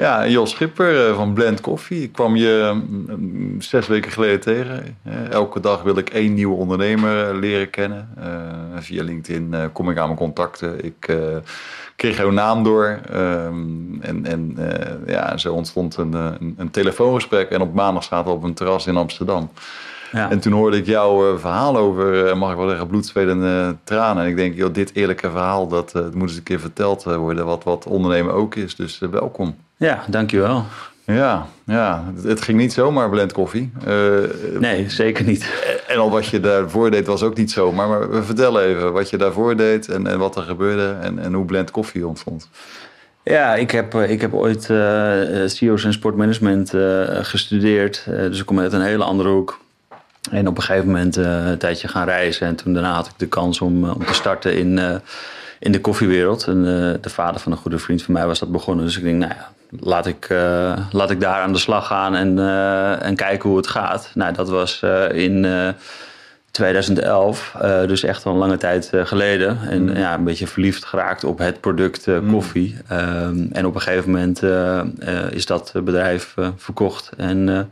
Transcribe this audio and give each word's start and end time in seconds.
Ja, 0.00 0.28
Jos 0.28 0.50
Schipper 0.50 1.14
van 1.14 1.32
Blend 1.32 1.60
Coffee. 1.60 2.02
Ik 2.02 2.12
kwam 2.12 2.36
je 2.36 2.82
mm, 2.88 3.60
zes 3.60 3.86
weken 3.86 4.10
geleden 4.10 4.40
tegen. 4.40 4.96
Elke 5.30 5.60
dag 5.60 5.82
wil 5.82 5.96
ik 5.96 6.10
één 6.10 6.34
nieuwe 6.34 6.56
ondernemer 6.56 7.34
leren 7.34 7.70
kennen. 7.70 8.08
via 8.76 9.02
LinkedIn 9.02 9.54
kom 9.72 9.90
ik 9.90 9.98
aan 9.98 10.06
mijn 10.06 10.18
contacten. 10.18 10.84
Ik 10.84 11.16
kreeg 11.96 12.16
jouw 12.16 12.30
naam 12.30 12.62
door. 12.62 13.00
Ehm, 13.10 14.00
en 14.00 14.26
en 14.26 14.56
ja, 15.06 15.36
zo 15.36 15.54
ontstond 15.54 15.96
een, 15.96 16.12
een, 16.12 16.54
een, 16.58 16.70
telefoongesprek. 16.70 17.50
En 17.50 17.60
op 17.60 17.74
maandag 17.74 18.04
zaten 18.04 18.30
we 18.30 18.36
op 18.36 18.42
een 18.42 18.54
terras 18.54 18.86
in 18.86 18.96
Amsterdam. 18.96 19.50
Ja. 20.12 20.30
En 20.30 20.40
toen 20.40 20.52
hoorde 20.52 20.76
ik 20.76 20.86
jouw 20.86 21.38
verhaal 21.38 21.76
over, 21.76 22.36
mag 22.36 22.50
ik 22.50 22.56
wel 22.56 22.68
zeggen, 22.68 22.86
bloedzwedende 22.86 23.76
tranen. 23.84 24.22
En 24.22 24.28
ik 24.28 24.36
denk, 24.36 24.54
joh, 24.54 24.74
dit 24.74 24.94
eerlijke 24.94 25.30
verhaal, 25.30 25.68
dat, 25.68 25.92
uh, 25.96 26.02
moet 26.02 26.28
eens 26.28 26.36
een 26.36 26.42
keer 26.42 26.60
verteld 26.60 27.02
worden. 27.02 27.46
Wat, 27.46 27.64
wat 27.64 27.86
ondernemen 27.86 28.34
ook 28.34 28.54
is. 28.54 28.76
Dus 28.76 28.98
welkom. 28.98 29.54
Ja, 29.78 30.04
dankjewel. 30.08 30.64
Ja, 31.04 31.46
ja, 31.66 32.12
het 32.22 32.42
ging 32.42 32.58
niet 32.58 32.72
zomaar 32.72 33.10
blend 33.10 33.32
koffie. 33.32 33.72
nee, 34.58 34.90
zeker 34.90 35.24
niet. 35.24 35.66
En 35.86 35.98
al 35.98 36.10
wat 36.10 36.26
je 36.26 36.40
daarvoor 36.40 36.90
deed 36.90 37.06
was 37.06 37.22
ook 37.22 37.36
niet 37.36 37.50
zomaar. 37.50 37.88
Maar 37.88 38.24
vertel 38.24 38.60
even 38.60 38.92
wat 38.92 39.10
je 39.10 39.16
daarvoor 39.16 39.56
deed 39.56 39.88
en, 39.88 40.06
en 40.06 40.18
wat 40.18 40.36
er 40.36 40.42
gebeurde 40.42 40.96
en, 41.00 41.18
en 41.18 41.32
hoe 41.32 41.44
blend 41.44 41.70
koffie 41.70 42.06
ontstond. 42.06 42.48
Ja, 43.22 43.54
ik 43.54 43.70
heb, 43.70 43.94
ik 43.94 44.20
heb 44.20 44.34
ooit 44.34 44.68
uh, 44.68 45.46
CEO's 45.46 45.84
en 45.84 45.92
sportmanagement 45.92 46.74
uh, 46.74 47.02
gestudeerd. 47.08 48.02
dus 48.06 48.40
ik 48.40 48.46
kom 48.46 48.60
uit 48.60 48.72
een 48.72 48.82
hele 48.82 49.04
andere 49.04 49.28
hoek. 49.28 49.60
En 50.30 50.48
op 50.48 50.56
een 50.56 50.62
gegeven 50.62 50.86
moment 50.86 51.16
een 51.16 51.58
tijdje 51.58 51.88
gaan 51.88 52.06
reizen. 52.06 52.46
En 52.46 52.56
toen 52.56 52.72
daarna 52.72 52.94
had 52.94 53.06
ik 53.06 53.12
de 53.16 53.28
kans 53.28 53.60
om, 53.60 53.90
om 53.90 54.04
te 54.06 54.14
starten 54.14 54.56
in, 54.56 55.00
in 55.58 55.72
de 55.72 55.80
koffiewereld. 55.80 56.46
En 56.46 56.62
de 57.00 57.10
vader 57.10 57.40
van 57.40 57.52
een 57.52 57.58
goede 57.58 57.78
vriend 57.78 58.02
van 58.02 58.14
mij 58.14 58.26
was 58.26 58.38
dat 58.38 58.52
begonnen. 58.52 58.84
Dus 58.84 58.96
ik 58.96 59.02
denk, 59.02 59.18
nou 59.18 59.32
ja, 59.32 59.48
laat 59.70 60.06
ik, 60.06 60.28
laat 60.90 61.10
ik 61.10 61.20
daar 61.20 61.42
aan 61.42 61.52
de 61.52 61.58
slag 61.58 61.86
gaan 61.86 62.14
en, 62.14 62.38
en 63.00 63.16
kijken 63.16 63.48
hoe 63.48 63.58
het 63.58 63.66
gaat. 63.66 64.10
Nou, 64.14 64.32
dat 64.32 64.48
was 64.48 64.82
in 65.12 65.46
2011, 66.50 67.56
dus 67.86 68.02
echt 68.02 68.26
al 68.26 68.32
een 68.32 68.38
lange 68.38 68.56
tijd 68.56 68.90
geleden. 68.92 69.58
En 69.68 69.82
mm. 69.82 69.96
ja, 69.96 70.14
een 70.14 70.24
beetje 70.24 70.46
verliefd 70.46 70.84
geraakt 70.84 71.24
op 71.24 71.38
het 71.38 71.60
product 71.60 72.06
mm. 72.06 72.30
koffie. 72.30 72.76
Um, 72.92 73.48
en 73.52 73.66
op 73.66 73.74
een 73.74 73.80
gegeven 73.80 74.10
moment 74.10 74.42
is 75.32 75.46
dat 75.46 75.72
bedrijf 75.84 76.34
verkocht. 76.56 77.10
En 77.16 77.70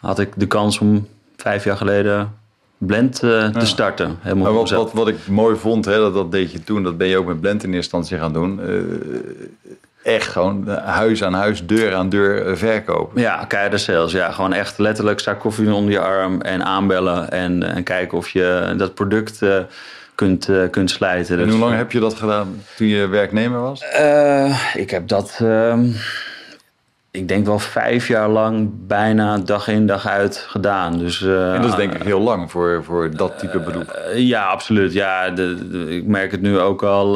had 0.00 0.18
ik 0.18 0.32
de 0.36 0.46
kans 0.46 0.78
om 0.78 1.06
vijf 1.36 1.64
jaar 1.64 1.76
geleden 1.76 2.32
Blend 2.78 3.22
uh, 3.22 3.48
te 3.48 3.66
starten. 3.66 4.16
Helemaal 4.20 4.52
wat, 4.52 4.70
wat, 4.70 4.92
wat, 4.92 5.08
ik 5.08 5.26
mooi 5.28 5.56
vond, 5.56 5.84
hè, 5.84 5.96
dat, 5.96 6.14
dat 6.14 6.32
deed 6.32 6.52
je 6.52 6.64
toen, 6.64 6.82
dat 6.82 6.96
ben 6.96 7.06
je 7.06 7.16
ook 7.16 7.26
met 7.26 7.40
Blend 7.40 7.62
in 7.62 7.72
eerste 7.72 7.96
instantie 7.96 8.18
gaan 8.18 8.32
doen. 8.32 8.60
Uh, 8.60 8.82
echt 10.06 10.28
gewoon 10.28 10.68
huis 10.68 11.24
aan 11.24 11.34
huis, 11.34 11.66
deur 11.66 11.94
aan 11.94 12.08
deur 12.08 12.46
uh, 12.46 12.56
verkopen. 12.56 13.20
Ja, 13.20 13.44
keiharde 13.44 13.78
sales. 13.78 14.12
Ja, 14.12 14.30
gewoon 14.30 14.52
echt 14.52 14.78
letterlijk 14.78 15.20
sta 15.20 15.34
koffie 15.34 15.72
onder 15.72 15.92
je 15.92 16.00
arm 16.00 16.40
en 16.40 16.64
aanbellen 16.64 17.30
en, 17.30 17.62
en 17.62 17.82
kijken 17.82 18.18
of 18.18 18.28
je 18.28 18.74
dat 18.76 18.94
product 18.94 19.38
kunt, 20.14 20.50
kunt 20.70 20.90
slijten. 20.90 21.34
En 21.34 21.42
hoe 21.42 21.50
dus, 21.50 21.60
lang 21.60 21.76
heb 21.76 21.92
je 21.92 22.00
dat 22.00 22.14
gedaan 22.14 22.62
toen 22.76 22.86
je 22.86 23.06
werknemer 23.06 23.60
was? 23.60 23.84
ik 24.74 24.90
heb 24.90 25.08
dat 25.08 25.38
ehm, 25.42 25.86
ik 27.16 27.28
denk 27.28 27.46
wel 27.46 27.58
vijf 27.58 28.08
jaar 28.08 28.28
lang 28.28 28.70
bijna 28.86 29.38
dag 29.38 29.68
in 29.68 29.86
dag 29.86 30.06
uit 30.06 30.44
gedaan. 30.48 30.98
Dus, 30.98 31.20
uh, 31.20 31.54
en 31.54 31.60
dat 31.62 31.70
is 31.70 31.76
denk 31.76 31.94
ik 31.94 32.02
heel 32.02 32.20
lang 32.20 32.50
voor, 32.50 32.84
voor 32.84 33.10
dat 33.16 33.38
type 33.38 33.58
beroep. 33.58 33.98
Uh, 34.14 34.18
ja, 34.18 34.44
absoluut. 34.44 34.92
Ja, 34.92 35.30
de, 35.30 35.56
ik 35.88 36.06
merk 36.06 36.30
het 36.30 36.40
nu 36.40 36.58
ook 36.58 36.82
al 36.82 37.12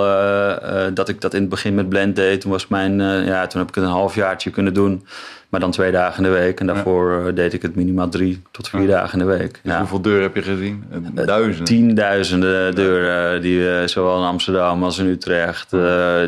dat 0.94 1.08
ik 1.08 1.20
dat 1.20 1.34
in 1.34 1.40
het 1.40 1.50
begin 1.50 1.74
met 1.74 1.88
Blend 1.88 2.16
deed. 2.16 2.40
Toen, 2.40 2.50
was 2.50 2.68
mijn, 2.68 3.00
ja, 3.24 3.46
toen 3.46 3.60
heb 3.60 3.68
ik 3.68 3.74
het 3.74 3.84
een 3.84 3.90
halfjaartje 3.90 4.50
kunnen 4.50 4.74
doen. 4.74 5.06
Maar 5.48 5.60
dan 5.60 5.70
twee 5.70 5.92
dagen 5.92 6.24
in 6.24 6.30
de 6.30 6.38
week. 6.38 6.60
En 6.60 6.66
daarvoor 6.66 7.34
deed 7.34 7.52
ik 7.52 7.62
het 7.62 7.74
minimaal 7.74 8.08
drie 8.08 8.42
tot 8.50 8.68
vier 8.68 8.86
dagen 8.86 9.20
in 9.20 9.26
de 9.26 9.36
week. 9.36 9.60
Dus 9.62 9.76
hoeveel 9.76 10.02
deuren 10.02 10.22
heb 10.22 10.34
je 10.34 10.42
gezien? 10.42 10.84
Duizenden? 11.12 11.64
Tienduizenden 11.64 12.74
deuren. 12.74 13.42
Die, 13.42 13.88
zowel 13.88 14.18
in 14.18 14.26
Amsterdam 14.26 14.84
als 14.84 14.98
in 14.98 15.06
Utrecht, 15.06 15.70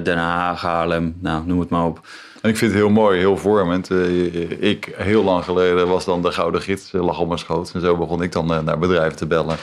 Den 0.03 0.19
Haag, 0.19 0.61
Haarlem. 0.61 1.15
Nou, 1.21 1.43
noem 1.47 1.61
het 1.61 1.69
maar 1.69 1.87
op. 1.87 2.01
En 2.43 2.51
ik 2.51 2.57
vind 2.57 2.71
het 2.71 2.81
heel 2.81 2.91
mooi, 2.91 3.19
heel 3.19 3.37
vormend. 3.37 3.91
Uh, 3.91 4.63
ik, 4.71 4.93
heel 4.97 5.25
lang 5.25 5.45
geleden, 5.45 5.89
was 5.89 6.05
dan 6.05 6.23
de 6.23 6.33
Gouden 6.33 6.63
Gids, 6.63 6.93
uh, 6.93 7.05
lag 7.05 7.21
op 7.21 7.27
mijn 7.27 7.39
schoot. 7.39 7.71
En 7.75 7.81
zo 7.81 7.97
begon 7.97 8.23
ik 8.23 8.33
dan 8.33 8.53
uh, 8.53 8.61
naar 8.61 8.79
bedrijven 8.79 9.17
te 9.17 9.27
bellen. 9.27 9.57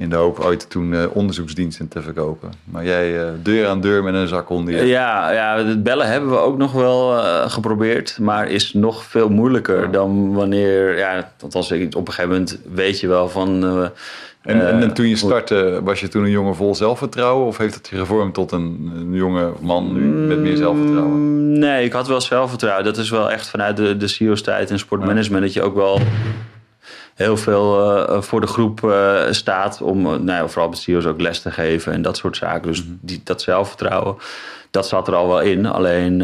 In 0.00 0.10
de 0.10 0.16
hoop 0.16 0.38
ooit 0.38 0.70
toen 0.70 1.10
onderzoeksdiensten 1.12 1.88
te 1.88 2.02
verkopen. 2.02 2.52
Maar 2.64 2.84
jij 2.84 3.32
deur 3.42 3.66
aan 3.66 3.80
deur 3.80 4.02
met 4.02 4.14
een 4.14 4.28
zak 4.28 4.50
onder 4.50 4.86
Ja, 4.86 5.30
ja, 5.30 5.64
het 5.64 5.82
bellen 5.82 6.06
hebben 6.06 6.30
we 6.30 6.36
ook 6.36 6.56
nog 6.56 6.72
wel 6.72 7.22
geprobeerd. 7.48 8.18
Maar 8.20 8.48
is 8.48 8.72
nog 8.72 9.04
veel 9.04 9.28
moeilijker 9.28 9.90
dan 9.90 10.32
wanneer... 10.32 10.98
Ja, 10.98 11.32
althans, 11.40 11.72
op 11.72 11.80
een 11.80 12.12
gegeven 12.12 12.28
moment 12.28 12.58
weet 12.72 13.00
je 13.00 13.08
wel 13.08 13.28
van 13.28 13.64
en, 14.42 14.68
en, 14.68 14.82
eh, 14.82 14.88
toen 14.88 15.08
je 15.08 15.16
startte, 15.16 15.80
was 15.82 16.00
je 16.00 16.08
toen 16.08 16.24
een 16.24 16.30
jongen 16.30 16.54
vol 16.56 16.74
zelfvertrouwen? 16.74 17.46
Of 17.46 17.58
heeft 17.58 17.74
het 17.74 17.88
je 17.88 17.96
gevormd 17.96 18.34
tot 18.34 18.52
een, 18.52 18.92
een 18.96 19.14
jonge 19.14 19.52
man 19.60 19.92
nu 19.92 20.00
met 20.00 20.38
meer 20.38 20.56
zelfvertrouwen? 20.56 21.12
Mm, 21.12 21.58
nee, 21.58 21.84
ik 21.84 21.92
had 21.92 22.08
wel 22.08 22.20
zelfvertrouwen. 22.20 22.84
Dat 22.84 22.96
is 22.96 23.10
wel 23.10 23.30
echt 23.30 23.48
vanuit 23.48 23.76
de, 23.76 23.96
de 23.96 24.08
CEO's-tijd 24.08 24.70
en 24.70 24.78
sportmanagement... 24.78 25.42
dat 25.42 25.52
je 25.52 25.62
ook 25.62 25.74
wel 25.74 26.00
heel 27.14 27.36
veel 27.36 27.98
uh, 28.10 28.20
voor 28.22 28.40
de 28.40 28.46
groep 28.46 28.80
uh, 28.84 29.20
staat... 29.30 29.82
om 29.82 30.24
nou, 30.24 30.50
vooral 30.50 30.68
bij 30.68 30.78
CEO's 30.78 31.06
ook 31.06 31.20
les 31.20 31.40
te 31.40 31.50
geven 31.50 31.92
en 31.92 32.02
dat 32.02 32.16
soort 32.16 32.36
zaken. 32.36 32.68
Dus 32.68 32.84
mhm. 32.84 32.92
die, 33.00 33.20
dat 33.24 33.42
zelfvertrouwen, 33.42 34.16
dat 34.70 34.88
zat 34.88 35.08
er 35.08 35.14
al 35.14 35.28
wel 35.28 35.40
in. 35.40 35.66
Alleen 35.66 36.18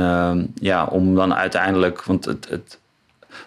ja, 0.55 0.85
om 0.85 1.15
dan 1.15 1.35
uiteindelijk... 1.35 2.05
want 2.05 2.25
het, 2.25 2.49
het 2.51 2.79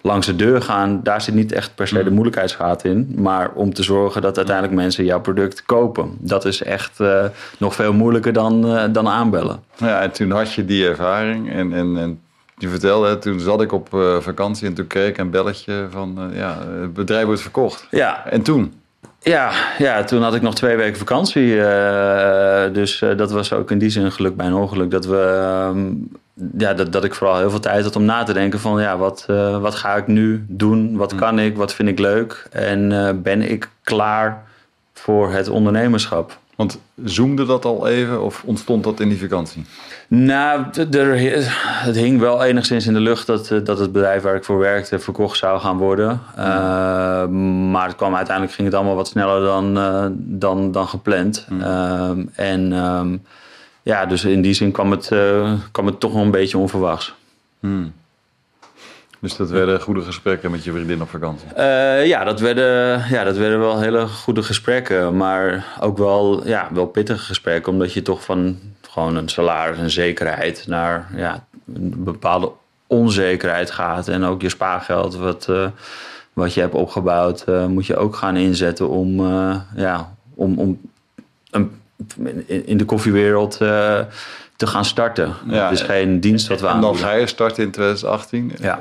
langs 0.01 0.25
de 0.25 0.35
deur 0.35 0.61
gaan, 0.61 0.99
daar 1.03 1.21
zit 1.21 1.33
niet 1.33 1.51
echt 1.51 1.75
per 1.75 1.87
se 1.87 2.03
de 2.03 2.03
mm. 2.03 2.13
moeilijkheidsgraad 2.13 2.83
in. 2.83 3.13
Maar 3.15 3.51
om 3.53 3.73
te 3.73 3.83
zorgen 3.83 4.21
dat 4.21 4.37
uiteindelijk 4.37 4.75
mensen 4.75 5.05
jouw 5.05 5.21
product 5.21 5.63
kopen. 5.65 6.11
Dat 6.17 6.45
is 6.45 6.63
echt 6.63 6.99
uh, 6.99 7.25
nog 7.57 7.75
veel 7.75 7.93
moeilijker 7.93 8.33
dan, 8.33 8.65
uh, 8.65 8.83
dan 8.91 9.07
aanbellen. 9.07 9.59
Ja, 9.77 10.01
en 10.01 10.11
toen 10.11 10.31
had 10.31 10.53
je 10.53 10.65
die 10.65 10.87
ervaring. 10.87 11.51
En, 11.51 11.73
en, 11.73 11.97
en 11.97 12.19
je 12.59 12.69
vertelde, 12.69 13.17
toen 13.17 13.39
zat 13.39 13.61
ik 13.61 13.71
op 13.71 13.93
uh, 13.93 14.17
vakantie 14.19 14.67
en 14.67 14.73
toen 14.73 14.87
kreeg 14.87 15.07
ik 15.07 15.17
een 15.17 15.29
belletje 15.29 15.87
van... 15.89 16.31
ja, 16.33 16.57
het 16.81 16.93
bedrijf 16.93 17.25
wordt 17.25 17.41
verkocht. 17.41 17.87
Ja. 17.91 18.25
En 18.25 18.41
toen? 18.41 18.73
Ja, 19.19 19.51
ja, 19.77 20.03
toen 20.03 20.21
had 20.21 20.35
ik 20.35 20.41
nog 20.41 20.55
twee 20.55 20.75
weken 20.75 20.97
vakantie. 20.97 21.55
Uh, 21.55 22.73
dus 22.73 23.01
uh, 23.01 23.17
dat 23.17 23.31
was 23.31 23.53
ook 23.53 23.71
in 23.71 23.77
die 23.77 23.89
zin 23.89 24.03
een 24.03 24.11
geluk 24.11 24.35
bij 24.35 24.45
een 24.45 24.53
ongeluk. 24.53 24.91
Dat, 24.91 25.05
we, 25.05 25.71
uh, 25.75 25.81
ja, 26.57 26.73
dat, 26.73 26.91
dat 26.91 27.03
ik 27.03 27.15
vooral 27.15 27.37
heel 27.37 27.49
veel 27.49 27.59
tijd 27.59 27.83
had 27.83 27.95
om 27.95 28.05
na 28.05 28.23
te 28.23 28.33
denken 28.33 28.59
van... 28.59 28.81
ja, 28.81 28.97
wat, 28.97 29.25
wat 29.61 29.75
ga 29.75 29.95
ik 29.95 30.07
nu 30.07 30.45
doen? 30.47 30.97
Wat 30.97 31.11
mm. 31.11 31.19
kan 31.19 31.39
ik? 31.39 31.57
Wat 31.57 31.73
vind 31.73 31.89
ik 31.89 31.99
leuk? 31.99 32.47
En 32.51 33.19
ben 33.23 33.41
ik 33.41 33.69
klaar 33.83 34.43
voor 34.93 35.31
het 35.31 35.49
ondernemerschap? 35.49 36.37
Want 36.55 36.79
zoomde 37.03 37.45
dat 37.45 37.65
al 37.65 37.87
even 37.87 38.21
of 38.21 38.43
ontstond 38.45 38.83
dat 38.83 38.99
in 38.99 39.09
die 39.09 39.19
vakantie? 39.19 39.65
Nou, 40.11 40.65
er, 40.91 41.19
het 41.85 41.95
hing 41.95 42.19
wel 42.19 42.43
enigszins 42.43 42.87
in 42.87 42.93
de 42.93 42.99
lucht 42.99 43.27
dat, 43.27 43.51
eh, 43.51 43.59
dat 43.63 43.79
het 43.79 43.91
bedrijf 43.91 44.21
waar 44.21 44.35
ik 44.35 44.43
voor 44.43 44.57
werkte 44.57 44.99
verkocht 44.99 45.37
zou 45.37 45.59
gaan 45.59 45.77
worden. 45.77 46.21
Uh, 46.37 47.27
maar 47.71 47.87
het 47.87 47.95
kwam, 47.95 48.15
uiteindelijk 48.15 48.55
ging 48.55 48.67
het 48.67 48.77
allemaal 48.77 48.95
wat 48.95 49.07
sneller 49.07 49.41
dan, 49.41 49.77
uh, 49.77 50.05
dan, 50.15 50.71
dan 50.71 50.87
gepland. 50.87 51.47
Uh, 51.51 52.11
en 52.35 52.71
um, 52.71 53.23
ja, 53.81 54.05
dus 54.05 54.25
in 54.25 54.41
die 54.41 54.53
zin 54.53 54.71
kwam 54.71 54.91
het, 54.91 55.11
kwam 55.71 55.85
het 55.85 55.99
toch 55.99 56.13
wel 56.13 56.21
een 56.21 56.31
beetje 56.31 56.57
onverwachts. 56.57 57.13
Mm. 57.59 57.93
Dus 59.19 59.35
dat 59.35 59.49
werden 59.49 59.81
goede 59.81 60.01
gesprekken 60.01 60.51
met 60.51 60.63
je 60.63 60.71
vriendin 60.71 61.01
op 61.01 61.09
vakantie? 61.09 61.47
Uh, 61.57 62.05
ja, 62.05 62.23
dat 62.23 62.39
werden, 62.39 63.03
ja, 63.09 63.23
dat 63.23 63.37
werden 63.37 63.59
wel 63.59 63.79
hele 63.79 64.07
goede 64.07 64.43
gesprekken. 64.43 65.17
Maar 65.17 65.65
ook 65.79 65.97
wel, 65.97 66.47
ja, 66.47 66.67
wel 66.73 66.85
pittige 66.85 67.25
gesprekken. 67.25 67.71
Omdat 67.71 67.93
je 67.93 68.01
toch 68.01 68.23
van 68.23 68.59
gewoon 68.89 69.15
een 69.15 69.29
salaris 69.29 69.77
en 69.77 69.89
zekerheid 69.89 70.63
naar 70.67 71.09
ja, 71.15 71.45
een 71.73 72.03
bepaalde 72.03 72.51
onzekerheid 72.87 73.71
gaat. 73.71 74.07
En 74.07 74.23
ook 74.23 74.41
je 74.41 74.49
spaargeld, 74.49 75.15
wat, 75.15 75.47
uh, 75.49 75.67
wat 76.33 76.53
je 76.53 76.59
hebt 76.61 76.73
opgebouwd, 76.73 77.45
uh, 77.49 77.65
moet 77.65 77.85
je 77.85 77.97
ook 77.97 78.15
gaan 78.15 78.35
inzetten 78.35 78.89
om, 78.89 79.21
ja, 79.75 80.15
om, 80.35 80.59
om 80.59 80.79
een, 81.51 81.81
in 82.65 82.77
de 82.77 82.85
koffiewereld 82.85 83.57
te 84.59 84.67
gaan 84.67 84.85
starten. 84.85 85.33
Ja, 85.47 85.69
het 85.69 85.79
is 85.79 85.85
geen 85.85 86.19
dienst 86.19 86.47
wat 86.47 86.61
we 86.61 86.67
aan. 86.67 86.75
En 86.75 86.81
dan 86.81 86.95
ga 86.95 87.11
je 87.11 87.27
starten 87.27 87.63
in 87.63 87.71
2018. 87.71 88.51
Ja. 88.59 88.79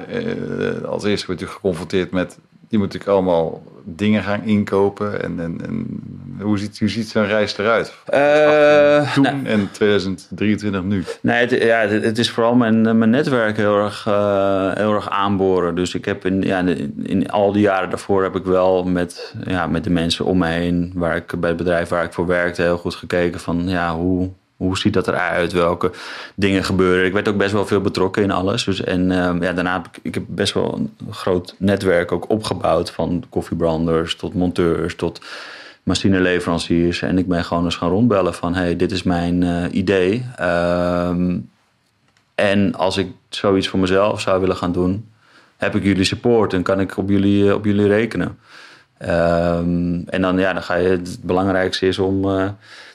Als 0.87 1.05
eerste 1.05 1.27
word 1.27 1.41
je 1.41 1.47
geconfronteerd 1.47 2.11
met... 2.11 2.39
die 2.69 2.79
moet 2.79 2.95
ik 2.95 3.07
allemaal 3.07 3.63
dingen 3.85 4.23
gaan 4.23 4.43
inkopen. 4.43 5.23
En, 5.23 5.41
en, 5.41 5.61
en 5.67 6.01
hoe 6.41 6.59
ziet, 6.59 6.79
hoe 6.79 6.89
ziet 6.89 7.09
zo'n 7.09 7.27
reis 7.27 7.59
eruit? 7.59 7.95
Uh, 8.15 9.13
toen 9.15 9.23
nou, 9.23 9.47
en 9.47 9.69
2023 9.73 10.83
nu? 10.83 11.05
Nee, 11.21 11.47
het, 11.47 11.51
ja, 11.51 11.79
het, 11.79 12.19
is 12.19 12.31
vooral 12.31 12.55
mijn, 12.55 12.99
mijn 12.99 13.11
netwerk 13.11 13.57
heel 13.57 13.79
erg, 13.79 14.07
uh, 14.09 14.73
heel 14.75 14.95
erg 14.95 15.11
aanboren. 15.11 15.75
Dus 15.75 15.95
ik 15.95 16.05
heb 16.05 16.27
in, 16.27 16.43
ja, 16.43 16.59
in, 16.59 16.95
in, 17.03 17.31
al 17.31 17.53
die 17.53 17.63
jaren 17.63 17.91
daarvoor 17.91 18.23
heb 18.23 18.37
ik 18.37 18.45
wel 18.45 18.85
met, 18.85 19.35
ja, 19.45 19.67
met 19.67 19.85
de 19.85 19.91
mensen 19.91 20.25
om 20.25 20.39
me 20.39 20.47
heen... 20.47 20.93
waar 20.95 21.17
ik 21.17 21.41
bij 21.41 21.49
het 21.49 21.59
bedrijf 21.59 21.89
waar 21.89 22.05
ik 22.05 22.13
voor 22.13 22.27
werkte 22.27 22.63
heel 22.63 22.79
goed 22.79 22.95
gekeken 22.95 23.41
van... 23.41 23.69
ja, 23.69 23.97
hoe 23.97 24.31
hoe 24.59 24.79
ziet 24.79 24.93
dat 24.93 25.09
eruit? 25.09 25.53
Welke 25.53 25.91
dingen 26.35 26.65
gebeuren? 26.65 27.07
Ik 27.07 27.13
werd 27.13 27.29
ook 27.29 27.37
best 27.37 27.53
wel 27.53 27.67
veel 27.67 27.81
betrokken 27.81 28.23
in 28.23 28.31
alles. 28.31 28.65
Dus, 28.65 28.85
en 28.85 29.11
ehm, 29.11 29.43
ja, 29.43 29.53
daarna 29.53 29.73
heb 29.73 29.87
ik, 29.87 29.99
ik 30.03 30.15
heb 30.15 30.25
best 30.27 30.55
wel 30.55 30.75
een 30.75 31.13
groot 31.13 31.55
netwerk 31.59 32.13
ook 32.13 32.31
opgebouwd. 32.31 32.91
Van 32.91 33.25
koffiebranders 33.29 34.17
tot 34.17 34.35
monteurs 34.35 34.95
tot 34.95 35.21
machineleveranciers. 35.83 37.03
En 37.03 37.19
ik 37.19 37.29
ben 37.29 37.45
gewoon 37.45 37.65
eens 37.65 37.77
gaan 37.77 37.91
rondbellen 37.91 38.35
van... 38.35 38.55
hey, 38.55 38.77
dit 38.77 38.93
is 38.93 39.03
mijn 39.03 39.43
uh, 39.43 39.65
idee. 39.71 40.27
Ehm, 40.37 41.39
en 42.35 42.75
als 42.75 42.97
ik 42.97 43.09
zoiets 43.29 43.69
voor 43.69 43.79
mezelf 43.79 44.21
zou 44.21 44.41
willen 44.41 44.57
gaan 44.57 44.73
doen... 44.73 45.09
heb 45.57 45.75
ik 45.75 45.83
jullie 45.83 46.05
support 46.05 46.53
en 46.53 46.63
kan 46.63 46.81
ik 46.81 46.97
op 46.97 47.09
jullie, 47.09 47.55
op 47.55 47.65
jullie 47.65 47.87
rekenen. 47.87 48.39
Um, 49.03 50.05
en 50.07 50.23
dan, 50.23 50.39
ja, 50.39 50.53
dan 50.53 50.63
ga 50.63 50.75
je... 50.75 50.89
Het 50.89 51.19
belangrijkste 51.23 51.87
is 51.87 51.99
om... 51.99 52.25
Uh, 52.25 52.49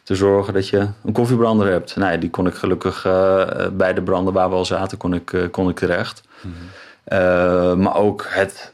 te 0.03 0.15
zorgen 0.15 0.53
dat 0.53 0.67
je 0.67 0.87
een 1.03 1.13
koffiebrander 1.13 1.67
hebt. 1.67 1.95
Nou, 1.95 2.17
die 2.17 2.29
kon 2.29 2.47
ik 2.47 2.53
gelukkig 2.53 3.05
uh, 3.05 3.45
bij 3.71 3.93
de 3.93 4.01
branden 4.01 4.33
waar 4.33 4.49
we 4.49 4.55
al 4.55 4.65
zaten, 4.65 4.97
kon 4.97 5.13
ik, 5.13 5.31
uh, 5.31 5.43
kon 5.51 5.69
ik 5.69 5.75
terecht. 5.75 6.23
Mm 6.41 6.53
-hmm. 6.53 7.81
maar 7.81 7.95
ook 7.95 8.25
het 8.29 8.73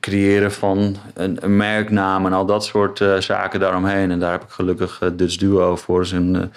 creëren 0.00 0.52
van 0.52 0.96
een, 1.14 1.38
een, 1.40 1.56
merknaam 1.56 2.26
en 2.26 2.32
al 2.32 2.46
dat 2.46 2.64
soort 2.64 3.04
zaken 3.18 3.60
daaromheen. 3.60 4.10
En 4.10 4.18
daar 4.18 4.32
heb 4.32 4.42
ik 4.42 4.50
gelukkig 4.50 5.00
Dutch 5.12 5.36
Duo 5.36 5.76
voor 5.76 6.06
zijn 6.06 6.52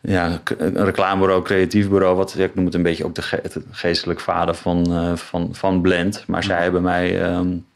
ja, 0.00 0.40
een 0.58 0.84
reclamebureau, 0.84 1.42
creatief 1.42 1.88
bureau. 1.88 2.16
Wat, 2.16 2.38
ik 2.38 2.54
noem 2.54 2.64
het 2.64 2.74
een 2.74 2.82
beetje 2.82 3.04
ook 3.04 3.14
de 3.14 3.22
ge 3.22 3.42
geestelijk 3.70 4.20
vader 4.20 4.54
van, 4.54 4.86
uh, 4.88 5.16
van, 5.16 5.48
van 5.52 5.80
Blend. 5.80 6.24
Maar 6.26 6.42
zij 6.42 6.62
hebben 6.62 6.82
mij 6.82 7.34
um, 7.34 7.66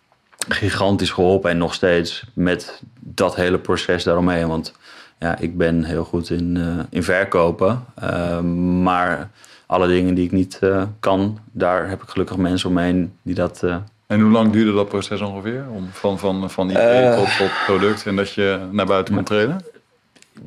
gigantisch 0.48 1.10
geholpen 1.10 1.50
en 1.50 1.58
nog 1.58 1.74
steeds 1.74 2.24
met 2.32 2.82
dat 3.00 3.36
hele 3.36 3.58
proces 3.58 4.04
daaromheen. 4.04 4.48
Want 4.48 4.74
ja, 5.18 5.38
ik 5.38 5.56
ben 5.56 5.84
heel 5.84 6.04
goed 6.04 6.30
in, 6.30 6.56
uh, 6.56 6.78
in 6.90 7.02
verkopen. 7.02 7.84
Uh, 8.02 8.40
maar 8.82 9.30
alle 9.66 9.86
dingen 9.86 10.14
die 10.14 10.24
ik 10.24 10.32
niet 10.32 10.58
uh, 10.62 10.82
kan, 11.00 11.38
daar 11.52 11.88
heb 11.88 12.02
ik 12.02 12.08
gelukkig 12.08 12.36
mensen 12.36 12.68
omheen 12.68 13.12
die 13.22 13.34
dat. 13.34 13.62
en 14.06 14.20
hoe 14.20 14.30
lang 14.30 14.52
duurde 14.52 14.72
dat 14.72 14.88
proces 14.88 15.20
ongeveer? 15.20 15.64
Om 15.70 15.88
van, 15.92 16.18
van, 16.18 16.50
van 16.50 16.70
idee 16.70 17.14
tot, 17.16 17.36
tot 17.36 17.50
product 17.66 18.06
en 18.06 18.16
dat 18.16 18.32
je 18.32 18.68
naar 18.70 18.86
buiten 18.86 19.14
kon 19.14 19.24
treden? 19.24 19.64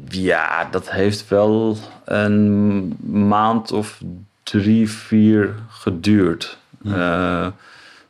Ja, 0.10 0.68
dat 0.72 0.92
heeft 0.92 1.28
wel 1.28 1.78
een 2.06 2.98
maand 3.28 3.72
of 3.72 4.02
drie, 4.44 4.90
vier 4.92 5.56
geduurd. 5.70 6.58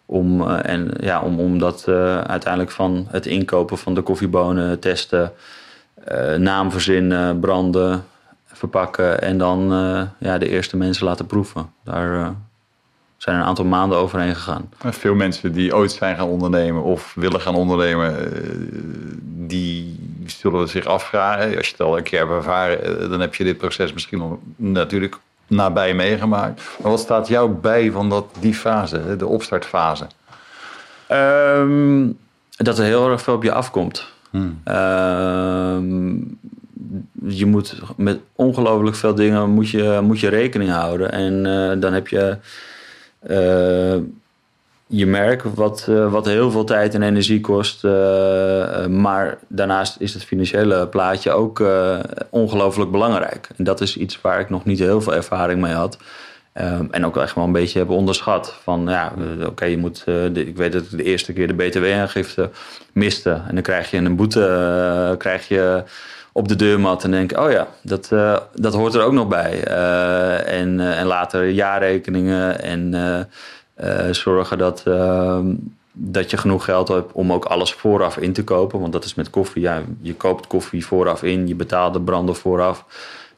Om, 0.09 0.49
en, 0.49 0.91
ja, 0.99 1.21
om, 1.21 1.39
om 1.39 1.59
dat 1.59 1.87
uiteindelijk 2.23 2.71
van 2.71 3.07
het 3.09 3.25
inkopen 3.25 3.77
van 3.77 3.93
de 3.93 4.01
koffiebonen 4.01 4.79
testen 4.79 5.31
uh, 6.11 6.35
naam 6.35 6.71
verzinnen, 6.71 7.39
branden, 7.39 8.05
verpakken 8.45 9.21
en 9.21 9.37
dan 9.37 9.59
ja, 10.19 10.37
de 10.37 10.49
eerste 10.49 10.77
mensen 10.77 11.05
laten 11.05 11.25
proeven. 11.25 11.69
Daar 11.83 12.35
zijn 13.17 13.35
een 13.35 13.43
aantal 13.43 13.65
maanden 13.65 13.97
overheen 13.97 14.35
gegaan. 14.35 14.69
Veel 14.77 15.15
mensen 15.15 15.53
die 15.53 15.75
ooit 15.75 15.91
zijn 15.91 16.15
gaan 16.15 16.27
ondernemen 16.27 16.83
of 16.83 17.13
willen 17.15 17.41
gaan 17.41 17.55
ondernemen, 17.55 18.31
die 19.47 19.99
zullen 20.25 20.69
zich 20.69 20.85
afvragen. 20.85 21.57
Als 21.57 21.65
je 21.65 21.71
het 21.71 21.81
al 21.81 21.97
een 21.97 22.03
keer 22.03 22.19
hebt 22.19 22.31
ervaren, 22.31 23.09
dan 23.09 23.19
heb 23.19 23.35
je 23.35 23.43
dit 23.43 23.57
proces 23.57 23.93
misschien 23.93 24.17
nog 24.17 24.37
natuurlijk 24.55 25.19
nabij 25.47 25.93
meegemaakt. 25.93 26.61
Maar 26.81 26.91
wat 26.91 26.99
staat 26.99 27.27
jou 27.27 27.49
bij 27.49 27.91
van 27.91 28.09
dat, 28.09 28.25
die 28.39 28.53
fase, 28.53 29.15
de 29.15 29.27
opstartfase? 29.27 30.07
Um, 31.11 32.17
dat 32.57 32.77
er 32.77 32.85
heel 32.85 33.11
erg 33.11 33.21
veel 33.21 33.33
op 33.33 33.43
je 33.43 33.51
afkomt. 33.51 34.05
Hmm. 34.29 34.61
Uh, 34.65 35.77
je 37.27 37.45
moet 37.45 37.79
met 37.95 38.19
ongelooflijk 38.35 38.95
veel 38.95 39.15
dingen 39.15 39.49
moet 39.49 39.69
je, 39.69 39.99
moet 40.03 40.19
je 40.19 40.29
rekening 40.29 40.71
houden. 40.71 41.11
En 41.11 41.45
uh, 41.45 41.81
dan 41.81 41.93
heb 41.93 42.07
je 42.07 42.37
uh, 43.27 44.03
je 44.87 45.05
merk, 45.05 45.43
wat, 45.43 45.87
uh, 45.89 46.11
wat 46.11 46.25
heel 46.25 46.51
veel 46.51 46.63
tijd 46.63 46.93
en 46.93 47.01
energie 47.01 47.41
kost. 47.41 47.83
maar 48.89 49.37
daarnaast 49.47 49.95
is 49.99 50.13
het 50.13 50.23
financiële 50.23 50.87
plaatje 50.87 51.31
ook 51.31 51.63
ongelooflijk 52.29 52.91
belangrijk. 52.91 53.49
En 53.57 53.63
dat 53.63 53.81
is 53.81 53.97
iets 53.97 54.21
waar 54.21 54.39
ik 54.39 54.49
nog 54.49 54.65
niet 54.65 54.79
heel 54.79 55.01
veel 55.01 55.13
ervaring 55.13 55.61
mee 55.61 55.73
had. 55.73 55.97
Um, 56.61 56.87
en 56.91 57.05
ook 57.05 57.17
echt 57.17 57.35
wel 57.35 57.43
een 57.43 57.51
beetje 57.51 57.77
hebben 57.77 57.95
onderschat. 57.95 58.57
Van 58.63 58.85
ja, 58.87 59.13
oké, 59.45 59.65
je 59.65 59.77
moet. 59.77 60.03
Ik 60.33 60.57
weet 60.57 60.71
dat 60.71 60.83
ik 60.83 60.97
de 60.97 61.03
eerste 61.03 61.33
keer 61.33 61.47
de 61.47 61.53
BTW-aangifte 61.53 62.49
miste. 62.93 63.41
En 63.47 63.53
dan 63.53 63.63
krijg 63.63 63.91
je 63.91 63.97
een 63.97 64.15
boete 64.15 65.15
krijg 65.17 65.47
je 65.47 65.83
op 66.31 66.47
de 66.47 66.55
deurmat. 66.55 67.03
En 67.03 67.11
denk 67.11 67.39
oh 67.39 67.51
ja, 67.51 67.67
dat, 67.81 68.09
dat 68.53 68.73
hoort 68.73 68.93
er 68.93 69.01
ook 69.01 69.13
nog 69.13 69.27
bij. 69.27 69.63
en, 70.43 70.79
en 70.79 71.05
later 71.05 71.49
jaarrekeningen. 71.49 72.61
En 72.61 72.93
zorgen 74.11 74.57
dat, 74.57 74.83
ehm, 74.85 75.53
dat 75.91 76.29
je 76.29 76.37
genoeg 76.37 76.65
geld 76.65 76.87
hebt 76.87 77.11
om 77.11 77.33
ook 77.33 77.45
alles 77.45 77.73
vooraf 77.73 78.17
in 78.17 78.33
te 78.33 78.43
kopen. 78.43 78.79
Want 78.79 78.93
dat 78.93 79.03
is 79.03 79.15
met 79.15 79.29
koffie. 79.29 79.61
Ja, 79.61 79.81
je 80.01 80.15
koopt 80.15 80.47
koffie 80.47 80.85
vooraf 80.85 81.23
in, 81.23 81.47
je 81.47 81.55
betaalt 81.55 81.93
de 81.93 82.01
branden 82.01 82.35
vooraf 82.35 82.85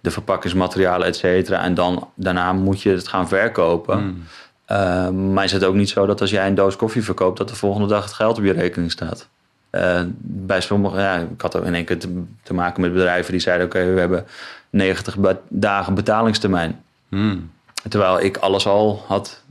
de 0.02 0.12
verpakkingsmaterialen, 0.12 1.08
et 1.08 1.16
cetera. 1.16 1.64
En 1.64 1.74
dan, 1.74 2.08
daarna 2.16 2.54
moet 2.54 2.82
je 2.82 2.90
het 2.90 3.08
gaan 3.08 3.28
verkopen. 3.28 4.04
Mm. 4.04 4.24
Uh, 4.72 5.10
maar 5.10 5.44
is 5.44 5.52
het 5.52 5.64
ook 5.64 5.76
niet 5.76 5.90
zo 5.90 6.06
dat 6.06 6.22
als 6.22 6.30
jij 6.30 6.48
een 6.48 6.56
doos 6.56 6.76
koffie 6.76 7.04
verkoopt, 7.04 7.38
dat 7.38 7.50
de 7.50 7.56
volgende 7.56 7.88
dag 7.88 8.04
het 8.04 8.14
geld 8.14 8.38
op 8.38 8.44
je 8.44 8.52
rekening 8.52 8.92
staat? 8.92 9.28
Uh, 9.72 10.02
bij 10.22 10.62
sommige, 10.62 11.00
ja, 11.00 11.18
ik 11.18 11.42
had 11.42 11.56
ook 11.56 11.66
in 11.66 11.76
één 11.76 11.86
keer 11.86 12.00
te, 12.00 12.24
te 12.44 12.54
maken 12.54 12.82
met 12.82 12.94
bedrijven 12.94 13.32
die 13.32 13.42
zeiden: 13.42 13.66
Oké, 13.66 13.94
we 13.94 14.00
hebben 14.00 14.26
90 14.70 15.16
dagen 15.48 15.94
betalingstermijn. 15.94 16.84
Mm. 17.10 17.52
Terwijl 17.90 18.20
ik 18.22 18.38
alles 18.38 18.68
al 18.68 19.04
had 19.08 19.44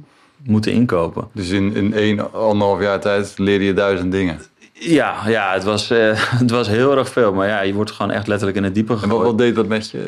moeten 0.44 0.72
inkopen. 0.72 1.28
Dus 1.32 1.50
in, 1.50 1.74
in 1.74 1.94
één, 1.94 2.32
anderhalf 2.32 2.80
jaar 2.80 3.00
tijd 3.00 3.38
leerde 3.38 3.64
je 3.64 3.74
duizend 3.74 4.12
dingen? 4.12 4.40
Ja, 4.80 5.14
ja 5.26 5.52
het, 5.52 5.64
was, 5.64 5.90
uh, 5.90 6.10
het 6.42 6.50
was 6.50 6.68
heel 6.68 6.96
erg 6.96 7.08
veel. 7.08 7.32
Maar 7.32 7.48
ja, 7.48 7.60
je 7.60 7.72
wordt 7.72 7.90
gewoon 7.90 8.10
echt 8.10 8.26
letterlijk 8.26 8.58
in 8.58 8.64
het 8.64 8.74
diepe 8.74 8.92
gegooid. 8.92 9.12
En 9.12 9.18
wat, 9.18 9.26
wat 9.26 9.38
deed 9.38 9.54
dat 9.54 9.66
met 9.66 9.90
je? 9.90 9.98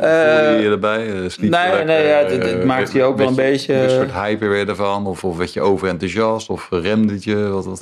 Uh, 0.00 0.62
je 0.62 0.68
erbij? 0.70 1.06
Nee, 1.06 1.50
lekker, 1.50 1.84
nee 1.84 2.06
ja, 2.06 2.16
het, 2.16 2.42
het 2.42 2.64
maakte 2.64 2.98
je 2.98 3.04
ook 3.04 3.16
wel 3.16 3.26
een 3.26 3.34
je, 3.34 3.40
beetje... 3.40 3.74
Een 3.74 3.90
soort 3.90 4.12
hype 4.12 4.46
weer 4.46 4.68
ervan? 4.68 5.06
Of, 5.06 5.24
of 5.24 5.36
werd 5.36 5.52
je 5.52 5.60
overenthousiast? 5.60 6.48
Of 6.48 6.68
remde 6.70 7.12
het 7.12 7.24
je? 7.24 7.36
Wat, 7.36 7.64
wat? 7.64 7.78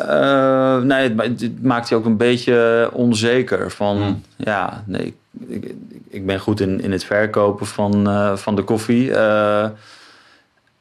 nee, 0.84 1.14
het, 1.16 1.40
het 1.40 1.62
maakte 1.62 1.94
je 1.94 2.00
ook 2.00 2.06
een 2.06 2.16
beetje 2.16 2.90
onzeker. 2.92 3.70
Van, 3.70 3.96
hmm. 3.96 4.22
ja, 4.36 4.84
nee, 4.86 5.14
ik, 5.48 5.64
ik, 5.64 5.74
ik, 6.08 6.26
ben 6.26 6.40
goed 6.40 6.60
in, 6.60 6.80
in 6.80 6.92
het 6.92 7.04
verkopen 7.04 7.66
van, 7.66 8.08
van 8.38 8.56
de 8.56 8.62
koffie... 8.62 9.12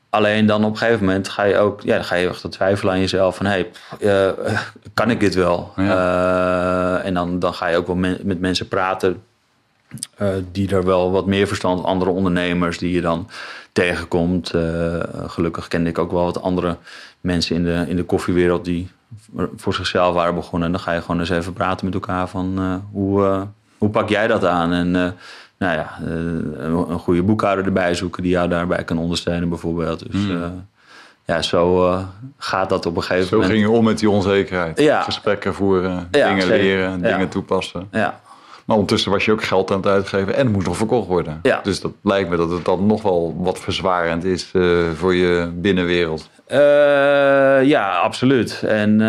Alleen 0.09 0.45
dan 0.45 0.63
op 0.63 0.71
een 0.71 0.77
gegeven 0.77 1.05
moment 1.05 1.29
ga 1.29 1.43
je 1.43 1.57
ook 1.57 1.81
ja, 1.81 2.01
ga 2.01 2.15
je 2.15 2.27
echt 2.27 2.51
twijfelen 2.51 2.93
aan 2.93 2.99
jezelf. 2.99 3.35
Van 3.35 3.45
hey, 3.45 3.71
uh, 3.99 4.29
kan 4.93 5.09
ik 5.09 5.19
dit 5.19 5.35
wel? 5.35 5.73
Uh, 5.75 7.05
en 7.05 7.13
dan, 7.13 7.39
dan 7.39 7.53
ga 7.53 7.67
je 7.67 7.77
ook 7.77 7.87
wel 7.87 7.95
men, 7.95 8.17
met 8.23 8.39
mensen 8.39 8.67
praten 8.67 9.23
uh, 10.21 10.27
die 10.51 10.75
er 10.75 10.85
wel 10.85 11.11
wat 11.11 11.25
meer 11.25 11.47
verstand, 11.47 11.83
andere 11.83 12.11
ondernemers 12.11 12.77
die 12.77 12.91
je 12.91 13.01
dan 13.01 13.29
tegenkomt. 13.71 14.53
gelukkig 15.25 15.67
kende 15.67 15.89
ik 15.89 15.97
ook 15.97 16.11
wel 16.11 16.23
wat 16.23 16.41
andere 16.41 16.77
mensen 17.21 17.55
in 17.55 17.63
de, 17.63 17.85
in 17.87 17.95
de 17.95 18.03
koffiewereld 18.03 18.65
die 18.65 18.89
voor 19.55 19.73
zichzelf 19.73 20.13
waren 20.13 20.35
begonnen. 20.35 20.67
En 20.67 20.73
dan 20.73 20.83
ga 20.83 20.91
je 20.91 21.01
gewoon 21.01 21.19
eens 21.19 21.29
even 21.29 21.53
praten 21.53 21.85
met 21.85 21.93
elkaar 21.93 22.27
van 22.27 22.81
hoe, 22.91 23.47
hoe 23.77 23.89
pak 23.89 24.09
jij 24.09 24.27
dat 24.27 24.45
aan? 24.45 24.73
En 24.73 25.15
nou 25.57 25.73
ja, 25.77 25.97
eh, 26.01 26.89
een 26.89 26.99
goede 26.99 27.23
boekhouder 27.23 27.65
erbij 27.65 27.93
zoeken 27.93 28.23
die 28.23 28.31
jou 28.31 28.49
daarbij 28.49 28.83
kan 28.83 28.97
ondersteunen 28.97 29.49
bijvoorbeeld. 29.49 30.11
Dus 30.11 30.21
mm. 30.21 30.31
uh, 30.31 30.47
ja, 31.25 31.41
zo 31.41 31.89
uh, 31.89 31.99
gaat 32.37 32.69
dat 32.69 32.85
op 32.85 32.95
een 32.95 33.01
gegeven 33.01 33.27
zo 33.27 33.35
moment. 33.35 33.53
Zo 33.53 33.57
ging 33.57 33.71
je 33.71 33.77
om 33.79 33.85
met 33.85 33.99
die 33.99 34.09
onzekerheid. 34.09 34.79
Ja. 34.79 35.01
Gesprekken 35.01 35.53
voeren, 35.53 36.07
ja, 36.11 36.27
dingen 36.27 36.41
zeker. 36.41 36.57
leren, 36.57 37.01
dingen 37.01 37.29
toepassen. 37.29 37.87
Ja. 37.91 38.19
Maar 38.65 38.75
ondertussen 38.75 39.11
was 39.11 39.25
je 39.25 39.31
ook 39.31 39.43
geld 39.43 39.71
aan 39.71 39.77
het 39.77 39.87
uitgeven 39.87 40.35
en 40.35 40.51
moest 40.51 40.67
nog 40.67 40.77
verkocht 40.77 41.07
worden. 41.07 41.39
Ja. 41.41 41.59
Dus 41.63 41.81
dat 41.81 41.91
lijkt 42.03 42.29
me 42.29 42.37
dat 42.37 42.49
het 42.49 42.65
dan 42.65 42.85
nog 42.85 43.01
wel 43.01 43.35
wat 43.37 43.59
verzwarend 43.59 44.23
is 44.23 44.49
uh, 44.53 44.89
voor 44.95 45.15
je 45.15 45.51
binnenwereld. 45.53 46.29
Uh, 46.51 46.57
ja, 47.63 47.97
absoluut. 47.99 48.63
En 48.63 49.01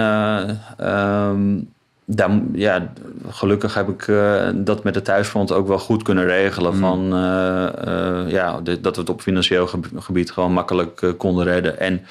um, 0.80 1.72
daar, 2.10 2.30
ja, 2.52 2.92
gelukkig 3.28 3.74
heb 3.74 3.88
ik 3.88 4.06
uh, 4.06 4.48
dat 4.54 4.84
met 4.84 4.94
de 4.94 5.02
thuisfront 5.02 5.52
ook 5.52 5.68
wel 5.68 5.78
goed 5.78 6.02
kunnen 6.02 6.24
regelen. 6.24 6.74
Mm. 6.74 6.80
Van, 6.80 7.14
uh, 7.14 7.68
uh, 7.86 8.30
ja, 8.30 8.60
de, 8.60 8.80
dat 8.80 8.94
we 8.94 9.00
het 9.00 9.10
op 9.10 9.20
financieel 9.20 9.68
gebied 9.96 10.30
gewoon 10.30 10.52
makkelijk 10.52 11.14
konden 11.16 11.44
redden. 11.44 11.78
En 11.80 12.06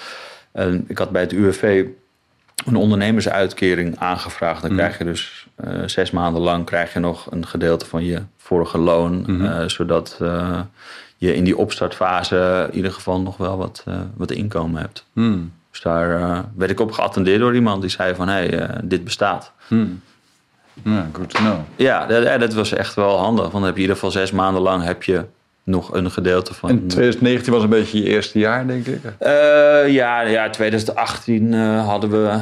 ik 0.87 0.97
had 0.97 1.09
bij 1.09 1.21
het 1.21 1.31
UWV 1.31 1.85
een 2.65 2.75
ondernemersuitkering 2.75 3.99
aangevraagd. 3.99 4.61
Dan 4.61 4.71
mm. 4.71 4.77
krijg 4.77 4.97
je 4.97 5.03
dus 5.03 5.47
zes 5.85 6.11
maanden 6.11 6.41
lang 6.41 6.65
krijg 6.65 6.93
je 6.93 6.99
nog 6.99 7.31
een 7.31 7.47
gedeelte 7.47 7.85
van 7.85 8.05
je 8.05 8.21
vorige 8.37 8.77
loon. 8.77 9.23
Mm-hmm. 9.27 9.69
zodat 9.69 10.17
je 11.17 11.35
in 11.35 11.43
die 11.43 11.57
opstartfase 11.57 12.67
in 12.69 12.75
ieder 12.75 12.91
geval 12.91 13.21
nog 13.21 13.37
wel 13.37 13.57
wat, 13.57 13.83
wat 14.15 14.31
inkomen 14.31 14.81
hebt. 14.81 15.05
Mm. 15.85 15.91
Dus 16.03 16.19
daar 16.19 16.45
werd 16.55 16.71
ik 16.71 16.79
op 16.79 16.91
geattendeerd 16.91 17.39
door 17.39 17.55
iemand 17.55 17.81
die 17.81 17.89
zei 17.89 18.15
van... 18.15 18.27
hé, 18.27 18.45
hey, 18.45 18.69
dit 18.83 19.03
bestaat. 19.03 19.51
Hmm. 19.67 20.01
Ja, 20.83 21.07
good 21.11 21.29
to 21.29 21.39
know. 21.39 21.57
Ja, 21.75 22.05
dat, 22.05 22.39
dat 22.39 22.53
was 22.53 22.73
echt 22.73 22.93
wel 22.93 23.17
handig. 23.17 23.41
Want 23.41 23.53
dan 23.53 23.63
heb 23.63 23.75
je 23.75 23.75
in 23.75 23.81
ieder 23.81 23.95
geval 23.95 24.11
zes 24.11 24.31
maanden 24.31 24.61
lang 24.61 24.83
heb 24.83 25.03
je 25.03 25.25
nog 25.63 25.93
een 25.93 26.11
gedeelte 26.11 26.53
van... 26.53 26.69
En 26.69 26.87
2019 26.87 27.53
was 27.53 27.63
een 27.63 27.69
beetje 27.69 27.97
je 28.03 28.09
eerste 28.09 28.39
jaar, 28.39 28.67
denk 28.67 28.85
ik. 28.85 28.99
Eh, 29.19 29.87
ja, 29.87 30.21
ja, 30.21 30.49
2018 30.49 31.53
eh, 31.53 31.85
hadden 31.87 32.09
we, 32.09 32.39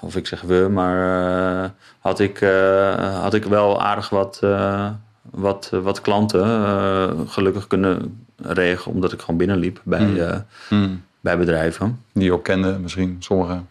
of 0.00 0.16
ik 0.16 0.26
zeg 0.26 0.40
we, 0.40 0.68
maar 0.70 1.64
eh, 1.64 1.70
had, 1.98 2.20
ik, 2.20 2.40
eh, 2.40 3.20
had 3.20 3.34
ik 3.34 3.44
wel 3.44 3.82
aardig 3.82 4.08
wat, 4.08 4.38
eh, 4.42 4.90
wat, 5.30 5.70
wat 5.82 6.00
klanten 6.00 6.44
eh, 6.44 7.10
gelukkig 7.26 7.66
kunnen 7.66 8.24
regelen, 8.42 8.94
omdat 8.94 9.12
ik 9.12 9.20
gewoon 9.20 9.36
binnenliep 9.36 9.80
bij, 9.84 10.20
eh, 10.28 10.36
Hmm. 10.68 11.02
Bij 11.22 11.38
bedrijven. 11.38 12.00
Die 12.12 12.24
je 12.24 12.32
ook 12.32 12.44
kende, 12.44 12.78
misschien 12.78 13.16
sommigen. 13.18 13.66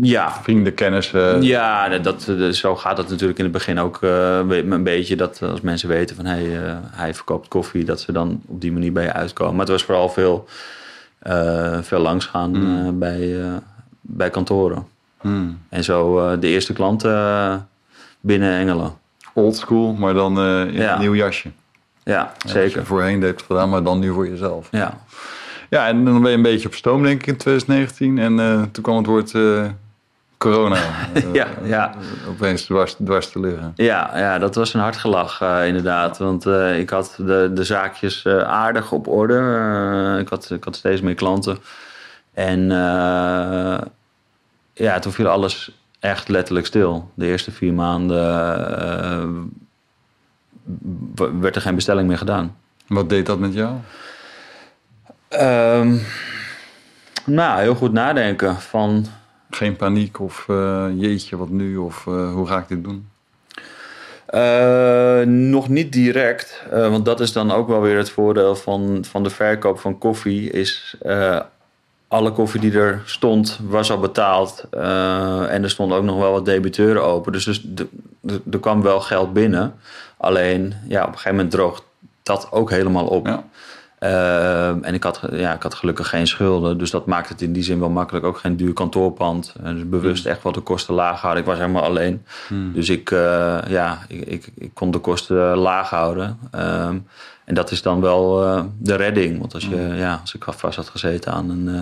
Ja, 0.00 0.32
Vrienden, 0.42 0.74
kennissen. 0.74 1.42
ja 1.42 1.88
dat, 1.98 2.24
dat- 2.38 2.54
zo 2.56 2.76
gaat 2.76 2.98
het 2.98 3.08
natuurlijk 3.08 3.38
in 3.38 3.44
het 3.44 3.52
begin 3.52 3.78
ook 3.78 4.02
eh, 4.02 4.38
een 4.48 4.82
beetje. 4.82 5.16
Dat 5.16 5.42
als 5.42 5.60
mensen 5.60 5.88
weten 5.88 6.16
van 6.16 6.24
hey, 6.24 6.64
eh, 6.66 6.76
hij 6.90 7.14
verkoopt 7.14 7.48
koffie, 7.48 7.84
dat 7.84 8.00
ze 8.00 8.12
dan 8.12 8.42
op 8.46 8.60
die 8.60 8.72
manier 8.72 8.92
bij 8.92 9.04
je 9.04 9.12
uitkomen. 9.12 9.52
Maar 9.52 9.60
het 9.64 9.70
was 9.72 9.84
vooral 9.84 10.08
veel, 10.08 10.48
eh, 11.18 11.78
veel 11.82 11.98
langsgaan 12.00 12.54
eh, 12.56 12.90
bij, 12.92 13.40
eh, 13.42 13.52
bij 14.00 14.30
kantoren. 14.30 14.86
Hmm. 15.20 15.58
En 15.68 15.84
zo 15.84 16.18
eh, 16.28 16.40
de 16.40 16.46
eerste 16.48 16.72
klanten 16.72 17.14
eh, 17.16 17.54
binnen 18.20 18.58
Engelen. 18.58 18.92
Old 19.32 19.56
school, 19.56 19.92
maar 19.92 20.14
dan 20.14 20.38
eh, 20.38 20.60
in 20.66 20.72
Ja. 20.72 20.94
een 20.94 21.00
nieuw 21.00 21.14
jasje. 21.14 21.48
Ja, 22.04 22.32
zeker. 22.46 22.78
je 22.78 22.84
voorheen 22.86 23.20
deed 23.20 23.42
gedaan, 23.42 23.70
maar 23.70 23.82
dan 23.82 23.98
nu 23.98 24.12
voor 24.12 24.28
jezelf. 24.28 24.68
Ja. 24.70 24.98
Ja, 25.70 25.86
en 25.88 26.04
dan 26.04 26.20
ben 26.20 26.30
je 26.30 26.36
een 26.36 26.42
beetje 26.42 26.68
op 26.68 26.74
stoom, 26.74 27.02
denk 27.02 27.20
ik, 27.20 27.26
in 27.26 27.36
2019. 27.36 28.18
En 28.18 28.40
eh, 28.40 28.62
toen 28.72 28.82
kwam 28.82 28.96
het 28.96 29.06
woord 29.06 29.34
eh, 29.34 29.64
corona. 30.38 30.76
eh, 31.14 31.34
Ja, 31.34 31.48
ja. 31.64 31.94
Ja, 33.74 34.18
ja, 34.18 34.38
dat 34.38 34.54
was 34.54 34.74
een 34.74 34.80
hard 34.80 34.96
gelach 34.96 35.40
inderdaad. 35.64 36.18
Want 36.18 36.46
ik 36.76 36.90
had 36.90 37.14
de, 37.18 37.50
de 37.54 37.64
zaakjes 37.64 38.26
aardig 38.46 38.92
op 38.92 39.08
orde. 39.08 40.16
Ik, 40.20 40.28
had, 40.28 40.50
ik 40.50 40.64
had 40.64 40.76
steeds 40.76 41.00
meer 41.00 41.14
klanten. 41.14 41.58
En 42.34 42.68
ja, 44.72 44.98
toen 44.98 45.12
viel 45.12 45.28
alles 45.28 45.70
echt 46.00 46.28
letterlijk 46.28 46.66
stil. 46.66 47.10
De 47.14 47.26
eerste 47.26 47.50
vier 47.50 47.72
maanden 47.72 48.20
werd 51.40 51.56
er 51.56 51.62
geen 51.62 51.74
bestelling 51.74 52.08
meer 52.08 52.18
gedaan. 52.18 52.56
Wat 52.86 53.08
deed 53.08 53.26
dat 53.26 53.38
met 53.38 53.54
jou? 53.54 53.76
Ehm, 55.36 55.96
nou, 57.24 57.60
heel 57.60 57.74
goed 57.74 57.92
nadenken 57.92 58.56
van... 58.56 59.06
Geen 59.50 59.76
paniek 59.76 60.20
of 60.20 60.44
eh, 60.48 60.86
jeetje, 60.94 61.36
wat 61.36 61.48
nu? 61.48 61.76
Of 61.76 62.06
eh, 62.06 62.32
hoe 62.32 62.46
ga 62.46 62.58
ik 62.58 62.68
dit 62.68 62.84
doen? 62.84 63.08
Eh, 64.26 65.20
nog 65.26 65.68
niet 65.68 65.92
direct, 65.92 66.62
want 66.70 67.04
dat 67.04 67.20
is 67.20 67.32
dan 67.32 67.52
ook 67.52 67.68
wel 67.68 67.80
weer 67.80 67.96
het 67.96 68.10
voordeel 68.10 68.56
van, 68.56 69.04
van 69.08 69.22
de 69.22 69.30
verkoop 69.30 69.78
van 69.78 69.98
koffie. 69.98 70.50
Is 70.50 70.96
alle 72.08 72.32
koffie 72.32 72.60
die 72.60 72.78
er 72.78 73.02
stond, 73.04 73.58
was 73.68 73.90
al 73.90 73.98
betaald. 73.98 74.66
en 74.70 75.62
er 75.62 75.70
stonden 75.70 75.98
ook 75.98 76.04
nog 76.04 76.18
wel 76.18 76.32
wat 76.32 76.44
debiteuren 76.44 77.04
open. 77.04 77.32
Dus, 77.32 77.44
dus 77.62 77.86
er 78.50 78.60
kwam 78.60 78.82
wel 78.82 79.00
geld 79.00 79.32
binnen. 79.32 79.74
Alleen, 80.16 80.74
ja, 80.88 81.00
op 81.00 81.06
een 81.06 81.12
gegeven 81.12 81.34
moment 81.34 81.50
droogt 81.50 81.82
dat 82.22 82.48
ook 82.50 82.70
helemaal 82.70 83.06
op. 83.06 83.26
Ja. 83.26 83.44
Eh, 84.06 84.68
en 84.68 84.94
ik 84.94 85.02
had, 85.02 85.20
ja, 85.30 85.54
ik 85.54 85.62
had 85.62 85.74
gelukkig 85.74 86.08
geen 86.08 86.26
schulden. 86.26 86.78
Dus 86.78 86.90
dat 86.90 87.06
maakt 87.06 87.28
het 87.28 87.42
in 87.42 87.52
die 87.52 87.62
zin 87.62 87.78
wel 87.78 87.90
makkelijk. 87.90 88.24
Ook 88.24 88.38
geen 88.38 88.56
duur 88.56 88.72
kantoorpand. 88.72 89.54
En 89.62 89.74
dus 89.74 89.88
bewust 89.88 90.26
echt 90.26 90.42
wat 90.42 90.54
de 90.54 90.60
kosten 90.60 90.94
laag 90.94 91.20
houden. 91.20 91.42
Ik 91.42 91.48
was 91.48 91.58
helemaal 91.58 91.82
alleen. 91.82 92.24
Hmm. 92.48 92.72
Dus 92.72 92.88
ik, 92.88 93.10
eh, 93.10 93.58
ja, 93.68 93.98
ik, 94.08 94.20
ik, 94.20 94.48
ik 94.54 94.70
kon 94.74 94.90
de 94.90 94.98
kosten 94.98 95.56
laag 95.56 95.90
houden. 95.90 96.38
Ehm, 96.50 96.98
en 97.44 97.54
dat 97.54 97.70
is 97.70 97.82
dan 97.82 98.00
wel 98.00 98.44
eh, 98.44 98.62
de 98.78 98.94
redding. 98.94 99.38
Want 99.38 99.54
als, 99.54 99.64
je, 99.66 99.76
ja, 99.76 100.18
als 100.20 100.34
ik 100.34 100.44
vast 100.48 100.76
had 100.76 100.88
gezeten 100.88 101.32
aan 101.32 101.50
een, 101.50 101.68
eh, 101.68 101.80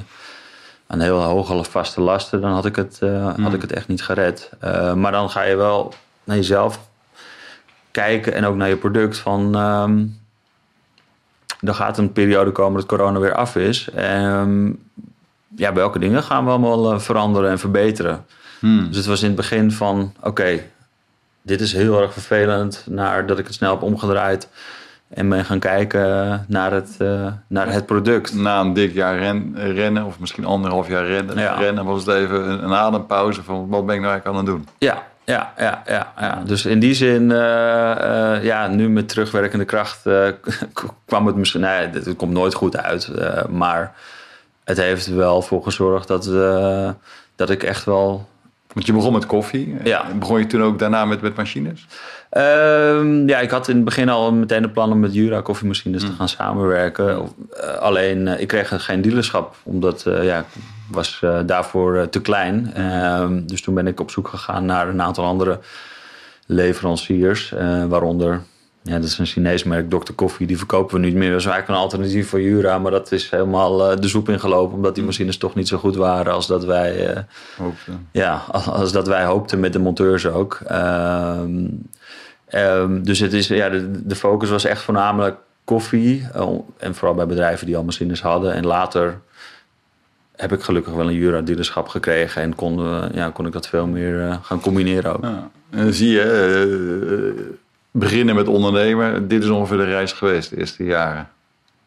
aan 0.86 1.00
heel 1.00 1.22
hoge 1.22 1.64
vaste 1.64 2.00
lasten... 2.00 2.40
dan 2.40 2.52
had 2.52 2.66
ik 2.66 2.76
het, 2.76 2.98
eh, 3.00 3.34
had 3.42 3.54
ik 3.54 3.60
het 3.60 3.72
echt 3.72 3.88
niet 3.88 4.02
gered. 4.02 4.50
Eh, 4.60 4.94
maar 4.94 5.12
dan 5.12 5.30
ga 5.30 5.42
je 5.42 5.56
wel 5.56 5.94
naar 6.24 6.36
jezelf 6.36 6.80
kijken 7.90 8.34
en 8.34 8.44
ook 8.44 8.56
naar 8.56 8.68
je 8.68 8.76
product 8.76 9.18
van... 9.18 9.54
ehm, 9.54 10.06
er 11.64 11.74
gaat 11.74 11.98
een 11.98 12.12
periode 12.12 12.50
komen 12.50 12.80
dat 12.80 12.88
corona 12.88 13.18
weer 13.18 13.34
af 13.34 13.56
is. 13.56 13.88
Ehm, 13.94 14.70
ja, 15.56 15.72
welke 15.72 15.98
dingen 15.98 16.22
gaan 16.22 16.44
we 16.44 16.50
allemaal 16.50 16.92
eh, 16.92 16.98
veranderen 16.98 17.50
en 17.50 17.58
verbeteren? 17.58 18.24
Hmm. 18.58 18.86
Dus 18.88 18.96
het 18.96 19.06
was 19.06 19.20
in 19.20 19.26
het 19.26 19.36
begin 19.36 19.72
van, 19.72 20.12
oké, 20.22 20.60
dit 21.42 21.60
is 21.60 21.72
heel 21.72 22.00
erg 22.02 22.12
vervelend. 22.12 22.84
Naar 22.88 23.26
dat 23.26 23.38
ik 23.38 23.46
het 23.46 23.54
snel 23.54 23.70
heb 23.70 23.82
omgedraaid. 23.82 24.48
En 25.08 25.28
ben 25.28 25.44
gaan 25.44 25.58
kijken 25.58 26.44
naar 26.48 26.72
het, 26.72 26.94
eh, 26.98 27.26
naar 27.46 27.72
het 27.72 27.86
product. 27.86 28.34
Na 28.34 28.60
een 28.60 28.72
dik 28.72 28.94
jaar 28.94 29.18
ren- 29.18 29.54
rennen, 29.72 30.04
of 30.04 30.18
misschien 30.18 30.44
anderhalf 30.44 30.88
jaar 30.88 31.06
rennen, 31.06 31.38
Ja. 31.38 31.54
rennen 31.54 31.84
was 31.84 32.06
het 32.06 32.14
even 32.16 32.48
een, 32.50 32.64
een 32.64 32.72
adempauze 32.74 33.42
van 33.42 33.68
wat 33.68 33.86
ben 33.86 33.94
ik 33.94 34.00
nou 34.00 34.12
eigenlijk 34.12 34.26
aan 34.26 34.36
het 34.36 34.46
doen? 34.46 34.68
Ja, 34.78 35.02
ja, 35.24 35.52
ja, 35.58 35.82
ja, 35.86 36.12
ja. 36.20 36.42
Dus 36.46 36.64
in 36.64 36.78
die 36.78 36.94
zin, 36.94 37.32
eh, 37.32 38.34
eh, 38.34 38.44
ja, 38.44 38.66
nu 38.66 38.88
met 38.88 39.08
terugwerkende 39.08 39.64
kracht 39.64 40.06
eh, 40.06 40.28
kwam 41.04 41.26
het 41.26 41.36
misschien... 41.36 41.60
Nee, 41.60 41.88
het 41.88 42.16
komt 42.16 42.32
nooit 42.32 42.54
goed 42.54 42.76
uit. 42.76 43.10
maar 43.48 43.94
het 44.64 44.76
heeft 44.76 45.06
er 45.06 45.16
wel 45.16 45.42
voor 45.42 45.62
gezorgd 45.62 46.08
dat, 46.08 46.24
dat 47.36 47.50
ik 47.50 47.62
echt 47.62 47.84
wel 47.84 48.28
Want 48.72 48.86
je 48.86 48.92
begon 48.92 49.12
met 49.12 49.26
koffie. 49.26 49.76
Ja. 49.84 50.06
Begon 50.18 50.38
je 50.38 50.46
toen 50.46 50.62
ook 50.62 50.78
daarna 50.78 51.04
met, 51.04 51.20
met 51.20 51.36
machines? 51.36 51.86
Ehm, 52.30 53.28
ja, 53.28 53.38
ik 53.38 53.50
had 53.50 53.68
in 53.68 53.74
het 53.74 53.84
begin 53.84 54.08
al 54.08 54.32
meteen 54.32 54.62
de 54.62 54.68
plan 54.68 54.92
om 54.92 55.00
met 55.00 55.14
Jura 55.14 55.40
koffiemachines 55.40 56.02
te 56.02 56.12
gaan 56.12 56.28
samenwerken. 56.28 57.28
Alleen, 57.80 58.26
ik 58.40 58.48
kreeg 58.48 58.84
geen 58.84 59.02
dealerschap, 59.02 59.56
omdat 59.62 60.04
ja, 60.22 60.44
was 60.90 61.18
eh, 61.22 61.38
daarvoor 61.46 61.96
eh, 61.96 62.06
te 62.06 62.20
klein. 62.20 62.74
Ehm, 62.74 63.46
dus 63.46 63.62
toen 63.62 63.74
ben 63.74 63.86
ik 63.86 64.00
op 64.00 64.10
zoek 64.10 64.28
gegaan 64.28 64.64
naar 64.64 64.88
een 64.88 65.02
aantal 65.02 65.24
andere 65.24 65.58
leveranciers, 66.46 67.52
eh, 67.52 67.84
waaronder... 67.84 68.42
Ja, 68.86 68.94
dat 68.94 69.04
is 69.04 69.18
een 69.18 69.26
Chinees 69.26 69.64
merk, 69.64 69.90
Dr. 69.90 70.12
Koffie. 70.14 70.46
Die 70.46 70.58
verkopen 70.58 71.00
we 71.00 71.06
niet 71.06 71.14
meer. 71.14 71.30
Dat 71.30 71.40
is 71.40 71.46
eigenlijk 71.46 71.78
een 71.78 71.84
alternatief 71.84 72.28
voor 72.28 72.40
Jura. 72.40 72.78
Maar 72.78 72.90
dat 72.90 73.12
is 73.12 73.30
helemaal 73.30 74.00
de 74.00 74.08
soep 74.08 74.28
ingelopen. 74.28 74.76
Omdat 74.76 74.94
die 74.94 75.04
machines 75.04 75.36
toch 75.36 75.54
niet 75.54 75.68
zo 75.68 75.78
goed 75.78 75.96
waren 75.96 76.32
als 76.32 76.46
dat 76.46 76.64
wij... 76.64 77.06
eh, 77.14 77.22
Hoopte. 77.56 77.90
ja, 78.10 78.42
als, 78.50 78.68
als 78.68 78.92
dat 78.92 79.06
wij 79.06 79.24
hoopten 79.24 79.60
met 79.60 79.72
de 79.72 79.78
monteurs 79.78 80.26
ook. 80.26 80.60
Ehm, 80.66 81.66
ehm, 82.46 83.02
dus 83.02 83.18
het 83.18 83.32
is, 83.32 83.46
ja, 83.48 83.68
de, 83.68 84.06
de 84.06 84.16
focus 84.16 84.50
was 84.50 84.64
echt 84.64 84.82
voornamelijk 84.82 85.36
koffie. 85.64 86.26
en 86.78 86.94
vooral 86.94 87.14
bij 87.16 87.26
bedrijven 87.26 87.66
die 87.66 87.76
al 87.76 87.84
machines 87.84 88.22
hadden. 88.22 88.52
En 88.54 88.66
later 88.66 89.20
heb 90.36 90.52
ik 90.52 90.62
gelukkig 90.62 90.92
wel 90.92 91.08
een 91.08 91.14
Jura-dealerschap 91.14 91.88
gekregen. 91.88 92.42
En 92.42 92.54
kon, 92.54 92.78
eh, 92.78 93.02
ja, 93.14 93.30
kon 93.30 93.46
ik 93.46 93.52
dat 93.52 93.68
veel 93.68 93.86
meer 93.86 94.28
eh, 94.28 94.36
gaan 94.42 94.60
combineren 94.60 95.14
ook. 95.16 95.22
Ja. 95.22 95.50
En 95.70 95.84
dan 95.84 95.92
zie 95.92 96.10
je, 96.10 96.20
eh, 96.22 97.44
beginnen 97.90 98.34
met 98.34 98.48
ondernemer. 98.48 99.28
Dit 99.28 99.42
is 99.42 99.48
ongeveer 99.48 99.76
de 99.76 99.84
reis 99.84 100.12
geweest, 100.12 100.50
de 100.50 100.56
eerste 100.56 100.84
jaren. 100.84 101.28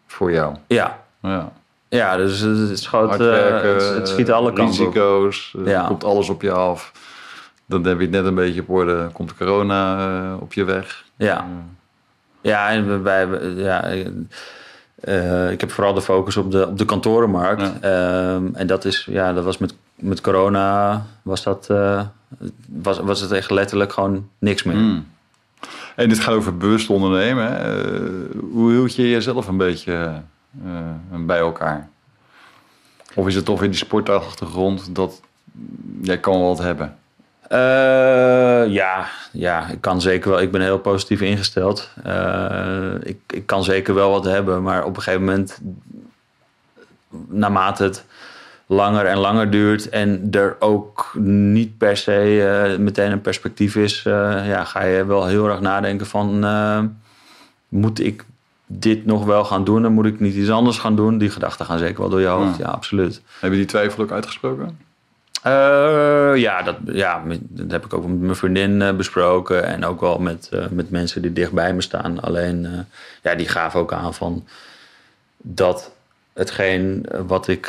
Voor 0.08 0.32
jou. 0.32 0.56
Ja, 0.68 1.04
Ja. 1.22 1.52
ja 1.90 2.18
dus 2.18 2.40
het, 2.40 2.80
schoot, 2.80 3.12
eh, 3.12 3.18
werken, 3.18 3.74
het, 3.74 3.96
het 3.96 4.08
schiet 4.10 4.32
alle 4.32 4.54
kanten 4.54 4.78
risico's. 4.86 5.56
Ja. 5.66 5.86
komt 5.88 6.04
alles 6.04 6.30
op 6.30 6.42
je 6.42 6.52
af. 6.52 6.92
Dan 7.66 7.86
heb 7.86 7.98
je 7.98 8.02
het 8.04 8.12
net 8.12 8.26
een 8.26 8.36
beetje 8.36 8.62
op 8.62 8.70
orde. 8.70 9.10
Komt 9.14 9.30
de 9.30 9.36
corona 9.36 10.36
op 10.36 10.54
je 10.54 10.64
weg. 10.64 11.04
Ja. 11.18 11.48
Ja, 12.42 12.70
en 12.70 13.04
wij- 13.04 13.28
ja, 13.56 13.84
eh, 15.02 15.52
ik 15.52 15.62
heb 15.62 15.72
vooral 15.72 15.94
de 15.94 16.02
focus 16.02 16.38
op 16.38 16.52
de, 16.52 16.68
op 16.68 16.78
de 16.78 16.86
kantorenmarkt. 16.86 17.80
Ehm, 17.82 18.46
en 18.54 18.68
dat, 18.68 18.86
is, 18.86 19.08
ja, 19.10 19.34
dat 19.34 19.44
was 19.44 19.58
met, 19.58 19.76
met 19.96 20.22
corona, 20.22 21.06
was, 21.22 21.44
dat, 21.44 21.70
eh, 21.70 22.02
was, 22.68 23.00
was 23.00 23.20
het 23.20 23.32
echt 23.32 23.52
letterlijk 23.52 23.94
gewoon 23.94 24.30
niks 24.40 24.64
meer. 24.64 24.76
Hmm. 24.76 25.08
En 25.96 26.10
dit 26.10 26.20
gaat 26.20 26.34
over 26.34 26.58
bewust 26.58 26.90
ondernemen. 26.90 27.52
hè. 27.52 27.84
Eh, 27.86 28.42
hoe 28.52 28.72
hield 28.72 28.96
je 28.96 29.10
jezelf 29.10 29.48
een 29.48 29.58
beetje 29.58 30.22
bij 31.26 31.40
elkaar? 31.40 31.90
Of 33.16 33.28
is 33.28 33.36
het 33.36 33.46
toch 33.46 33.60
weer 33.60 33.70
die 33.70 33.78
sportachtergrond 33.78 34.96
dat 34.96 35.22
jij 36.02 36.20
kan 36.20 36.40
wel 36.40 36.48
wat 36.48 36.60
hebben? 36.60 36.98
Eh, 37.48 38.68
ja, 38.68 39.08
ja, 39.32 39.68
ik 39.68 39.82
kan 39.82 40.02
zeker 40.02 40.30
wel. 40.30 40.42
Ik 40.42 40.52
ben 40.52 40.62
heel 40.62 40.80
positief 40.80 41.22
ingesteld. 41.22 41.90
Eh, 42.04 42.94
ik, 43.04 43.18
ik 43.28 43.46
kan 43.46 43.64
zeker 43.64 43.94
wel 43.94 44.12
wat 44.12 44.26
hebben, 44.26 44.64
maar 44.64 44.86
op 44.86 44.96
een 44.96 45.02
gegeven 45.02 45.26
moment, 45.26 45.62
naarmate 47.28 47.84
het 47.84 48.06
langer 48.66 49.06
en 49.06 49.18
langer 49.18 49.50
duurt 49.50 49.90
en 49.90 50.28
er 50.32 50.56
ook 50.60 51.12
niet 51.24 51.78
per 51.78 51.98
se 51.98 52.48
eh, 52.48 52.78
meteen 52.78 53.12
een 53.12 53.22
perspectief 53.22 53.76
is, 53.76 54.02
ja, 54.04 54.64
ga 54.64 54.84
je 54.84 55.06
wel 55.06 55.26
heel 55.26 55.50
erg 55.50 55.60
nadenken 55.60 56.06
van, 56.06 56.46
moet 57.68 58.00
ik 58.00 58.26
dit 58.66 59.06
nog 59.06 59.26
wel 59.26 59.46
gaan 59.46 59.64
doen 59.64 59.86
en 59.86 59.92
moet 59.92 60.06
ik 60.06 60.20
niet 60.20 60.36
iets 60.36 60.50
anders 60.50 60.78
gaan 60.78 60.96
doen? 60.96 61.18
Die 61.18 61.30
gedachten 61.30 61.66
gaan 61.66 61.78
zeker 61.78 62.00
wel 62.00 62.10
door 62.10 62.22
je 62.22 62.28
hoofd. 62.28 62.58
Ja. 62.58 62.66
Ja, 62.66 62.72
absoluut. 62.72 63.22
Heb 63.40 63.52
je 63.52 63.58
die 63.58 63.66
twijfel 63.66 64.04
ook 64.04 64.12
uitgesproken? 64.12 64.87
Uh, 65.46 66.36
ja, 66.36 66.62
dat, 66.62 66.76
ja, 66.86 67.24
dat 67.40 67.72
heb 67.72 67.86
ik 67.86 67.94
ook 67.94 68.08
met 68.08 68.20
mijn 68.20 68.36
vriendin 68.36 68.82
uh, 68.82 68.92
besproken. 68.92 69.64
En 69.64 69.86
ook 69.86 70.02
wel 70.02 70.20
met, 70.20 70.50
uh, 70.54 70.68
met 70.70 70.90
mensen 70.90 71.22
die 71.22 71.34
dichtbij 71.34 71.74
me 71.74 71.82
staan. 71.82 72.20
Alleen, 72.20 72.86
ja, 73.24 73.36
die 73.36 73.48
gaven 73.48 73.80
ook 73.80 73.94
aan 73.94 74.14
van 74.14 74.48
dat 75.38 75.92
hetgeen 76.34 77.06
wat 77.28 77.48
ik 77.48 77.66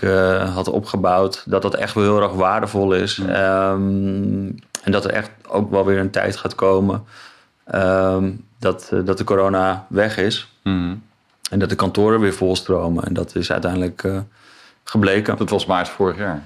had 0.54 0.68
opgebouwd, 0.68 1.42
dat 1.46 1.62
dat 1.62 1.74
echt 1.74 1.94
wel 1.94 2.04
heel 2.04 2.22
erg 2.22 2.32
waardevol 2.32 2.92
is. 2.92 3.16
Mm. 3.16 3.28
Um, 3.28 4.58
en 4.82 4.92
dat 4.92 5.04
er 5.04 5.10
echt 5.10 5.30
ook 5.48 5.70
wel 5.70 5.84
weer 5.84 5.98
een 5.98 6.10
tijd 6.10 6.36
gaat 6.36 6.54
komen 6.54 7.04
um, 7.74 8.44
dat, 8.58 8.92
dat 9.04 9.18
de 9.18 9.24
corona 9.24 9.86
weg 9.88 10.16
is. 10.16 10.52
Mm. 10.62 11.02
En 11.50 11.58
dat 11.58 11.68
de 11.68 11.74
kantoren 11.74 12.20
weer 12.20 12.34
volstromen. 12.34 13.04
En 13.04 13.14
dat 13.14 13.34
is 13.34 13.52
uiteindelijk 13.52 14.08
gebleken. 14.84 15.36
Dat 15.36 15.50
was 15.50 15.66
maart 15.66 15.88
vorig 15.88 16.16
jaar. 16.16 16.42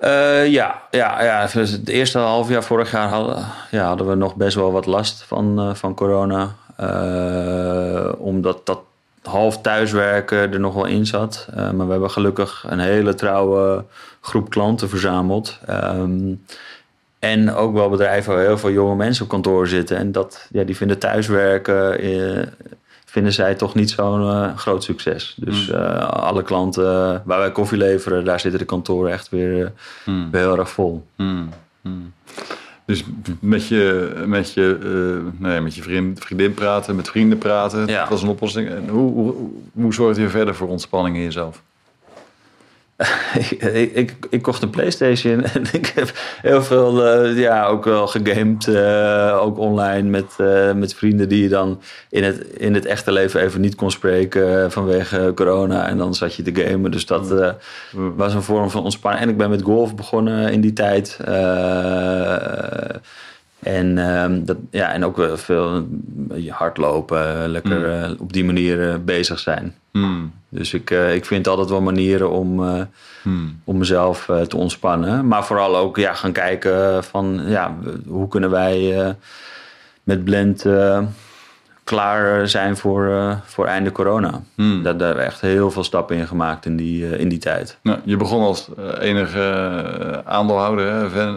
Uh, 0.00 0.46
ja, 0.46 0.82
ja, 0.90 1.22
ja, 1.22 1.48
het 1.50 1.88
eerste 1.88 2.18
half 2.18 2.48
jaar 2.48 2.64
vorig 2.64 2.90
jaar 2.90 3.08
hadden, 3.08 3.46
ja, 3.70 3.86
hadden 3.86 4.08
we 4.08 4.14
nog 4.14 4.34
best 4.34 4.56
wel 4.56 4.72
wat 4.72 4.86
last 4.86 5.22
van, 5.22 5.68
uh, 5.68 5.74
van 5.74 5.94
corona. 5.94 6.54
Uh, 6.80 8.12
omdat 8.18 8.66
dat 8.66 8.80
half 9.22 9.60
thuiswerken 9.60 10.52
er 10.52 10.60
nog 10.60 10.74
wel 10.74 10.84
in 10.84 11.06
zat. 11.06 11.48
maar 11.54 11.84
we 11.86 11.90
hebben 11.90 12.10
gelukkig 12.10 12.64
een 12.68 12.78
hele 12.78 13.14
trouwe 13.14 13.84
groep 14.20 14.50
klanten 14.50 14.88
verzameld. 14.88 15.58
Um, 15.70 16.44
en 17.18 17.54
ook 17.54 17.72
wel 17.72 17.88
bedrijven 17.88 18.34
waar 18.34 18.44
heel 18.44 18.58
veel 18.58 18.70
jonge 18.70 18.94
mensen 18.94 19.24
op 19.24 19.30
kantoor 19.30 19.66
zitten. 19.66 19.96
En 19.96 20.12
dat, 20.12 20.48
ja, 20.50 20.64
die 20.64 20.76
vinden 20.76 20.98
thuiswerken 20.98 22.00
vinden 23.10 23.32
zij 23.32 23.54
toch 23.54 23.74
niet 23.74 23.90
zo'n 23.90 24.20
uh, 24.20 24.56
groot 24.56 24.84
succes. 24.84 25.34
Dus 25.36 25.68
uh, 25.68 26.08
alle 26.08 26.42
klanten 26.42 27.22
waar 27.24 27.38
wij 27.38 27.52
koffie 27.52 27.78
leveren, 27.78 28.24
daar 28.24 28.40
zitten 28.40 28.60
de 28.60 28.66
kantoren 28.66 29.12
echt 29.12 29.28
weer, 29.28 29.72
mm. 30.04 30.30
weer 30.30 30.40
heel 30.40 30.58
erg 30.58 30.70
vol. 30.70 31.06
Mm. 31.16 31.48
Dus 32.84 33.04
met 33.40 33.66
je, 33.66 34.12
met 34.26 34.52
je, 34.52 34.78
uh, 34.82 35.46
nee, 35.48 35.60
met 35.60 35.74
je 35.74 35.82
vriend, 35.82 36.20
vriendin 36.20 36.54
praten, 36.54 36.96
met 36.96 37.08
vrienden 37.08 37.38
praten, 37.38 37.86
ja. 37.86 38.00
dat 38.00 38.08
was 38.08 38.22
een 38.22 38.28
oplossing. 38.28 38.68
En 38.68 38.88
hoe, 38.88 39.12
hoe, 39.12 39.34
hoe 39.72 39.94
zorgt 39.94 40.18
je 40.18 40.28
verder 40.28 40.54
voor 40.54 40.68
ontspanning 40.68 41.16
in 41.16 41.22
jezelf? 41.22 41.62
Ik, 43.50 43.50
ik, 43.94 44.16
ik, 44.30 44.42
kocht 44.42 44.62
een 44.62 44.70
PlayStation 44.70 45.44
en 45.44 45.62
ik 45.72 45.86
heb 45.86 46.12
heel 46.42 46.62
veel, 46.62 47.24
uh, 47.26 47.38
ja, 47.38 47.66
ook 47.66 47.84
wel 47.84 48.06
gegamed, 48.06 48.66
uh, 48.66 49.38
ook 49.40 49.58
online 49.58 50.08
met, 50.08 50.36
uh, 50.40 50.72
met 50.72 50.94
vrienden 50.94 51.28
die 51.28 51.42
je 51.42 51.48
dan 51.48 51.80
in 52.10 52.24
het, 52.24 52.38
in 52.38 52.74
het 52.74 52.86
echte 52.86 53.12
leven 53.12 53.40
even 53.40 53.60
niet 53.60 53.74
kon 53.74 53.90
spreken 53.90 54.72
vanwege 54.72 55.32
corona. 55.34 55.88
En 55.88 55.98
dan 55.98 56.14
zat 56.14 56.34
je 56.34 56.42
te 56.42 56.62
gamen. 56.62 56.90
Dus 56.90 57.06
dat 57.06 57.54
was 57.92 58.34
een 58.34 58.42
vorm 58.42 58.70
van 58.70 58.82
ontspanning. 58.82 59.24
En 59.24 59.30
ik 59.30 59.36
ben 59.36 59.50
met 59.50 59.62
golf 59.62 59.94
begonnen 59.94 60.52
in 60.52 60.60
die 60.60 60.72
tijd. 60.72 61.18
En, 63.58 63.98
um, 63.98 64.44
dat, 64.44 64.56
ja, 64.70 64.92
en 64.92 65.04
ook 65.04 65.28
veel 65.34 65.86
hardlopen, 66.48 67.48
lekker 67.48 68.02
Hmm. 68.04 68.16
op 68.18 68.32
die 68.32 68.44
manier 68.44 69.04
bezig 69.04 69.38
zijn. 69.38 69.74
Mm. 69.92 70.32
Dus 70.48 70.74
ik, 70.74 70.90
uh, 70.90 71.14
ik 71.14 71.24
vind 71.24 71.48
altijd 71.48 71.68
wel 71.68 71.80
manieren 71.80 72.30
om, 72.30 72.60
uh, 72.60 72.82
mm. 73.22 73.60
om 73.64 73.78
mezelf 73.78 74.28
uh, 74.28 74.40
te 74.40 74.56
ontspannen. 74.56 75.28
Maar 75.28 75.44
vooral 75.44 75.76
ook 75.76 75.96
ja, 75.96 76.14
gaan 76.14 76.32
kijken 76.32 77.04
van 77.04 77.42
ja, 77.46 77.76
hoe 78.06 78.28
kunnen 78.28 78.50
wij 78.50 79.14
met 80.02 80.24
Blend 80.24 80.64
klaar 81.88 82.48
zijn 82.48 82.76
voor, 82.76 83.36
voor 83.44 83.66
einde 83.66 83.92
corona. 83.92 84.42
Mm. 84.54 84.82
Daar, 84.82 84.96
daar 84.96 85.06
hebben 85.06 85.24
we 85.24 85.30
echt 85.30 85.40
heel 85.40 85.70
veel 85.70 85.84
stappen 85.84 86.16
in 86.16 86.26
gemaakt 86.26 86.66
in 86.66 86.76
die, 86.76 87.18
in 87.18 87.28
die 87.28 87.38
tijd. 87.38 87.78
Nou, 87.82 87.98
je 88.04 88.16
begon 88.16 88.42
als 88.42 88.68
enige 89.00 90.22
aandeelhouder. 90.24 90.92
Hè? 90.92 91.10
Van, 91.10 91.36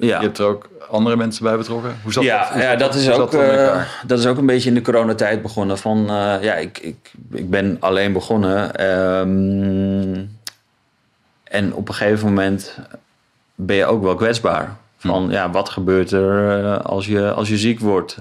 ja. 0.00 0.18
Je 0.18 0.24
hebt 0.24 0.38
er 0.38 0.46
ook 0.46 0.68
andere 0.90 1.16
mensen 1.16 1.44
bij 1.44 1.56
betrokken? 1.56 1.96
Hoe 2.02 2.12
zat 2.12 2.24
ja, 2.24 2.38
dat, 2.38 2.48
hoe 2.52 2.62
ja, 2.62 2.70
zat, 2.70 2.78
dat, 2.78 2.94
is 2.94 3.10
ook, 3.10 3.30
dat, 3.30 3.42
uh, 3.42 3.82
dat 4.06 4.18
is 4.18 4.26
ook 4.26 4.38
een 4.38 4.46
beetje 4.46 4.68
in 4.68 4.74
de 4.74 4.82
coronatijd 4.82 5.42
begonnen. 5.42 5.78
Van, 5.78 5.98
uh, 6.10 6.34
ja, 6.40 6.54
ik, 6.54 6.78
ik, 6.78 7.12
ik 7.30 7.50
ben 7.50 7.76
alleen 7.80 8.12
begonnen. 8.12 8.86
Um, 9.18 10.38
en 11.44 11.74
op 11.74 11.88
een 11.88 11.94
gegeven 11.94 12.26
moment 12.26 12.78
ben 13.54 13.76
je 13.76 13.86
ook 13.86 14.02
wel 14.02 14.14
kwetsbaar. 14.14 14.76
Van, 14.98 15.24
hm. 15.24 15.30
ja, 15.30 15.50
wat 15.50 15.68
gebeurt 15.68 16.10
er 16.10 16.62
uh, 16.62 16.78
als 16.78 17.06
je, 17.06 17.32
als 17.32 17.48
je 17.48 17.56
ziek 17.56 17.80
wordt? 17.80 18.18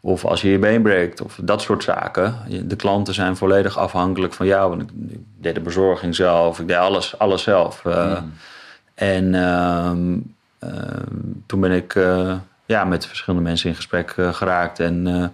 Of 0.00 0.24
als 0.24 0.42
je 0.42 0.50
je 0.50 0.58
been 0.58 0.82
breekt? 0.82 1.20
Of 1.20 1.40
dat 1.42 1.62
soort 1.62 1.82
zaken. 1.82 2.36
De 2.68 2.76
klanten 2.76 3.14
zijn 3.14 3.36
volledig 3.36 3.78
afhankelijk 3.78 4.32
van 4.32 4.46
jou. 4.46 4.68
Want 4.68 4.82
ik, 4.82 4.90
ik 5.08 5.20
deed 5.40 5.54
de 5.54 5.60
bezorging 5.60 6.14
zelf. 6.14 6.60
Ik 6.60 6.68
deed 6.68 6.76
alles, 6.76 7.18
alles 7.18 7.42
zelf. 7.42 7.82
Hm. 7.82 8.20
En... 8.94 9.34
Um, 9.34 10.36
uh, 10.64 10.70
toen 11.46 11.60
ben 11.60 11.72
ik 11.72 11.94
uh, 11.94 12.36
ja, 12.66 12.84
met 12.84 13.06
verschillende 13.06 13.44
mensen 13.44 13.68
in 13.68 13.74
gesprek 13.74 14.14
uh, 14.16 14.34
geraakt. 14.34 14.80
En 14.80 15.32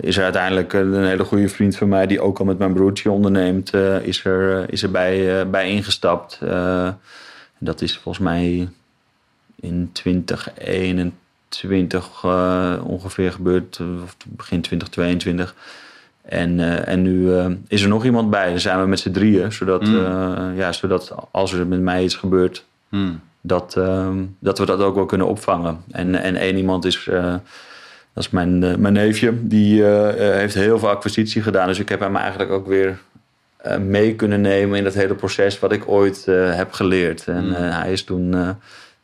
is 0.00 0.16
er 0.16 0.22
uiteindelijk 0.22 0.72
een 0.72 1.04
hele 1.04 1.24
goede 1.24 1.48
vriend 1.48 1.76
van 1.76 1.88
mij, 1.88 2.06
die 2.06 2.20
ook 2.20 2.38
al 2.38 2.44
met 2.44 2.58
mijn 2.58 2.72
broertje 2.72 3.10
onderneemt, 3.10 3.74
is 4.02 4.24
er, 4.24 4.72
is 4.72 4.82
er 4.82 4.90
bij, 4.90 5.48
bij 5.50 5.70
ingestapt. 5.70 6.40
dat 7.58 7.80
is 7.80 7.98
volgens 7.98 8.24
mij 8.24 8.68
in 9.56 9.90
2021 9.92 11.27
ongeveer 12.84 13.32
gebeurd, 13.32 13.80
of 14.04 14.16
begin 14.26 14.60
2022. 14.60 15.54
En, 16.22 16.84
en 16.86 17.02
nu 17.02 17.32
is 17.68 17.82
er 17.82 17.88
nog 17.88 18.04
iemand 18.04 18.30
bij. 18.30 18.48
Dan 18.48 18.60
zijn 18.60 18.80
we 18.80 18.86
met 18.86 19.00
z'n 19.00 19.10
drieën, 19.10 19.52
zodat, 19.52 19.82
mm. 19.82 20.54
ja, 20.56 20.72
zodat 20.72 21.14
als 21.30 21.52
er 21.52 21.66
met 21.66 21.80
mij 21.80 22.04
iets 22.04 22.14
gebeurt. 22.14 22.64
Mm 22.88 23.20
dat, 23.40 23.74
uh, 23.78 24.08
dat 24.38 24.58
we 24.58 24.66
dat 24.66 24.80
ook 24.80 24.94
wel 24.94 25.06
kunnen 25.06 25.26
opvangen. 25.26 25.82
En, 25.90 26.14
en 26.14 26.36
één 26.36 26.56
iemand 26.56 26.84
is, 26.84 27.04
dat 28.12 28.24
is 28.24 28.30
mijn, 28.30 28.58
mijn 28.80 28.92
neefje, 28.92 29.32
die 29.46 29.84
heeft 29.84 30.54
heel 30.54 30.78
veel 30.78 30.88
acquisitie 30.88 31.42
gedaan. 31.42 31.66
Dus 31.66 31.78
ik 31.78 31.88
heb 31.88 32.00
hem 32.00 32.16
eigenlijk 32.16 32.50
ook 32.50 32.66
weer 32.66 32.98
mee 33.80 34.14
kunnen 34.14 34.40
nemen 34.40 34.78
in 34.78 34.84
dat 34.84 34.94
hele 34.94 35.14
proces 35.14 35.58
wat 35.58 35.72
ik 35.72 35.88
ooit 35.88 36.24
heb 36.30 36.72
geleerd. 36.72 37.26
En 37.26 37.44
Mm. 37.44 37.52
hij 37.52 37.92
is 37.92 38.04
toen 38.04 38.56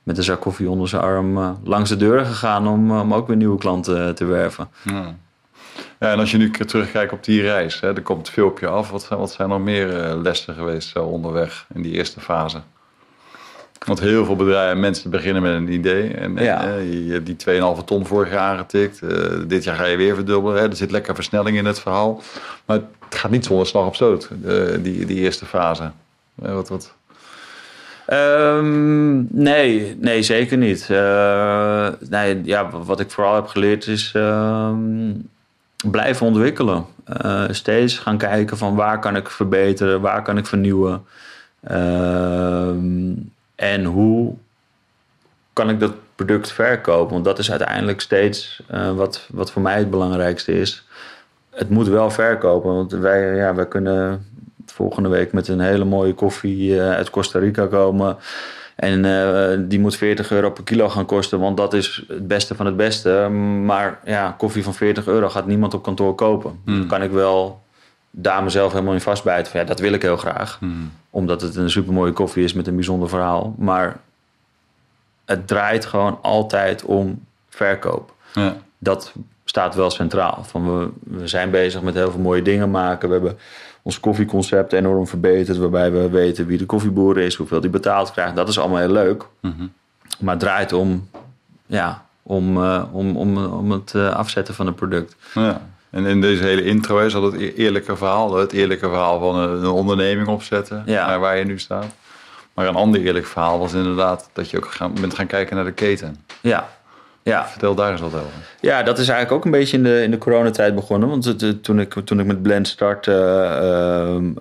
met 0.05 0.19
een 0.19 0.25
zak 0.25 0.41
koffie 0.41 0.71
onder 0.71 0.89
zijn 0.89 1.03
arm 1.03 1.59
langs 1.65 1.91
de 1.91 1.97
deur 1.97 2.25
gegaan 2.25 2.69
om, 2.69 2.99
om 2.99 3.15
ook 3.15 3.27
weer 3.27 3.37
nieuwe 3.37 3.59
klanten 3.59 4.15
te 4.15 4.25
werven. 4.25 4.69
Ja. 4.83 5.15
Ja, 6.01 6.13
en 6.13 6.19
als 6.19 6.31
je 6.31 6.37
nu 6.37 6.51
terugkijkt 6.51 7.13
op 7.13 7.25
die 7.25 7.43
reis, 7.43 7.81
hè, 7.81 7.95
er 7.95 8.03
komt 8.03 8.31
veel 8.31 8.47
op 8.47 8.59
je 8.59 8.67
af. 8.67 8.91
Wat 8.91 9.03
zijn, 9.03 9.19
wat 9.19 9.33
zijn 9.33 9.49
nog 9.49 9.61
meer 9.61 9.87
lessen 10.15 10.55
geweest 10.55 10.89
zo 10.89 11.05
onderweg 11.05 11.67
in 11.75 11.83
die 11.83 11.93
eerste 11.93 12.21
fase? 12.21 12.61
Want 13.87 14.01
heel 14.01 14.25
veel 14.25 14.37
bedrijven, 14.37 14.81
mensen 14.81 15.11
beginnen 15.11 15.43
met 15.43 15.53
een 15.53 15.73
idee. 15.73 16.15
En, 16.15 16.37
ja. 16.37 16.65
en 16.65 17.05
je 17.07 17.13
hebt 17.13 17.27
die 17.27 17.61
2,5 17.81 17.85
ton 17.85 18.07
vorig 18.07 18.31
jaar 18.31 18.51
aangetikt. 18.51 19.01
Uh, 19.03 19.11
dit 19.47 19.65
jaar 19.65 19.77
ga 19.77 19.85
je 19.85 19.97
weer 19.97 20.15
verdubbelen. 20.15 20.59
Hè. 20.59 20.69
Er 20.69 20.77
zit 20.77 20.91
lekker 20.91 21.15
versnelling 21.15 21.57
in 21.57 21.65
het 21.65 21.81
verhaal. 21.81 22.23
Maar 22.65 22.77
het 22.77 23.15
gaat 23.15 23.31
niet 23.31 23.45
zonder 23.45 23.67
slag 23.67 23.87
op 23.87 23.95
stoot, 23.95 24.31
uh, 24.45 24.65
die, 24.83 25.07
die 25.07 25.19
eerste 25.19 25.47
fase. 25.47 25.91
Uh, 26.43 26.55
wat, 26.55 26.69
wat? 26.69 26.95
Um, 28.13 29.27
nee, 29.31 29.97
nee, 30.01 30.23
zeker 30.23 30.57
niet. 30.57 30.89
nee, 32.11 32.41
ja, 32.45 32.71
wat 32.71 33.01
ik 33.01 33.11
vooral 33.11 33.35
heb 33.35 33.47
geleerd 33.47 33.87
is 33.87 34.13
um, 34.17 35.29
blijven 35.91 36.27
ontwikkelen. 36.27 36.87
steeds 37.51 37.99
gaan 37.99 38.19
kijken 38.19 38.57
van 38.57 38.75
waar 38.75 38.99
kan 38.99 39.17
ik 39.17 39.31
verbeteren, 39.31 40.01
waar 40.01 40.23
kan 40.23 40.39
ik 40.39 40.47
vernieuwen. 40.47 41.05
Um, 41.71 43.33
en 43.55 43.85
hoe 43.85 44.35
kan 45.53 45.71
ik 45.71 45.81
dat 45.81 45.95
product 46.15 46.53
verkopen? 46.53 47.13
Want 47.13 47.25
dat 47.25 47.39
is 47.39 47.51
uiteindelijk 47.51 48.01
steeds 48.01 48.63
uh, 48.75 48.93
wat, 48.93 49.29
wat 49.33 49.51
voor 49.51 49.63
mij 49.63 49.79
het 49.79 49.91
belangrijkste 49.91 50.61
is. 50.61 50.87
Het 51.51 51.71
moet 51.71 51.89
wel 51.89 52.11
verkopen, 52.11 52.75
want 52.75 52.93
wij, 52.93 53.35
ja, 53.35 53.55
wij 53.55 53.69
kunnen 53.69 54.27
volgende 54.75 55.09
week 55.09 55.33
met 55.33 55.49
een 55.49 55.61
hele 55.61 55.85
mooie 55.85 56.15
koffie 56.15 56.75
uh, 56.75 56.91
uit 56.91 57.11
Costa 57.11 57.39
Rica 57.39 57.67
komen. 57.67 58.17
En 58.75 59.05
uh, 59.05 59.69
die 59.69 59.81
moet 59.81 59.97
40 59.97 60.31
euro 60.31 60.51
per 60.51 60.65
kilo 60.65 60.89
gaan 60.89 61.07
kosten, 61.07 61.41
want 61.41 61.57
dat 61.57 61.73
is 61.75 62.05
het 62.09 62.29
beste 62.29 62.55
van 62.55 62.67
het 62.67 62.77
beste. 62.77 63.29
Maar 63.65 63.99
ja, 64.05 64.35
koffie 64.39 64.65
van 64.65 64.75
40 64.75 65.07
euro 65.07 65.29
gaat 65.29 65.47
niemand 65.47 65.75
op 65.75 65.83
kantoor 65.83 66.15
kopen. 66.15 66.61
Hmm. 66.65 66.79
Dan 66.79 66.87
kan 66.87 67.03
ik 67.03 67.11
wel 67.11 67.63
daar 68.11 68.43
mezelf 68.43 68.73
helemaal 68.73 68.95
in 68.95 69.01
vastbijten. 69.01 69.51
Van, 69.51 69.61
ja, 69.61 69.67
dat 69.67 69.81
wil 69.81 69.93
ik 69.93 70.03
heel 70.03 70.17
graag. 70.17 70.57
Hmm. 70.59 70.93
Omdat 71.11 71.41
het 71.41 71.57
een 71.57 71.71
supermooie 71.71 72.13
koffie 72.13 72.45
is 72.45 72.53
met 72.53 72.67
een 72.67 72.75
bijzonder 72.75 73.09
verhaal. 73.09 73.55
Maar 73.59 74.01
het 75.25 75.47
draait 75.47 75.85
gewoon 75.85 76.19
altijd 76.23 76.85
om 76.85 77.25
verkoop. 77.49 78.15
Ja. 78.33 78.57
Dat 78.79 79.13
staat 79.45 79.75
wel 79.75 79.91
centraal. 79.91 80.45
Van 80.45 80.79
we, 80.79 80.89
we 81.19 81.29
zijn 81.29 81.51
bezig 81.51 81.83
met 81.83 81.95
heel 81.95 82.11
veel 82.11 82.21
mooie 82.21 82.43
dingen 82.43 82.71
maken. 82.71 83.09
We 83.09 83.15
hebben 83.15 83.39
ons 83.85 84.01
koffieconcept 84.01 84.73
enorm 84.73 85.07
verbeterd. 85.07 85.57
Waarbij 85.57 85.93
we 85.93 86.09
weten 86.09 86.47
wie 86.47 86.59
de 86.59 86.67
koffieboer 86.67 87.19
is. 87.19 87.35
Hoeveel 87.35 87.61
die 87.61 87.71
betaald 87.71 88.11
krijgt. 88.11 88.37
Dat 88.37 88.49
is 88.49 88.59
allemaal 88.59 88.79
heel 88.79 88.93
leuk. 88.93 89.27
Mm-hmm. 89.41 89.73
Maar 90.19 90.35
het 90.35 90.41
draait 90.41 90.73
om, 90.73 91.09
ja, 91.67 92.07
om, 92.23 92.57
uh, 92.57 92.85
om, 92.93 93.17
om, 93.17 93.45
om 93.45 93.71
het 93.71 93.93
uh, 93.97 94.15
afzetten 94.15 94.55
van 94.55 94.67
een 94.67 94.75
product. 94.75 95.17
Ja. 95.35 95.61
En 95.91 96.07
in 96.07 96.21
deze 96.21 96.43
hele 96.43 96.65
intro 96.65 96.99
is 96.99 97.13
dat 97.13 97.33
het 97.33 97.41
eerlijke 97.41 97.97
verhaal. 97.97 98.37
Het 98.37 98.53
eerlijke 98.53 98.89
verhaal 98.89 99.19
van 99.21 99.37
een 99.37 99.67
onderneming 99.67 100.29
opzetten. 100.29 100.83
Ja. 100.87 101.19
Waar 101.19 101.39
je 101.39 101.45
nu 101.45 101.59
staat. 101.59 101.95
Maar 102.55 102.67
een 102.67 102.75
ander 102.75 103.01
eerlijk 103.01 103.27
verhaal 103.27 103.59
was 103.59 103.73
inderdaad 103.73 104.31
dat 104.33 104.51
je 104.51 104.57
ook 104.57 104.71
gaan, 104.71 104.93
bent 105.01 105.15
gaan 105.15 105.27
kijken 105.27 105.57
naar 105.57 105.65
de 105.65 105.73
keten. 105.73 106.17
Ja. 106.41 106.69
Ja. 107.25 107.47
Vertel 107.49 107.75
daar 107.75 107.91
eens 107.91 108.01
wat 108.01 108.15
over. 108.15 108.31
Ja, 108.61 108.83
dat 108.83 108.99
is 108.99 109.09
eigenlijk 109.09 109.39
ook 109.39 109.45
een 109.45 109.59
beetje 109.61 109.77
in 109.77 109.83
de, 109.83 110.03
in 110.03 110.11
de 110.11 110.19
coronatijd 110.19 110.75
begonnen. 110.75 111.09
Want 111.09 111.25
het, 111.25 111.63
toen, 111.63 111.81
ik, 111.81 111.95
toen 112.05 112.21
ik 112.21 112.27
met 112.27 112.43
Blend 112.43 112.69
startte, 112.69 113.13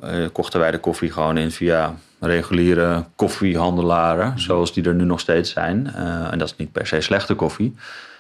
uh, 0.04 0.28
kochten 0.32 0.60
wij 0.60 0.72
de 0.72 0.78
koffie 0.78 1.12
gewoon 1.12 1.38
in 1.38 1.52
via 1.52 1.96
reguliere 2.19 3.04
koffiehandelaren. 3.15 4.28
Mhm. 4.28 4.38
Zoals 4.38 4.74
die 4.74 4.84
er 4.84 4.93
nu 4.93 5.04
nog 5.04 5.19
steeds 5.19 5.52
zijn. 5.52 5.93
Uh, 5.96 6.32
en 6.32 6.38
dat 6.38 6.48
is 6.48 6.56
niet 6.56 6.72
per 6.72 6.88
se 6.88 7.02
slechte 7.02 7.34
koffie. 7.34 7.76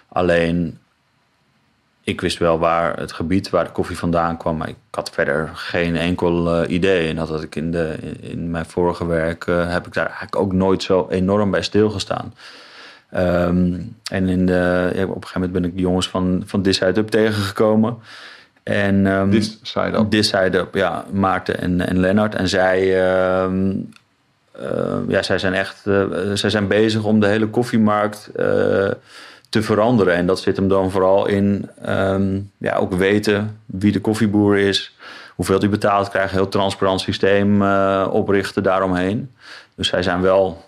Alleen 0.07 0.77
ik 2.03 2.21
wist 2.21 2.37
wel 2.37 2.59
waar 2.59 2.99
het 2.99 3.11
gebied 3.11 3.49
waar 3.49 3.63
de 3.63 3.71
koffie 3.71 3.97
vandaan 3.97 4.37
kwam, 4.37 4.57
maar 4.57 4.69
ik 4.69 4.75
had 4.91 5.09
verder 5.09 5.51
geen 5.53 5.95
enkel 5.95 6.65
idee. 6.65 7.09
En 7.09 7.15
dat 7.15 7.29
had 7.29 7.43
ik 7.43 7.55
in, 7.55 7.71
de, 7.71 7.95
in 8.19 8.51
mijn 8.51 8.65
vorige 8.65 9.05
werk, 9.05 9.45
heb 9.45 9.87
ik 9.87 9.93
daar 9.93 10.05
eigenlijk 10.05 10.35
ook 10.35 10.53
nooit 10.53 10.83
zo 10.83 11.07
enorm 11.09 11.51
bij 11.51 11.61
stilgestaan. 11.61 12.33
Um, 13.17 13.95
en 14.11 14.29
in 14.29 14.45
de, 14.45 14.91
ja, 14.95 15.03
op 15.03 15.15
een 15.15 15.21
gegeven 15.21 15.41
moment 15.41 15.51
ben 15.51 15.63
ik 15.63 15.75
de 15.75 15.81
jongens 15.81 16.09
van, 16.09 16.43
van 16.45 16.61
This 16.61 16.77
Side 16.77 16.99
Up 16.99 17.09
tegengekomen. 17.09 17.97
En, 18.63 19.05
um, 19.05 19.31
This 19.31 19.59
Side 19.61 19.97
Up? 19.97 20.09
This 20.09 20.27
Side 20.27 20.57
Up, 20.57 20.75
ja. 20.75 21.05
Maarten 21.11 21.59
en, 21.59 21.87
en 21.87 21.99
Lennart. 21.99 22.35
En 22.35 22.47
zij, 22.47 22.79
um, 23.43 23.89
uh, 24.61 24.97
ja, 25.07 25.21
zij 25.21 25.37
zijn 25.37 25.53
echt 25.53 25.81
zij 26.33 26.49
zijn 26.49 26.67
bezig 26.67 27.03
om 27.03 27.19
de 27.19 27.27
hele 27.27 27.47
koffiemarkt 27.47 28.29
te 29.49 29.61
veranderen. 29.61 30.13
En 30.13 30.25
dat 30.25 30.39
zit 30.39 30.55
hem 30.55 30.67
dan 30.67 30.91
vooral 30.91 31.27
in 31.27 31.69
ja, 32.57 32.75
ook 32.75 32.93
weten 32.93 33.59
wie 33.65 33.91
de 33.91 34.01
koffieboer 34.01 34.57
is, 34.57 34.95
hoeveel 35.35 35.59
hij 35.59 35.69
betaald 35.69 36.09
krijgt, 36.09 36.31
een 36.31 36.37
heel 36.37 36.49
transparant 36.49 37.01
systeem 37.01 37.61
uh, 37.61 38.07
oprichten 38.11 38.63
daaromheen. 38.63 39.31
Dus 39.75 39.87
zij 39.87 40.03
zijn 40.03 40.21
wel 40.21 40.65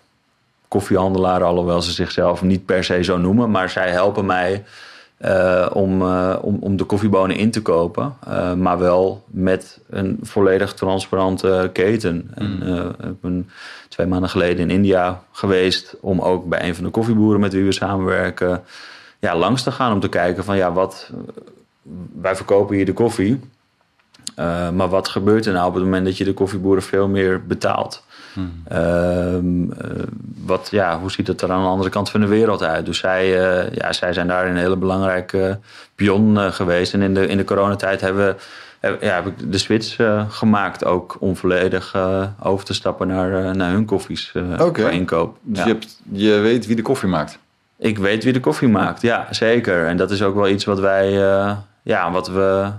koffiehandelaren, 0.76 1.48
alhoewel 1.48 1.82
ze 1.82 1.92
zichzelf 1.92 2.42
niet 2.42 2.66
per 2.66 2.84
se 2.84 3.04
zo 3.04 3.18
noemen, 3.18 3.52
maar 3.52 3.70
zij 3.70 3.92
helpen 3.92 4.26
mij 4.26 4.64
uh, 5.20 5.68
om, 5.74 6.02
uh, 6.02 6.36
om, 6.42 6.58
om 6.60 6.78
de 6.78 6.84
koffiebonen 6.84 7.36
in 7.36 7.52
te 7.52 7.62
kopen, 7.62 8.16
uh, 8.28 8.54
maar 8.54 8.80
wel 8.80 9.24
met 9.28 9.80
een 9.90 10.18
volledig 10.22 10.74
transparante 10.74 11.70
keten. 11.74 12.32
Mm. 12.38 12.62
En, 12.62 12.96
ik 13.10 13.22
ben 13.22 13.50
twee 13.90 14.08
maanden 14.08 14.30
geleden 14.30 14.70
in 14.70 14.76
India 14.76 15.24
geweest 15.32 15.96
om 16.02 16.20
ook 16.20 16.46
bij 16.46 16.68
een 16.68 16.76
van 16.76 16.84
de 16.84 16.90
koffieboeren 16.90 17.40
met 17.40 17.54
wie 17.54 17.64
we 17.64 17.72
samenwerken 17.72 18.64
ja, 19.20 19.36
langs 19.36 19.64
te 19.64 19.72
gaan 19.72 19.94
om 19.94 20.00
te 20.00 20.10
kijken 20.10 20.44
van 20.44 20.58
ja, 20.58 20.72
wat 20.72 21.12
wij 22.22 22.36
verkopen 22.36 22.76
hier 22.76 22.86
de 22.86 22.94
koffie, 22.94 23.40
maar 24.74 24.90
wat 24.90 25.08
gebeurt 25.08 25.46
er 25.46 25.54
nou 25.54 25.68
op 25.68 25.74
het 25.74 25.84
moment 25.84 26.06
dat 26.06 26.18
je 26.18 26.24
de 26.24 26.34
koffieboeren 26.34 26.84
veel 26.84 27.08
meer 27.08 27.46
betaalt? 27.46 28.05
Hmm. 28.36 29.74
wat, 30.46 30.68
ja, 30.72 31.00
hoe 31.00 31.12
ziet 31.12 31.28
het 31.28 31.42
er 31.42 31.52
aan 31.52 31.62
de 31.62 31.68
andere 31.68 31.90
kant 31.90 32.10
van 32.10 32.20
de 32.20 32.28
wereld 32.28 32.64
uit? 32.64 32.86
Dus 32.86 32.98
zij, 32.98 33.26
uh, 33.28 33.72
ja, 33.72 33.94
zij 33.94 34.14
zijn 34.14 34.28
daar 34.28 34.48
een 34.48 34.58
hele 34.58 34.76
belangrijke 34.76 35.60
pion 35.96 36.36
uh, 36.36 36.52
geweest. 36.52 36.94
En 36.94 37.02
in 37.02 37.14
de, 37.14 37.28
in 37.28 37.38
de 37.38 37.44
coronatijd 37.44 38.02
hebben 38.02 38.26
we, 38.26 38.36
heb, 38.80 39.02
ja, 39.02 39.16
heb 39.16 39.26
ik 39.28 39.52
de 39.52 39.58
switch 39.58 40.00
uh, 40.00 40.24
gemaakt 40.30 40.86
ook 40.86 41.18
om 41.20 41.36
volledig 41.36 41.96
over 42.44 42.66
te 42.66 42.74
stappen 42.74 43.08
naar, 43.08 43.56
naar 43.56 43.72
hun 43.72 43.86
koffies 43.86 44.32
okay. 44.60 44.84
voor 44.84 44.92
inkoop. 44.92 45.38
Dus 45.42 45.58
ja. 45.58 45.66
je, 45.66 45.72
hebt, 45.72 46.00
je 46.12 46.40
weet 46.40 46.66
wie 46.66 46.76
de 46.76 46.82
koffie 46.82 47.10
maakt? 47.10 47.40
Ik 47.78 47.98
weet 47.98 48.24
wie 48.24 48.34
de 48.34 48.40
koffie 48.40 48.68
maakt, 48.68 49.02
ja, 49.02 49.28
zeker. 49.30 49.88
En 49.88 49.98
dat 49.98 50.12
is 50.12 50.24
ook 50.24 50.36
wel 50.36 50.48
iets 50.48 50.66
wat 50.66 50.80
wij, 50.80 51.12
ja, 51.84 52.12
wat 52.12 52.28
we... 52.28 52.72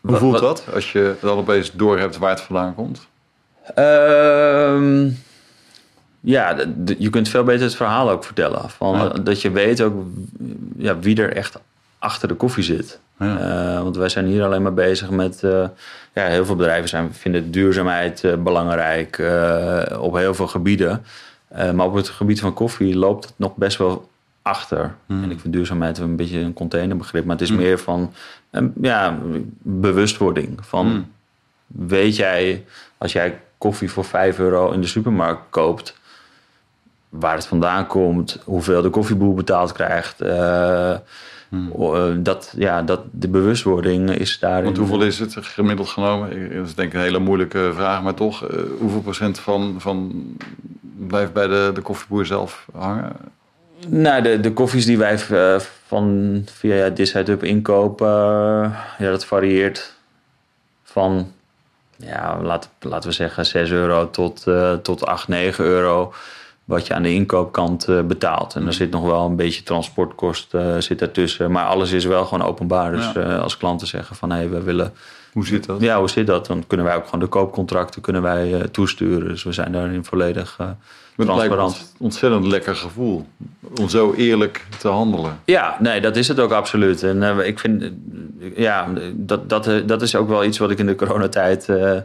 Hoe 0.00 0.16
voelt 0.16 0.40
wat, 0.40 0.42
dat 0.42 0.74
als 0.74 0.92
je 0.92 1.14
dan 1.20 1.38
opeens 1.38 1.72
door 1.72 1.98
hebt 1.98 2.18
waar 2.18 2.30
het 2.30 2.40
vandaan 2.40 2.74
komt? 2.74 3.06
Uh, 3.78 5.12
ja, 6.20 6.56
je 6.98 7.10
kunt 7.10 7.28
veel 7.28 7.44
beter 7.44 7.62
het 7.62 7.76
verhaal 7.76 8.10
ook 8.10 8.24
vertellen. 8.24 8.70
Van, 8.70 8.96
ja. 8.98 9.08
Dat 9.08 9.42
je 9.42 9.50
weet 9.50 9.80
ook 9.80 10.04
ja, 10.76 10.98
wie 10.98 11.22
er 11.22 11.36
echt 11.36 11.58
achter 11.98 12.28
de 12.28 12.34
koffie 12.34 12.64
zit. 12.64 13.00
Ja. 13.18 13.74
Uh, 13.76 13.82
want 13.82 13.96
wij 13.96 14.08
zijn 14.08 14.26
hier 14.26 14.44
alleen 14.44 14.62
maar 14.62 14.74
bezig 14.74 15.10
met... 15.10 15.40
Uh, 15.44 15.64
ja, 16.14 16.26
heel 16.26 16.44
veel 16.44 16.56
bedrijven 16.56 16.88
zijn, 16.88 17.14
vinden 17.14 17.50
duurzaamheid 17.50 18.22
uh, 18.22 18.34
belangrijk 18.34 19.16
op 19.98 20.14
heel 20.14 20.34
veel 20.34 20.46
gebieden. 20.46 21.04
maar 21.74 21.86
op 21.86 21.94
het 21.94 22.08
gebied 22.08 22.40
van 22.40 22.54
koffie 22.54 22.96
loopt 22.96 23.24
het 23.24 23.34
nog 23.36 23.56
best 23.56 23.78
wel 23.78 24.08
achter. 24.42 24.94
Hmm. 25.06 25.22
En 25.22 25.30
ik 25.30 25.40
vind 25.40 25.52
duurzaamheid 25.52 25.98
een 25.98 26.16
beetje 26.16 26.38
een 26.38 26.52
containerbegrip. 26.52 27.24
Maar 27.24 27.36
het 27.36 27.44
is 27.44 27.48
hmm. 27.48 27.58
meer 27.58 27.78
van 27.78 28.12
ja, 28.80 29.18
bewustwording. 29.62 30.58
Van, 30.60 30.86
hmm. 30.86 31.12
weet 31.66 32.16
jij, 32.16 32.64
als 32.98 33.12
jij 33.12 33.38
koffie 33.58 33.90
voor 33.90 34.04
5 34.04 34.38
euro 34.38 34.70
in 34.70 34.80
de 34.80 34.86
supermarkt 34.86 35.42
koopt, 35.50 35.98
waar 37.08 37.34
het 37.34 37.46
vandaan 37.46 37.86
komt, 37.86 38.38
hoeveel 38.44 38.82
de 38.82 38.90
koffieboer 38.90 39.34
betaald 39.34 39.72
krijgt. 39.72 40.22
Uh, 40.22 40.94
hmm. 41.48 42.22
dat, 42.22 42.52
ja, 42.56 42.82
dat, 42.82 43.00
de 43.10 43.28
bewustwording 43.28 44.10
is 44.10 44.38
daar. 44.38 44.62
Want 44.62 44.76
hoeveel 44.76 45.02
is 45.02 45.18
het 45.18 45.36
gemiddeld 45.40 45.88
genomen? 45.88 46.56
Dat 46.56 46.66
is 46.66 46.74
denk 46.74 46.88
ik 46.88 46.94
een 46.94 47.04
hele 47.04 47.18
moeilijke 47.18 47.70
vraag, 47.74 48.02
maar 48.02 48.14
toch, 48.14 48.50
uh, 48.50 48.60
hoeveel 48.78 49.00
procent 49.00 49.38
van, 49.38 49.74
van 49.78 50.24
blijft 51.06 51.32
bij 51.32 51.46
de, 51.46 51.70
de 51.74 51.80
koffieboer 51.80 52.26
zelf 52.26 52.66
hangen? 52.72 53.12
Nou, 53.88 54.22
de, 54.22 54.40
de 54.40 54.52
koffies 54.52 54.86
die 54.86 54.98
wij 54.98 55.18
van 55.86 56.42
via 56.44 56.88
Disheid 56.88 57.28
Up 57.28 57.44
inkopen, 57.44 58.08
ja, 58.98 59.10
dat 59.10 59.24
varieert 59.24 59.94
van 60.82 61.32
ja, 61.96 62.42
laat, 62.42 62.68
laten 62.80 63.08
we 63.08 63.14
zeggen 63.14 63.46
6 63.46 63.70
euro 63.70 64.10
tot, 64.10 64.44
uh, 64.46 64.72
tot 64.72 65.06
8, 65.06 65.28
9 65.28 65.64
euro. 65.64 66.12
Wat 66.66 66.86
je 66.86 66.94
aan 66.94 67.02
de 67.02 67.14
inkoopkant 67.14 67.88
uh, 67.88 68.02
betaalt. 68.02 68.54
En 68.54 68.60
er 68.60 68.66
mm. 68.66 68.72
zit 68.72 68.90
nog 68.90 69.04
wel 69.04 69.26
een 69.26 69.36
beetje 69.36 69.62
transportkost 69.62 70.54
uh, 70.54 70.76
zit 70.78 71.00
ertussen. 71.00 71.50
Maar 71.50 71.66
alles 71.66 71.92
is 71.92 72.04
wel 72.04 72.24
gewoon 72.24 72.46
openbaar. 72.46 72.92
Dus 72.92 73.12
ja. 73.14 73.36
als 73.36 73.56
klanten 73.56 73.86
zeggen 73.86 74.16
van 74.16 74.30
hé, 74.30 74.36
hey, 74.36 74.48
we 74.48 74.62
willen. 74.62 74.92
Hoe 75.32 75.46
zit 75.46 75.66
dat? 75.66 75.80
Ja, 75.80 75.98
hoe 75.98 76.10
zit 76.10 76.26
dat? 76.26 76.46
Dan 76.46 76.64
kunnen 76.66 76.86
wij 76.86 76.96
ook 76.96 77.04
gewoon 77.04 77.20
de 77.20 77.26
koopcontracten 77.26 78.00
kunnen 78.00 78.22
wij, 78.22 78.68
toesturen. 78.70 79.28
Dus 79.28 79.42
we 79.42 79.52
zijn 79.52 79.72
daarin 79.72 80.04
volledig 80.04 80.58
transparant. 81.24 81.78
Het 81.78 81.92
ontzettend 81.98 82.46
lekker 82.46 82.76
gevoel 82.76 83.26
om 83.80 83.88
zo 83.88 84.14
eerlijk 84.14 84.66
te 84.78 84.88
handelen. 84.88 85.40
Ja, 85.44 85.76
nee, 85.80 86.00
dat 86.00 86.16
is 86.16 86.28
het 86.28 86.40
ook 86.40 86.52
absoluut. 86.52 87.02
En 87.02 87.16
uh, 87.16 87.46
ik 87.46 87.58
vind, 87.58 87.92
ja, 88.56 88.88
dat, 89.12 89.48
dat, 89.48 89.70
dat 89.86 90.02
is 90.02 90.16
ook 90.16 90.28
wel 90.28 90.44
iets 90.44 90.58
wat 90.58 90.70
ik 90.70 90.78
in 90.78 90.86
de 90.86 90.94
coronatijd 90.94 91.68
uh, 91.68 91.96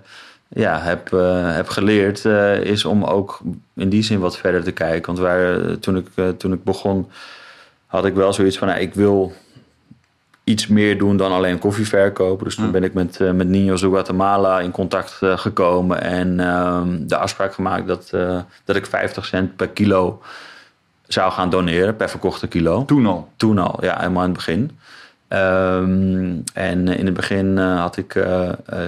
ja, 0.54 0.80
heb, 0.80 1.14
uh, 1.14 1.56
heb 1.56 1.70
geleerd. 1.70 2.26
is 2.64 2.86
om 2.86 3.04
ook 3.04 3.40
in 3.76 3.90
die 3.90 4.04
zin 4.04 4.20
wat 4.20 4.38
verder 4.38 4.64
te 4.64 4.72
kijken. 4.72 5.06
Want 5.06 5.20
waar, 5.20 5.80
toen, 5.80 5.98
ik, 5.98 6.38
toen 6.38 6.54
ik 6.54 6.64
begon, 6.64 7.10
had 7.86 8.06
ik 8.06 8.14
wel 8.14 8.34
zoiets 8.34 8.58
van, 8.58 8.68
nou, 8.68 8.80
ik 8.80 8.94
wil 8.94 9.34
iets 10.44 10.68
meer 10.68 10.98
doen 10.98 11.18
dan 11.18 11.32
alleen 11.32 11.60
koffie 11.60 11.88
verkopen. 11.88 12.46
Dus 12.46 12.56
toen 12.56 12.72
ben 12.72 12.84
ik 12.84 12.94
met, 12.94 13.20
met 13.20 13.48
Niños 13.48 13.82
Guatemala 13.82 14.60
in 14.60 14.72
contact 14.72 15.20
gekomen 15.22 16.02
en 16.02 16.40
uh, 16.40 16.82
de 17.00 17.18
afspraak 17.18 17.54
gemaakt 17.54 17.88
dat, 17.88 18.10
dat 18.66 18.76
ik 18.76 18.86
50 18.86 19.26
cent 19.26 19.56
per 19.56 19.70
kilo 19.70 20.22
zou 21.08 21.32
gaan 21.32 21.50
doneren, 21.50 21.96
per 21.96 22.10
verkochte 22.10 22.48
kilo. 22.48 22.86
Toen 22.86 23.06
al? 23.06 23.30
Toen 23.36 23.58
al, 23.58 23.78
ja, 23.82 23.98
helemaal 23.98 24.24
in 24.24 24.30
het 24.30 24.38
begin. 24.38 24.72
Um, 25.28 26.44
en 26.54 26.88
in 26.88 27.06
het 27.06 27.14
begin 27.14 27.58
had 27.58 27.98
ik 27.98 28.16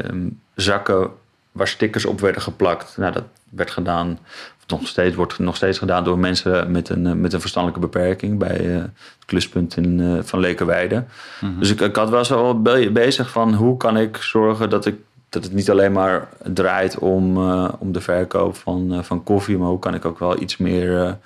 um, 0.07 0.39
zakken 0.55 1.11
waar 1.53 1.67
stickers 1.67 2.05
op 2.05 2.19
werden 2.19 2.41
geplakt. 2.41 2.97
Nou, 2.97 3.13
dat 3.13 3.23
werd 3.49 3.71
gedaan 3.71 4.19
nog 4.67 4.87
steeds, 4.87 5.15
wordt 5.15 5.39
nog 5.39 5.55
steeds 5.55 5.77
gedaan 5.77 6.03
door 6.03 6.19
mensen 6.19 6.71
met 6.71 6.89
een, 6.89 7.07
eh, 7.07 7.13
met 7.13 7.33
een 7.33 7.41
verstandelijke 7.41 7.87
beperking 7.87 8.39
bij 8.39 8.65
uh, 8.65 8.81
het 8.81 9.25
kluspunt 9.25 9.77
in, 9.77 9.99
uh, 9.99 10.19
van 10.21 10.39
Lekenweide. 10.39 11.03
Mm 11.41 11.59
Dus 11.59 11.69
ik, 11.69 11.79
ik 11.79 11.95
had 11.95 12.09
wel 12.09 12.25
zo 12.25 12.61
bezig 12.91 13.29
van 13.29 13.53
hoe 13.53 13.77
kan 13.77 13.97
ik 13.97 14.17
zorgen 14.17 14.69
dat, 14.69 14.85
ik, 14.85 14.95
dat 15.29 15.43
het 15.43 15.53
niet 15.53 15.69
alleen 15.69 15.91
maar 15.91 16.27
draait 16.43 16.97
om, 16.97 17.37
uh, 17.37 17.69
om 17.79 17.91
de 17.91 18.01
verkoop 18.01 18.55
van, 18.55 19.03
van 19.03 19.23
koffie, 19.23 19.57
maar 19.57 19.67
hoe 19.67 19.79
kan 19.79 19.93
ik 19.93 20.05
ook 20.05 20.19
wel 20.19 20.41
iets 20.41 20.57
meer, 20.57 21.17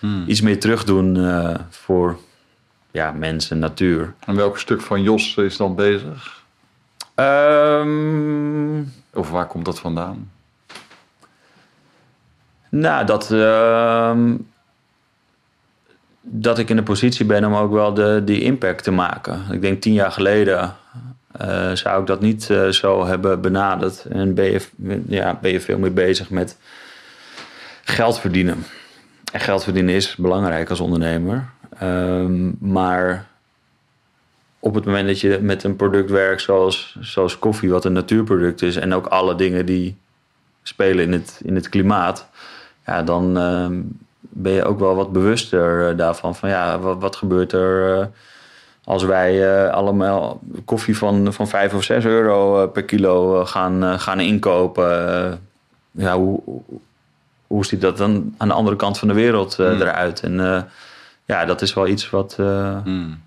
mm. 0.00 0.24
iets 0.26 0.40
meer 0.40 0.60
terug 0.60 0.84
doen 0.84 1.28
voor 1.70 2.18
ja, 2.90 3.12
mensen, 3.12 3.58
natuur. 3.58 4.14
En 4.26 4.36
welk 4.36 4.58
stuk 4.58 4.80
van 4.80 5.02
Jos 5.02 5.36
is 5.36 5.56
dan 5.56 5.74
bezig? 5.74 6.42
Um, 7.14 8.92
of 9.14 9.30
waar 9.30 9.46
komt 9.46 9.64
dat 9.64 9.80
vandaan? 9.80 10.30
Nou, 12.68 13.06
dat, 13.06 13.30
uh, 13.30 14.16
dat 16.20 16.58
ik 16.58 16.70
in 16.70 16.76
de 16.76 16.82
positie 16.82 17.24
ben 17.24 17.44
om 17.44 17.54
ook 17.54 17.72
wel 17.72 17.94
de, 17.94 18.22
die 18.24 18.42
impact 18.42 18.84
te 18.84 18.90
maken. 18.90 19.42
Ik 19.50 19.60
denk 19.60 19.80
tien 19.80 19.92
jaar 19.92 20.12
geleden 20.12 20.76
uh, 21.40 21.72
zou 21.72 22.00
ik 22.00 22.06
dat 22.06 22.20
niet 22.20 22.48
uh, 22.48 22.68
zo 22.68 23.06
hebben 23.06 23.40
benaderd. 23.40 24.04
En 24.04 24.34
ben 24.34 24.50
je, 24.50 24.60
ja, 25.06 25.38
ben 25.40 25.52
je 25.52 25.60
veel 25.60 25.78
meer 25.78 25.92
bezig 25.92 26.30
met 26.30 26.58
geld 27.84 28.20
verdienen. 28.20 28.64
En 29.32 29.40
geld 29.40 29.64
verdienen 29.64 29.94
is 29.94 30.16
belangrijk 30.16 30.70
als 30.70 30.80
ondernemer. 30.80 31.48
Um, 31.82 32.56
maar 32.60 33.26
op 34.60 34.74
het 34.74 34.84
moment 34.84 35.06
dat 35.06 35.20
je 35.20 35.38
met 35.42 35.64
een 35.64 35.76
product 35.76 36.10
werkt 36.10 36.42
zoals, 36.42 36.96
zoals 37.00 37.38
koffie, 37.38 37.70
wat 37.70 37.84
een 37.84 37.92
natuurproduct 37.92 38.62
is, 38.62 38.76
en 38.76 38.94
ook 38.94 39.06
alle 39.06 39.34
dingen 39.34 39.66
die 39.66 39.96
spelen 40.62 41.04
in 41.04 41.12
het, 41.12 41.40
in 41.44 41.54
het 41.54 41.68
klimaat, 41.68 42.28
ja, 42.86 43.02
dan 43.02 43.38
ehm, 43.38 43.80
ben 44.20 44.52
je 44.52 44.64
ook 44.64 44.78
wel 44.78 44.94
wat 44.94 45.12
bewuster 45.12 45.88
eh, 45.90 45.96
daarvan. 45.96 46.34
Van 46.36 46.48
ja, 46.48 46.78
wat, 46.78 47.00
wat 47.00 47.16
gebeurt 47.16 47.52
er 47.52 48.00
eh, 48.00 48.06
als 48.84 49.04
wij 49.04 49.64
eh, 49.66 49.72
allemaal 49.72 50.40
koffie 50.64 50.96
van, 50.96 51.32
van 51.32 51.48
5 51.48 51.74
of 51.74 51.82
6 51.82 52.04
euro 52.04 52.66
per 52.66 52.84
kilo 52.84 53.44
gaan, 53.44 54.00
gaan 54.00 54.20
inkopen? 54.20 54.86
Ja, 55.90 56.16
hoe, 56.16 56.40
hoe- 57.46 57.64
ziet 57.64 57.80
dat 57.80 57.96
dan 57.96 58.34
aan 58.36 58.48
de 58.48 58.54
andere 58.54 58.76
kant 58.76 58.98
van 58.98 59.08
de 59.08 59.14
wereld 59.14 59.56
Hmm. 59.56 59.66
eruit? 59.80 60.20
En 60.20 60.66
ja, 61.24 61.44
dat 61.44 61.62
is 61.62 61.74
wel 61.74 61.86
iets 61.86 62.10
wat 62.10 62.34
Hmm. 62.84 63.20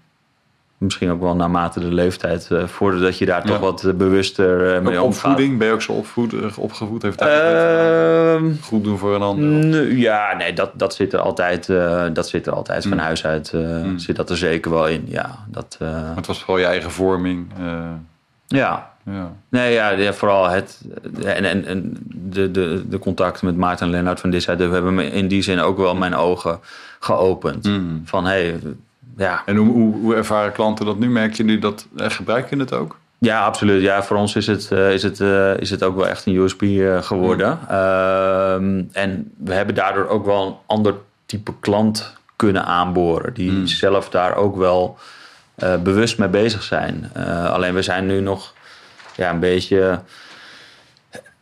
Misschien 0.83 1.11
ook 1.11 1.21
wel 1.21 1.35
naarmate 1.35 1.79
de 1.79 1.93
leeftijd, 1.93 2.47
eh, 2.51 2.63
voordat 2.67 3.17
je 3.17 3.25
daar 3.25 3.41
Ja. 3.45 3.51
toch 3.51 3.59
wat 3.59 3.83
eh, 3.83 3.93
bewuster 3.93 4.75
eh, 4.75 4.81
mee 4.81 5.01
omgaat. 5.01 5.23
opvoeding, 5.23 5.57
ben 5.57 5.67
je 5.67 5.73
ook 5.73 5.81
zo 5.81 5.91
opvoed, 5.91 6.57
opgevoed? 6.57 7.01
Heeft 7.01 7.19
dat 7.19 7.27
uh, 7.27 8.33
Ehm, 8.33 8.51
goed 8.61 8.83
doen 8.83 8.97
voor 8.97 9.15
een 9.15 9.21
ander? 9.21 9.91
Ja, 9.91 10.35
nee, 10.37 10.53
dat, 10.53 10.71
dat 10.73 10.95
zit 10.95 11.13
er 11.13 11.19
altijd, 11.19 11.67
dat 12.13 12.27
zit 12.29 12.47
er 12.47 12.53
altijd 12.53 12.83
van 12.83 12.91
Mm. 12.91 12.99
huis 12.99 13.25
uit. 13.25 13.53
Mm. 13.53 13.97
Zit 13.99 14.15
dat 14.15 14.29
er 14.29 14.37
zeker 14.37 14.71
wel 14.71 14.87
in. 14.87 15.03
Ja, 15.07 15.29
dat, 15.47 15.77
Maar 15.79 16.15
het 16.15 16.27
was 16.27 16.39
vooral 16.39 16.57
je 16.59 16.65
eigen 16.65 16.91
vorming. 16.91 17.47
ja. 18.47 18.91
ja. 19.05 19.31
Nee, 19.49 19.73
ja, 19.73 19.89
ja, 19.89 20.13
vooral 20.13 20.49
het. 20.49 20.81
En, 21.23 21.43
en, 21.45 21.65
en 21.65 21.97
de, 22.13 22.51
de, 22.51 22.83
de 22.89 22.99
contacten 22.99 23.45
met 23.45 23.55
Maarten 23.57 23.85
en 23.85 23.91
Lennart 23.91 24.19
van 24.19 24.29
Dissheid 24.29 24.59
hebben 24.59 24.95
me 24.95 25.11
in 25.11 25.27
die 25.27 25.41
zin 25.41 25.59
ook 25.59 25.77
wel 25.77 25.95
mijn 25.95 26.15
ogen 26.15 26.59
geopend. 26.99 27.65
Hmm. 27.65 28.01
Van 28.05 28.25
hé, 28.25 28.31
hey, 28.31 28.59
ja, 29.17 29.41
En 29.45 29.55
hoe, 29.55 29.67
hoe, 29.71 29.93
hoe 29.95 30.15
ervaren 30.15 30.51
klanten 30.51 30.85
dat 30.85 30.99
nu? 30.99 31.09
Merk 31.09 31.33
je 31.33 31.43
nu 31.43 31.59
dat, 31.59 31.87
eh, 31.97 32.09
gebruiken 32.09 32.59
het 32.59 32.73
ook? 32.73 32.97
Ja, 33.17 33.45
absoluut. 33.45 33.81
Ja, 33.81 34.03
voor 34.03 34.17
ons 34.17 34.35
is 34.35 34.47
het, 34.47 34.71
eh, 34.71 34.91
is 34.93 35.03
het, 35.03 35.19
eh, 35.21 35.57
is 35.57 35.69
het 35.69 35.83
ook 35.83 35.95
wel 35.95 36.07
echt 36.07 36.25
een 36.25 36.33
eh, 36.59 37.01
geworden. 37.03 37.59
Ehm, 37.69 38.81
en 38.91 39.31
we 39.37 39.53
hebben 39.53 39.75
daardoor 39.75 40.07
ook 40.07 40.25
wel 40.25 40.45
een 40.47 40.55
ander 40.65 40.95
type 41.25 41.51
klant 41.59 42.13
kunnen 42.35 42.65
aanboren. 42.65 43.33
Die 43.33 43.51
Mm. 43.51 43.67
zelf 43.67 44.09
daar 44.09 44.35
ook 44.35 44.55
wel 44.57 44.97
bewust 45.83 46.17
mee 46.17 46.27
bezig 46.29 46.63
zijn. 46.63 47.11
Alleen 47.51 47.73
we 47.73 47.81
zijn 47.81 48.05
nu 48.05 48.19
nog 48.19 48.53
ja, 49.15 49.29
een 49.29 49.39
beetje 49.39 49.99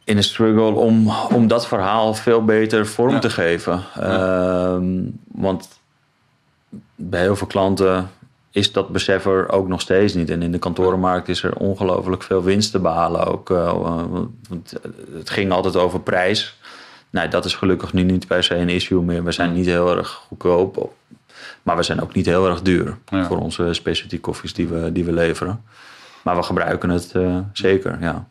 in 0.04 0.18
een 0.18 0.24
struggle 0.24 0.72
om, 0.72 1.10
om 1.34 1.48
dat 1.48 1.68
verhaal 1.68 2.14
veel 2.14 2.46
beter 2.46 2.88
vorm 2.88 3.14
Ja. 3.14 3.20
te 3.20 3.30
geven. 3.30 3.84
Ehm, 4.00 4.86
want 5.32 5.68
bij 7.10 7.22
heel 7.22 7.36
veel 7.36 7.48
klanten 7.48 8.10
is 8.52 8.72
dat 8.72 8.90
besef 8.90 9.26
er 9.26 9.50
ook 9.52 9.68
nog 9.68 9.82
steeds 9.82 10.14
niet. 10.14 10.30
En 10.30 10.42
in 10.42 10.52
de 10.52 10.60
kantorenmarkt 10.60 11.30
is 11.30 11.44
er 11.44 11.56
ongelooflijk 11.56 12.24
veel 12.24 12.44
winst 12.44 12.72
te 12.72 12.80
behalen 12.80 13.26
ook. 13.26 13.50
eh, 13.50 13.74
want 14.50 14.74
het 15.14 15.30
ging 15.30 15.52
altijd 15.52 15.76
over 15.76 16.00
prijs. 16.00 16.60
Nou, 17.10 17.30
dat 17.30 17.46
is 17.46 17.56
gelukkig 17.56 17.94
nu 17.94 18.04
niet 18.04 18.28
per 18.28 18.44
se 18.44 18.56
een 18.56 18.70
issue 18.70 19.02
meer. 19.02 19.24
We 19.24 19.32
zijn 19.32 19.54
niet 19.54 19.66
heel 19.66 19.98
erg 19.98 20.10
goedkoop. 20.28 20.94
Maar 21.64 21.76
we 21.76 21.84
zijn 21.84 22.02
ook 22.02 22.14
niet 22.14 22.26
heel 22.26 22.48
erg 22.48 22.62
duur 22.62 22.98
Ja. 23.06 23.26
voor 23.26 23.38
onze 23.38 23.74
specialty 23.74 24.20
koffies 24.20 24.54
die 24.54 24.68
we, 24.68 24.92
die 24.92 25.06
we 25.06 25.12
leveren. 25.14 25.64
Maar 26.24 26.36
we 26.36 26.44
gebruiken 26.44 26.90
het 26.90 27.12
eh, 27.16 27.38
zeker, 27.54 27.98
ja. 28.02 28.26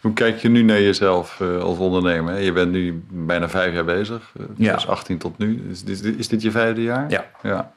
Hoe 0.00 0.12
kijk 0.12 0.38
je 0.38 0.48
nu 0.48 0.62
naar 0.62 0.80
jezelf 0.80 1.40
eh, 1.40 1.58
als 1.62 1.78
ondernemer? 1.78 2.32
hè? 2.32 2.38
Je 2.38 2.52
bent 2.52 2.72
nu 2.72 3.02
bijna 3.08 3.48
vijf 3.48 3.74
jaar 3.74 3.84
bezig. 3.84 4.30
Ja. 4.38 4.44
2018 4.44 5.18
tot 5.18 5.38
nu. 5.38 5.66
Is 5.70 5.84
dit, 5.84 6.04
is 6.04 6.28
dit 6.28 6.42
je 6.42 6.50
vijfde 6.50 6.82
jaar? 6.82 7.10
Ja. 7.10 7.24
ja. 7.42 7.72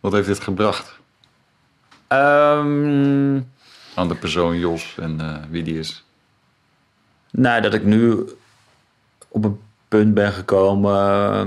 Wat 0.00 0.12
heeft 0.12 0.26
dit 0.26 0.40
gebracht 0.40 0.98
Ehm, 2.08 3.40
aan 3.94 4.08
de 4.08 4.14
persoon 4.18 4.58
Jos 4.58 4.94
en 5.00 5.20
eh, 5.20 5.34
wie 5.50 5.62
die 5.62 5.78
is? 5.78 6.04
Nou, 7.30 7.62
dat 7.62 7.74
ik 7.74 7.84
nu 7.84 8.24
op 9.28 9.44
een 9.44 9.60
punt 9.88 10.14
ben 10.14 10.32
gekomen 10.32 10.94
eh, 10.94 11.46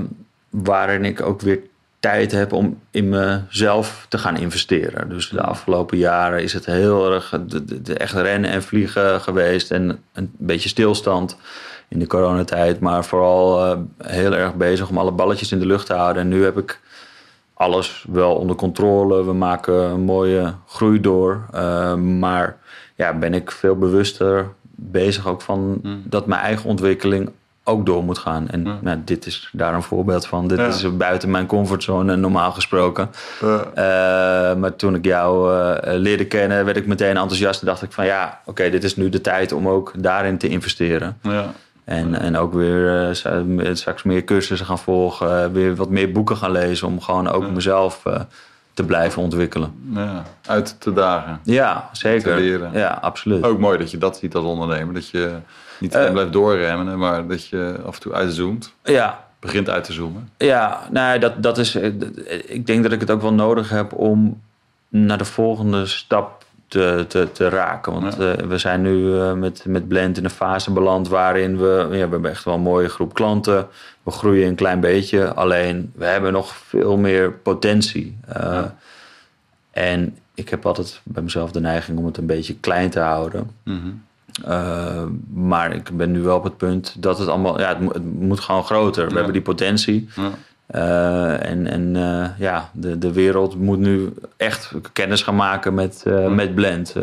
waarin 0.50 1.06
ik 1.06 1.22
ook 1.22 1.42
weer 1.42 1.60
tijd 2.00 2.32
heb 2.32 2.54
om 2.54 2.80
in 2.92 3.10
mezelf 3.10 4.06
te 4.10 4.18
gaan 4.18 4.38
investeren. 4.38 5.10
Dus 5.10 5.30
de 5.30 5.42
afgelopen 5.42 5.98
jaren 5.98 6.44
is 6.44 6.54
het 6.54 6.66
heel 6.66 7.14
erg 7.14 7.30
de, 7.48 7.66
de, 7.66 7.82
de 7.82 7.98
echt 7.98 8.14
rennen 8.14 8.50
en 8.50 8.64
vliegen 8.64 9.22
geweest 9.22 9.72
en 9.72 10.04
een 10.14 10.32
beetje 10.38 10.70
stilstand 10.70 11.38
in 11.88 12.00
de 12.00 12.08
coronatijd, 12.08 12.80
maar 12.80 13.06
vooral 13.06 13.66
eh, 13.66 13.80
heel 13.98 14.36
erg 14.36 14.56
bezig 14.56 14.90
om 14.90 14.98
alle 14.98 15.12
balletjes 15.12 15.52
in 15.52 15.60
de 15.60 15.66
lucht 15.66 15.86
te 15.86 15.94
houden. 15.94 16.22
En 16.22 16.28
nu 16.28 16.44
heb 16.44 16.58
ik 16.58 16.80
alles 17.62 18.06
wel 18.12 18.36
onder 18.36 18.56
controle. 18.56 19.26
We 19.26 19.34
maken 19.34 19.74
een 19.74 20.02
mooie 20.02 20.54
groei 20.68 21.00
door. 21.02 21.42
Uh, 21.56 21.94
maar 21.96 22.58
ja, 22.96 23.14
ben 23.14 23.34
ik 23.34 23.52
veel 23.52 23.76
bewuster 23.76 24.48
bezig 24.76 25.28
ook 25.28 25.42
van 25.42 25.80
Hmm. 25.82 26.02
dat 26.06 26.26
mijn 26.26 26.42
eigen 26.42 26.70
ontwikkeling 26.70 27.30
ook 27.64 27.86
door 27.86 28.04
moet 28.04 28.18
gaan. 28.18 28.48
En 28.50 28.64
Ja. 28.66 28.78
nou, 28.82 28.98
dit 29.06 29.26
is 29.26 29.50
daar 29.54 29.74
een 29.74 29.84
voorbeeld 29.84 30.28
van. 30.28 30.48
Dit 30.48 30.58
Ja. 30.58 30.66
is 30.68 30.98
buiten 30.98 31.32
mijn 31.32 31.46
comfortzone 31.46 32.16
normaal 32.16 32.52
gesproken. 32.52 33.10
Eh, 33.42 33.48
Uh, 33.52 34.56
maar 34.56 34.76
toen 34.76 34.96
ik 34.96 35.06
jou 35.06 35.54
uh, 35.58 35.76
leerde 35.84 36.26
kennen, 36.26 36.66
werd 36.66 36.78
ik 36.78 36.88
meteen 36.88 37.18
enthousiast. 37.18 37.62
En 37.62 37.68
dacht 37.68 37.82
ik 37.82 37.92
van 37.92 38.06
ja, 38.06 38.40
oké, 38.46 38.70
dit 38.70 38.84
is 38.84 38.96
nu 38.96 39.10
de 39.10 39.22
tijd 39.22 39.52
om 39.52 39.68
ook 39.68 39.94
daarin 39.98 40.38
te 40.38 40.48
investeren. 40.48 41.18
ja. 41.22 41.52
En, 41.84 42.20
en 42.20 42.38
ook 42.38 42.54
weer 42.54 43.10
uh, 43.10 43.74
straks 43.76 44.04
meer 44.04 44.24
cursussen 44.24 44.68
gaan 44.68 44.80
volgen. 44.80 45.54
weer 45.54 45.76
wat 45.76 45.90
meer 45.90 46.12
boeken 46.12 46.38
gaan 46.38 46.52
lezen. 46.52 46.88
Om 46.88 47.02
gewoon 47.02 47.28
ook 47.28 47.44
Ja. 47.44 47.50
mezelf 47.52 48.06
uh, 48.08 48.20
te 48.74 48.84
blijven 48.84 49.22
ontwikkelen. 49.22 49.74
ja. 49.94 50.24
Uit 50.46 50.76
te 50.80 50.94
dagen. 50.94 51.40
Ja, 51.44 51.90
zeker. 51.92 52.36
Te 52.36 52.42
leren. 52.42 52.72
Ja, 52.74 52.98
absoluut. 53.02 53.44
Ook 53.44 53.60
mooi 53.60 53.78
dat 53.78 53.92
je 53.92 53.98
dat 53.98 54.18
ziet 54.18 54.36
als 54.36 54.46
ondernemer. 54.46 54.94
Dat 54.94 55.10
je 55.10 55.34
niet 55.80 55.96
uh, 55.96 56.12
blijft 56.12 56.34
doorremmen, 56.34 56.98
maar 56.98 57.28
dat 57.28 57.48
je 57.48 57.80
af 57.86 57.96
en 57.96 58.02
toe 58.02 58.14
uitzoomt. 58.14 58.74
Ja. 58.84 59.24
Begint 59.40 59.70
uit 59.70 59.84
te 59.84 59.94
zoomen. 59.94 60.30
Ja, 60.38 60.80
nou, 60.92 61.20
dat, 61.20 61.44
dat 61.44 61.58
is. 61.58 61.76
Ik 62.46 62.66
denk 62.66 62.84
dat 62.84 62.92
ik 62.92 63.00
het 63.00 63.12
ook 63.12 63.22
wel 63.22 63.34
nodig 63.34 63.70
heb 63.70 63.94
om 63.94 64.42
naar 64.90 65.18
de 65.18 65.26
volgende 65.26 65.86
stap 65.86 66.46
te, 66.72 67.06
te, 67.08 67.32
te 67.32 67.50
raken. 67.50 67.94
Want 67.94 68.16
ja. 68.18 68.38
uh, 68.38 68.48
we 68.48 68.58
zijn 68.58 68.82
nu 68.82 68.96
uh, 68.96 69.34
met, 69.34 69.64
met 69.68 69.88
Blend 69.88 70.18
in 70.18 70.24
een 70.24 70.30
fase 70.30 70.72
beland 70.72 71.08
waarin 71.08 71.58
we... 71.58 71.78
Ja, 71.80 71.88
we 71.88 71.98
hebben 71.98 72.26
echt 72.26 72.44
wel 72.44 72.54
een 72.54 72.62
mooie 72.62 72.90
groep 72.90 73.14
klanten. 73.14 73.68
We 74.04 74.12
groeien 74.12 74.48
een 74.48 74.56
klein 74.56 74.80
beetje. 74.80 75.34
Alleen, 75.34 75.92
we 75.96 76.06
hebben 76.06 76.34
nog 76.34 76.56
veel 76.56 76.98
meer 76.98 77.32
potentie. 77.32 78.18
Ja. 78.34 78.76
En 79.72 80.18
ik 80.34 80.50
heb 80.50 80.66
altijd 80.66 81.02
bij 81.04 81.24
mezelf 81.24 81.52
de 81.52 81.60
neiging 81.60 81.98
om 81.98 82.06
het 82.06 82.18
een 82.18 82.26
beetje 82.26 82.56
klein 82.56 82.90
te 82.90 83.00
houden. 83.00 83.52
Mm 83.64 83.80
-hmm. 83.82 84.04
Uh, 84.48 85.04
maar 85.34 85.76
ik 85.76 85.98
ben 85.98 86.12
nu 86.12 86.22
wel 86.22 86.38
op 86.38 86.44
het 86.44 86.58
punt 86.58 86.96
dat 87.00 87.20
het 87.20 87.28
allemaal... 87.28 87.60
Ja, 87.60 87.68
het, 87.68 87.80
moet, 87.80 87.94
het 87.94 88.20
moet 88.20 88.40
gewoon 88.40 88.64
groter. 88.64 89.04
We 89.04 89.10
ja. 89.10 89.16
hebben 89.16 89.34
die 89.34 89.42
potentie. 89.42 90.10
Ja. 90.16 90.32
Uh, 90.76 91.50
en 91.50 91.68
en 91.68 91.96
uh, 91.96 92.26
ja, 92.38 92.70
de, 92.74 92.98
de 92.98 93.14
wereld 93.14 93.56
moet 93.56 93.80
nu 93.80 94.14
echt 94.38 94.72
kennis 94.94 95.22
gaan 95.22 95.36
maken 95.36 95.74
met, 95.74 96.04
uh, 96.08 96.26
Hmm. 96.26 96.36
met 96.36 96.56
Blend. 96.56 96.96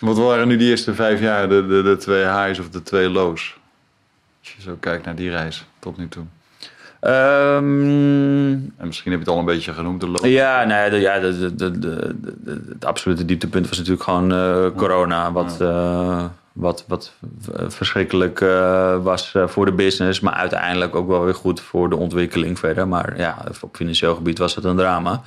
Wat 0.00 0.18
waren 0.18 0.48
nu 0.48 0.56
die 0.56 0.68
eerste 0.70 0.94
vijf 0.94 1.20
jaar 1.20 1.48
de, 1.48 1.66
de, 1.66 1.82
de 1.82 1.96
twee 1.96 2.24
highs 2.24 2.58
of 2.58 2.68
de 2.68 2.82
twee 2.82 3.08
lows? 3.08 3.56
Als 4.40 4.54
je 4.56 4.62
zo 4.62 4.76
kijkt 4.80 5.04
naar 5.04 5.14
die 5.14 5.30
reis 5.30 5.66
tot 5.78 5.96
nu 5.96 6.08
toe. 6.08 6.24
Um, 7.00 8.72
en 8.76 8.86
misschien 8.86 9.10
heb 9.10 9.20
je 9.20 9.26
het 9.26 9.34
al 9.34 9.38
een 9.38 9.44
beetje 9.44 9.72
genoemd, 9.72 10.00
de. 10.00 10.30
Ja, 10.30 10.64
nee, 10.64 10.90
de, 10.90 10.96
ja 10.96 11.18
de, 11.18 11.54
de, 11.54 11.78
de, 11.78 12.14
het 12.68 12.84
absolute 12.84 13.24
dieptepunt 13.24 13.68
was 13.68 13.78
natuurlijk 13.78 14.04
gewoon 14.04 14.28
corona. 14.74 15.32
Wat, 15.32 15.56
wat, 16.54 16.84
wat 16.88 17.12
verschrikkelijk 17.68 18.40
uh, 18.40 19.02
was 19.02 19.34
uh, 19.34 19.46
voor 19.46 19.64
de 19.64 19.72
business, 19.72 20.20
maar 20.20 20.32
uiteindelijk 20.32 20.94
ook 20.94 21.08
wel 21.08 21.24
weer 21.24 21.34
goed 21.34 21.60
voor 21.60 21.90
de 21.90 21.96
ontwikkeling 21.96 22.58
verder. 22.58 22.88
Maar 22.88 23.16
ja, 23.16 23.44
op 23.60 23.76
financieel 23.76 24.14
gebied 24.14 24.38
was 24.38 24.54
het 24.54 24.64
een 24.64 24.76
drama. 24.76 25.12
Uh, 25.12 25.20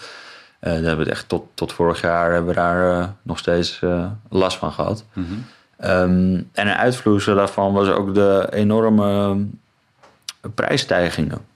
daar 0.60 0.74
hebben 0.74 0.98
we 0.98 1.04
het 1.04 1.12
echt 1.12 1.30
tot, 1.30 1.44
tot 1.54 1.74
vorig 1.74 2.02
jaar 2.02 2.32
hebben 2.32 2.50
we 2.50 2.60
daar 2.60 3.00
uh, 3.00 3.08
nog 3.22 3.38
steeds 3.38 3.82
last 4.30 4.58
van 4.58 4.72
gehad. 4.72 5.06
Mm 5.14 5.26
-hmm. 5.26 5.46
um, 5.90 6.50
en 6.52 6.68
een 6.68 6.76
uitvloeisel 6.76 7.36
daarvan 7.36 7.74
was 7.74 7.88
ook 7.88 8.14
de 8.14 8.48
enorme 8.52 9.38
prijsstijgingen. 10.56 11.56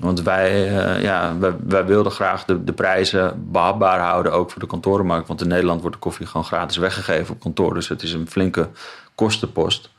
Want 0.00 0.22
wij, 0.22 0.70
uh, 0.70 1.02
ja, 1.02 1.36
wij, 1.66 1.84
wilden 1.84 2.12
graag 2.12 2.44
de, 2.44 2.64
de 2.64 2.72
prijzen 2.72 3.50
behapbaar 3.52 4.00
houden, 4.00 4.32
ook 4.32 4.50
voor 4.50 4.60
de 4.60 4.66
kantorenmarkt. 4.66 5.28
Want 5.28 5.40
in 5.40 5.48
Nederland 5.48 5.80
wordt 5.80 5.96
de 5.96 6.02
koffie 6.02 6.26
gewoon 6.26 6.44
gratis 6.44 6.76
weggegeven 6.76 7.34
op 7.34 7.40
kantoor. 7.40 7.74
Dus 7.74 7.88
het 7.88 8.02
is 8.02 8.12
een 8.12 8.28
flinke 8.28 8.68
kostenpost. 9.14 9.90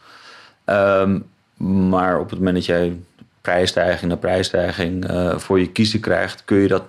Um, 0.65 1.25
maar 1.87 2.19
op 2.19 2.29
het 2.29 2.37
moment 2.37 2.55
dat 2.55 2.65
jij 2.65 2.99
prijsstijging 3.41 4.11
na 4.11 4.17
prijsstijging 4.17 5.11
uh, 5.11 5.37
voor 5.37 5.59
je 5.59 5.67
kiezen 5.67 5.99
krijgt, 5.99 6.45
kun 6.45 6.57
je 6.57 6.67
dat 6.67 6.83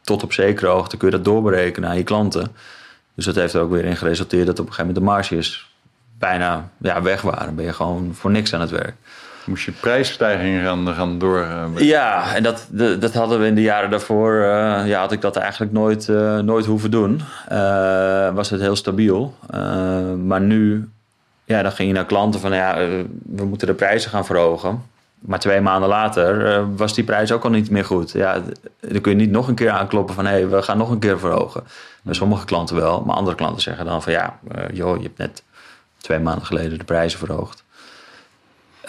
tot 0.00 0.22
op 0.22 0.32
zekere 0.32 0.66
hoogte 0.66 0.96
kun 0.96 1.08
je 1.08 1.16
dat 1.16 1.24
doorberekenen 1.24 1.88
aan 1.88 1.96
je 1.96 2.02
klanten. 2.02 2.56
Dus 3.14 3.24
dat 3.24 3.34
heeft 3.34 3.54
er 3.54 3.60
ook 3.60 3.70
weer 3.70 3.84
in 3.84 3.96
geresulteerd 3.96 4.46
dat 4.46 4.58
op 4.58 4.66
een 4.66 4.72
gegeven 4.72 4.94
moment 4.94 5.06
de 5.06 5.12
marges 5.12 5.74
bijna 6.18 6.70
ja, 6.78 7.02
weg 7.02 7.22
waren. 7.22 7.54
Ben 7.54 7.64
je 7.64 7.72
gewoon 7.72 8.14
voor 8.14 8.30
niks 8.30 8.54
aan 8.54 8.60
het 8.60 8.70
werk. 8.70 8.94
Moest 9.46 9.64
je 9.64 9.72
prijsstijgingen 9.72 10.64
gaan, 10.64 10.94
gaan 10.94 11.18
door? 11.18 11.38
Uh, 11.38 11.64
ja, 11.78 12.34
en 12.34 12.42
dat, 12.42 12.66
dat 13.00 13.14
hadden 13.14 13.40
we 13.40 13.46
in 13.46 13.54
de 13.54 13.62
jaren 13.62 13.90
daarvoor. 13.90 14.34
Uh, 14.34 14.82
ja, 14.86 15.00
had 15.00 15.12
ik 15.12 15.20
dat 15.20 15.36
eigenlijk 15.36 15.72
nooit, 15.72 16.08
uh, 16.08 16.38
nooit 16.38 16.66
hoeven 16.66 16.90
doen. 16.90 17.20
Was 18.34 18.50
het 18.50 18.60
heel 18.60 18.76
stabiel. 18.76 19.34
maar 20.24 20.40
nu, 20.40 20.88
ja, 21.44 21.62
dan 21.62 21.72
ging 21.72 21.88
je 21.88 21.94
naar 21.94 22.06
klanten 22.06 22.40
van 22.40 22.52
ja, 22.52 22.76
we 23.22 23.44
moeten 23.44 23.66
de 23.66 23.74
prijzen 23.74 24.10
gaan 24.10 24.26
verhogen. 24.26 24.82
Maar 25.26 25.38
twee 25.38 25.60
maanden 25.60 25.88
later 25.88 26.54
eh, 26.54 26.64
was 26.76 26.94
die 26.94 27.04
prijs 27.04 27.32
ook 27.32 27.44
al 27.44 27.50
niet 27.50 27.70
meer 27.70 27.84
goed. 27.84 28.12
Ja, 28.12 28.42
dan 28.80 29.00
kun 29.00 29.12
je 29.12 29.18
niet 29.18 29.30
nog 29.30 29.48
een 29.48 29.54
keer 29.54 29.70
aankloppen 29.70 30.14
van... 30.14 30.24
hé, 30.24 30.30
hey, 30.30 30.48
we 30.48 30.62
gaan 30.62 30.78
nog 30.78 30.90
een 30.90 30.98
keer 30.98 31.18
verhogen. 31.18 31.64
Bij 32.02 32.14
sommige 32.14 32.44
klanten 32.44 32.76
wel, 32.76 33.00
maar 33.00 33.16
andere 33.16 33.36
klanten 33.36 33.62
zeggen 33.62 33.84
dan 33.84 34.02
van... 34.02 34.12
ja, 34.12 34.38
joh, 34.72 34.96
je 34.96 35.02
hebt 35.02 35.18
net 35.18 35.42
twee 35.96 36.18
maanden 36.18 36.46
geleden 36.46 36.78
de 36.78 36.84
prijzen 36.84 37.18
verhoogd. 37.18 37.64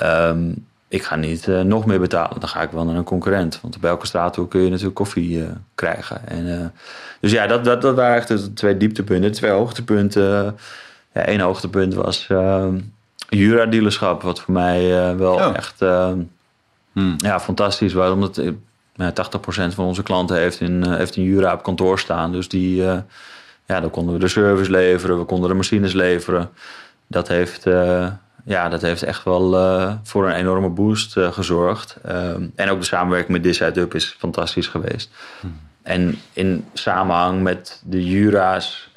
Um, 0.04 0.66
ik 0.90 1.04
ga 1.04 1.16
niet 1.16 1.48
uh, 1.48 1.62
nog 1.62 1.86
meer 1.86 2.00
betalen. 2.00 2.40
Dan 2.40 2.50
ga 2.50 2.62
ik 2.62 2.72
wel 2.72 2.86
naar 2.86 2.96
een 2.96 3.04
concurrent. 3.04 3.62
Want 3.62 3.76
op 3.76 3.84
elke 3.84 4.06
straathoek 4.06 4.50
kun 4.50 4.62
je 4.62 4.70
natuurlijk 4.70 4.96
koffie 4.96 5.38
uh, 5.38 5.48
krijgen. 5.76 6.28
En, 6.28 6.46
uh, 6.46 6.66
dus 7.20 7.32
ja, 7.32 7.48
dat, 7.48 7.64
dat, 7.64 7.82
dat 7.82 7.96
waren 7.96 8.16
echt 8.16 8.28
de 8.28 8.54
twee 8.54 8.78
dieptepunten. 8.78 9.32
De 9.32 9.38
twee 9.38 9.52
hoogtepunten. 9.52 10.58
Ja, 11.14 11.26
één 11.26 11.40
hoogtepunt 11.40 11.94
was 11.94 12.28
ehm, 12.30 12.80
Jura-dealerschap. 13.30 14.22
Wat 14.22 14.40
voor 14.40 14.54
mij 14.54 14.90
wel 15.18 15.34
oh. 15.34 15.56
echt 15.56 15.82
ehm, 15.82 16.20
hmm. 16.92 17.16
ja, 17.18 17.40
fantastisch 17.40 17.94
was. 17.94 18.12
Omdat 18.12 18.42
80% 18.42 18.54
van 19.50 19.86
onze 19.86 20.04
klanten 20.04 20.38
heeft 20.38 20.60
in, 20.60 20.86
heeft 20.86 21.16
in 21.16 21.24
Jura 21.24 21.54
op 21.54 21.64
kantoor 21.64 22.00
staan. 22.00 22.32
Dus 22.32 22.50
die, 22.50 22.76
ja, 23.66 23.80
dan 23.82 23.90
konden 23.90 24.14
we 24.14 24.20
de 24.20 24.28
service 24.28 24.72
leveren. 24.72 25.20
We 25.20 25.26
konden 25.26 25.50
de 25.50 25.56
machines 25.56 25.94
leveren. 25.94 26.50
Dat 27.08 27.28
heeft 27.28 27.66
ja, 28.48 28.70
dat 28.70 28.82
heeft 28.82 29.04
echt 29.04 29.24
wel 29.24 29.54
uh, 29.54 29.94
voor 30.04 30.28
een 30.28 30.36
enorme 30.36 30.70
boost 30.70 31.18
uh, 31.18 31.32
gezorgd. 31.32 31.98
Um, 32.10 32.52
en 32.56 32.70
ook 32.70 32.80
de 32.80 32.86
samenwerking 32.86 33.32
met 33.32 33.44
This 33.44 33.62
Up 33.62 33.94
is 33.94 34.16
fantastisch 34.18 34.68
geweest. 34.68 35.10
Hmm. 35.40 35.60
En 35.82 36.20
in 36.34 36.66
samenhang 36.74 37.42
met 37.42 37.82
de 37.86 38.06
Jura's, 38.06 38.92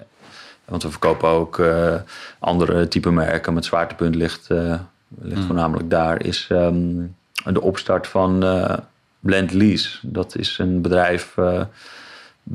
want 0.64 0.82
we 0.82 0.90
verkopen 0.90 1.28
ook 1.28 1.58
uh, 1.58 1.94
andere 2.38 2.88
type 2.88 3.10
merken, 3.10 3.54
met 3.54 3.64
zwaartepunt 3.64 4.14
ligt, 4.14 4.48
ligt 4.48 5.36
hmm. 5.36 5.46
voornamelijk 5.46 5.90
daar, 5.90 6.24
is 6.24 6.48
um, 6.52 7.16
de 7.44 7.60
opstart 7.60 8.06
van 8.06 8.44
Blend 9.20 9.52
Lease. 9.52 9.98
Dat 10.02 10.36
is 10.36 10.58
een 10.58 10.80
bedrijf 10.80 11.34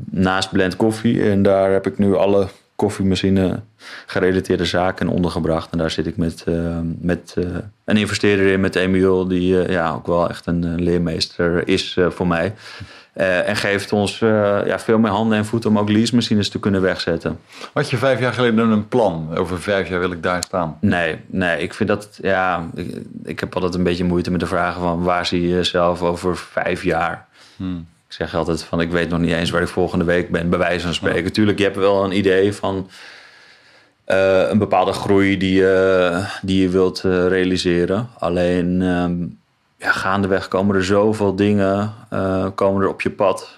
naast 0.09 0.51
Blend 0.51 0.75
Coffee. 0.75 1.29
En 1.29 1.43
daar 1.43 1.71
heb 1.71 1.87
ik 1.87 1.97
nu 1.97 2.15
alle 2.15 2.47
koffiemachine 2.75 3.59
gerelateerde 4.05 4.65
zaken 4.65 5.07
ondergebracht. 5.07 5.71
En 5.71 5.77
daar 5.77 5.91
zit 5.91 6.07
ik 6.07 6.17
met, 6.17 6.43
uh, 6.47 6.77
met 6.99 7.35
uh, 7.37 7.45
een 7.85 7.97
investeerder 7.97 8.45
in, 8.45 8.59
met 8.59 8.75
Emiel, 8.75 9.27
die 9.27 9.53
uh, 9.53 9.69
ja, 9.69 9.91
ook 9.91 10.07
wel 10.07 10.29
echt 10.29 10.45
een 10.45 10.81
leermeester 10.81 11.67
is 11.67 11.97
voor 12.09 12.27
mij. 12.27 12.53
en 13.13 13.55
geeft 13.55 13.91
ons 13.91 14.19
ja, 14.19 14.79
veel 14.79 14.99
meer 14.99 15.11
handen 15.11 15.37
en 15.37 15.45
voeten 15.45 15.69
om 15.69 15.79
ook 15.79 15.89
leasemachines 15.89 16.49
te 16.49 16.59
kunnen 16.59 16.81
wegzetten. 16.81 17.39
Had 17.73 17.89
je 17.89 17.97
vijf 17.97 18.19
jaar 18.19 18.33
geleden 18.33 18.69
een 18.69 18.87
plan? 18.87 19.37
Over 19.37 19.61
vijf 19.61 19.89
jaar 19.89 19.99
wil 19.99 20.11
ik 20.11 20.23
daar 20.23 20.43
staan. 20.43 20.77
Nee, 20.81 21.17
nee 21.25 21.61
ik 21.61 21.73
vind 21.73 21.89
dat, 21.89 22.17
ja, 22.21 22.69
ik, 22.73 23.01
ik 23.23 23.39
heb 23.39 23.53
altijd 23.53 23.75
een 23.75 23.83
beetje 23.83 24.03
moeite 24.03 24.31
met 24.31 24.39
de 24.39 24.45
vragen 24.45 24.81
van 24.81 25.03
waar 25.03 25.25
zie 25.25 25.41
je 25.41 25.49
jezelf 25.49 26.01
over 26.01 26.37
vijf 26.37 26.83
jaar? 26.83 27.27
Hmm. 27.55 27.87
Ik 28.07 28.13
zeg 28.13 28.35
altijd 28.35 28.63
van 28.63 28.81
ik 28.81 28.91
weet 28.91 29.09
nog 29.09 29.19
niet 29.19 29.31
eens 29.31 29.49
waar 29.49 29.61
ik 29.61 29.67
volgende 29.67 30.05
week 30.05 30.29
ben, 30.29 30.49
bij 30.49 30.59
wijze 30.59 30.85
van 30.85 30.93
spreken. 30.93 31.33
Tuurlijk, 31.33 31.57
je 31.57 31.63
hebt 31.63 31.75
wel 31.75 32.03
een 32.03 32.17
idee 32.17 32.53
van 32.53 32.89
uh, 34.07 34.49
een 34.49 34.57
bepaalde 34.57 34.93
groei 34.93 35.37
die, 35.37 35.61
uh, 35.61 36.29
die 36.41 36.61
je 36.61 36.69
wilt 36.69 37.03
uh, 37.03 37.27
realiseren. 37.27 38.09
Alleen 38.17 38.81
um, 38.81 39.39
ja, 39.77 39.91
gaandeweg 39.91 40.47
komen 40.47 40.75
er 40.75 40.85
zoveel 40.85 41.35
dingen 41.35 41.93
komen 42.55 42.81
er 42.81 42.89
op 42.89 43.01
je 43.01 43.11
pad 43.11 43.57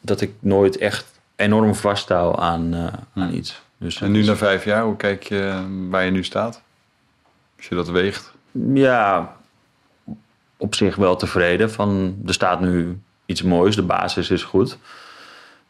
dat 0.00 0.20
ik 0.20 0.32
nooit 0.40 0.78
echt 0.78 1.06
enorm 1.36 1.74
vasthoud 1.74 2.36
aan, 2.36 2.90
aan 3.14 3.34
iets. 3.34 3.62
Dus, 3.78 4.00
en 4.00 4.10
nu 4.10 4.24
na 4.24 4.36
vijf 4.36 4.64
jaar, 4.64 4.84
hoe 4.84 4.96
kijk 4.96 5.22
je 5.22 5.66
waar 5.90 6.04
je 6.04 6.10
nu 6.10 6.24
staat? 6.24 6.62
Als 7.56 7.68
je 7.68 7.74
dat 7.74 7.88
weegt? 7.88 8.32
Ja, 8.74 9.36
op 10.56 10.74
zich 10.74 10.96
wel 10.96 11.16
tevreden. 11.16 11.70
Van, 11.70 12.16
er 12.26 12.34
staat 12.34 12.60
nu 12.60 13.00
iets 13.26 13.42
moois, 13.42 13.76
de 13.76 13.82
basis 13.82 14.30
is 14.30 14.42
goed. 14.42 14.78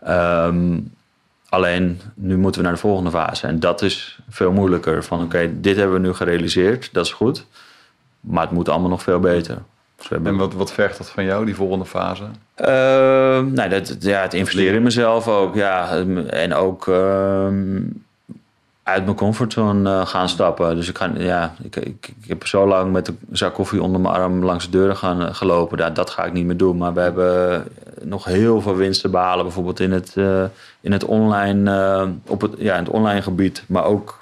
Um, 0.08 0.92
alleen 1.48 2.00
nu 2.14 2.36
moeten 2.36 2.60
we 2.60 2.66
naar 2.66 2.76
de 2.76 2.82
volgende 2.82 3.10
fase. 3.10 3.46
En 3.46 3.60
dat 3.60 3.82
is 3.82 4.18
veel 4.28 4.52
moeilijker. 4.52 5.04
Van 5.04 5.22
oké, 5.22 5.60
dit 5.60 5.76
hebben 5.76 6.00
we 6.00 6.06
nu 6.06 6.12
gerealiseerd, 6.12 6.88
dat 6.92 7.06
is 7.06 7.12
goed. 7.12 7.46
Maar 8.20 8.42
het 8.42 8.50
moet 8.50 8.68
allemaal 8.68 8.90
nog 8.90 9.02
veel 9.02 9.20
beter. 9.20 9.58
Dus 9.96 10.08
En 10.10 10.36
wat, 10.36 10.54
wat 10.54 10.72
vergt 10.72 10.98
dat 10.98 11.10
van 11.10 11.24
jou, 11.24 11.44
die 11.44 11.54
volgende 11.54 11.84
fase? 11.84 12.22
Uh, 12.22 12.66
nou, 13.40 13.68
dat, 13.68 13.96
ja, 14.00 14.20
het 14.20 14.34
investeren 14.34 14.74
in 14.74 14.82
mezelf 14.82 15.28
ook. 15.28 15.54
Ja, 15.54 16.04
en 16.28 16.54
ook 16.54 16.86
uh, 16.86 17.46
uit 18.82 19.04
mijn 19.04 19.16
comfortzone 19.16 19.90
uh, 19.90 20.06
gaan 20.06 20.28
stappen. 20.28 20.76
Dus 20.76 20.88
ik, 20.88 20.98
ga, 20.98 21.10
ja, 21.16 21.54
ik, 21.62 21.76
ik, 21.76 22.12
ik, 22.22 22.28
heb 22.28 22.46
zo 22.46 22.66
lang 22.66 22.92
met 22.92 23.08
een 23.08 23.18
zak 23.32 23.54
koffie 23.54 23.82
onder 23.82 24.00
mijn 24.00 24.14
arm 24.14 24.44
langs 24.44 24.64
de 24.64 24.70
deuren 24.70 24.96
gaan 24.96 25.22
uh, 25.22 25.34
gelopen. 25.34 25.78
Dat, 25.78 25.96
dat 25.96 26.10
ga 26.10 26.24
ik 26.24 26.32
niet 26.32 26.46
meer 26.46 26.56
doen. 26.56 26.76
Maar 26.76 26.94
we 26.94 27.00
hebben 27.00 27.66
nog 28.02 28.24
heel 28.24 28.60
veel 28.60 28.76
winst 28.76 29.00
te 29.00 29.08
behalen. 29.08 29.44
Bijvoorbeeld 29.44 29.80
in 29.80 29.92
het, 29.92 30.14
uh, 30.16 30.44
in 30.80 30.92
het, 30.92 31.04
online, 31.04 32.10
op 32.26 32.40
het, 32.40 32.52
ja, 32.58 32.76
in 32.76 32.84
het 32.84 32.92
online 32.92 33.22
gebied. 33.22 33.64
Maar 33.66 33.84
ook 33.84 34.20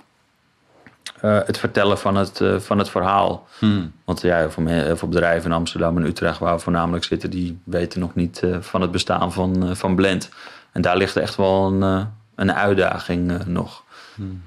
het 1.20 1.58
vertellen 1.58 1.98
van 1.98 2.16
het, 2.16 2.40
van 2.58 2.78
het 2.78 2.88
verhaal. 2.88 3.46
Hmm. 3.58 3.92
Want 4.04 4.20
ja, 4.20 4.50
voor, 4.50 4.66
heel 4.66 4.96
veel 4.96 5.08
bedrijven 5.08 5.50
in 5.50 5.56
Amsterdam 5.56 5.96
en 5.96 6.06
Utrecht, 6.06 6.38
waar 6.38 6.54
we 6.54 6.60
voornamelijk 6.60 7.04
zitten, 7.04 7.30
die 7.30 7.58
weten 7.64 8.00
nog 8.00 8.14
niet 8.14 8.42
van 8.60 8.80
het 8.80 8.90
bestaan 8.90 9.32
van, 9.32 9.76
van 9.76 9.94
Blend. 9.94 10.28
En 10.72 10.82
daar 10.82 10.96
ligt 10.96 11.16
echt 11.16 11.36
wel 11.36 11.66
een, 11.72 12.06
een 12.34 12.52
uitdaging 12.52 13.44
nog. 13.46 13.82
Hmm 14.14 14.42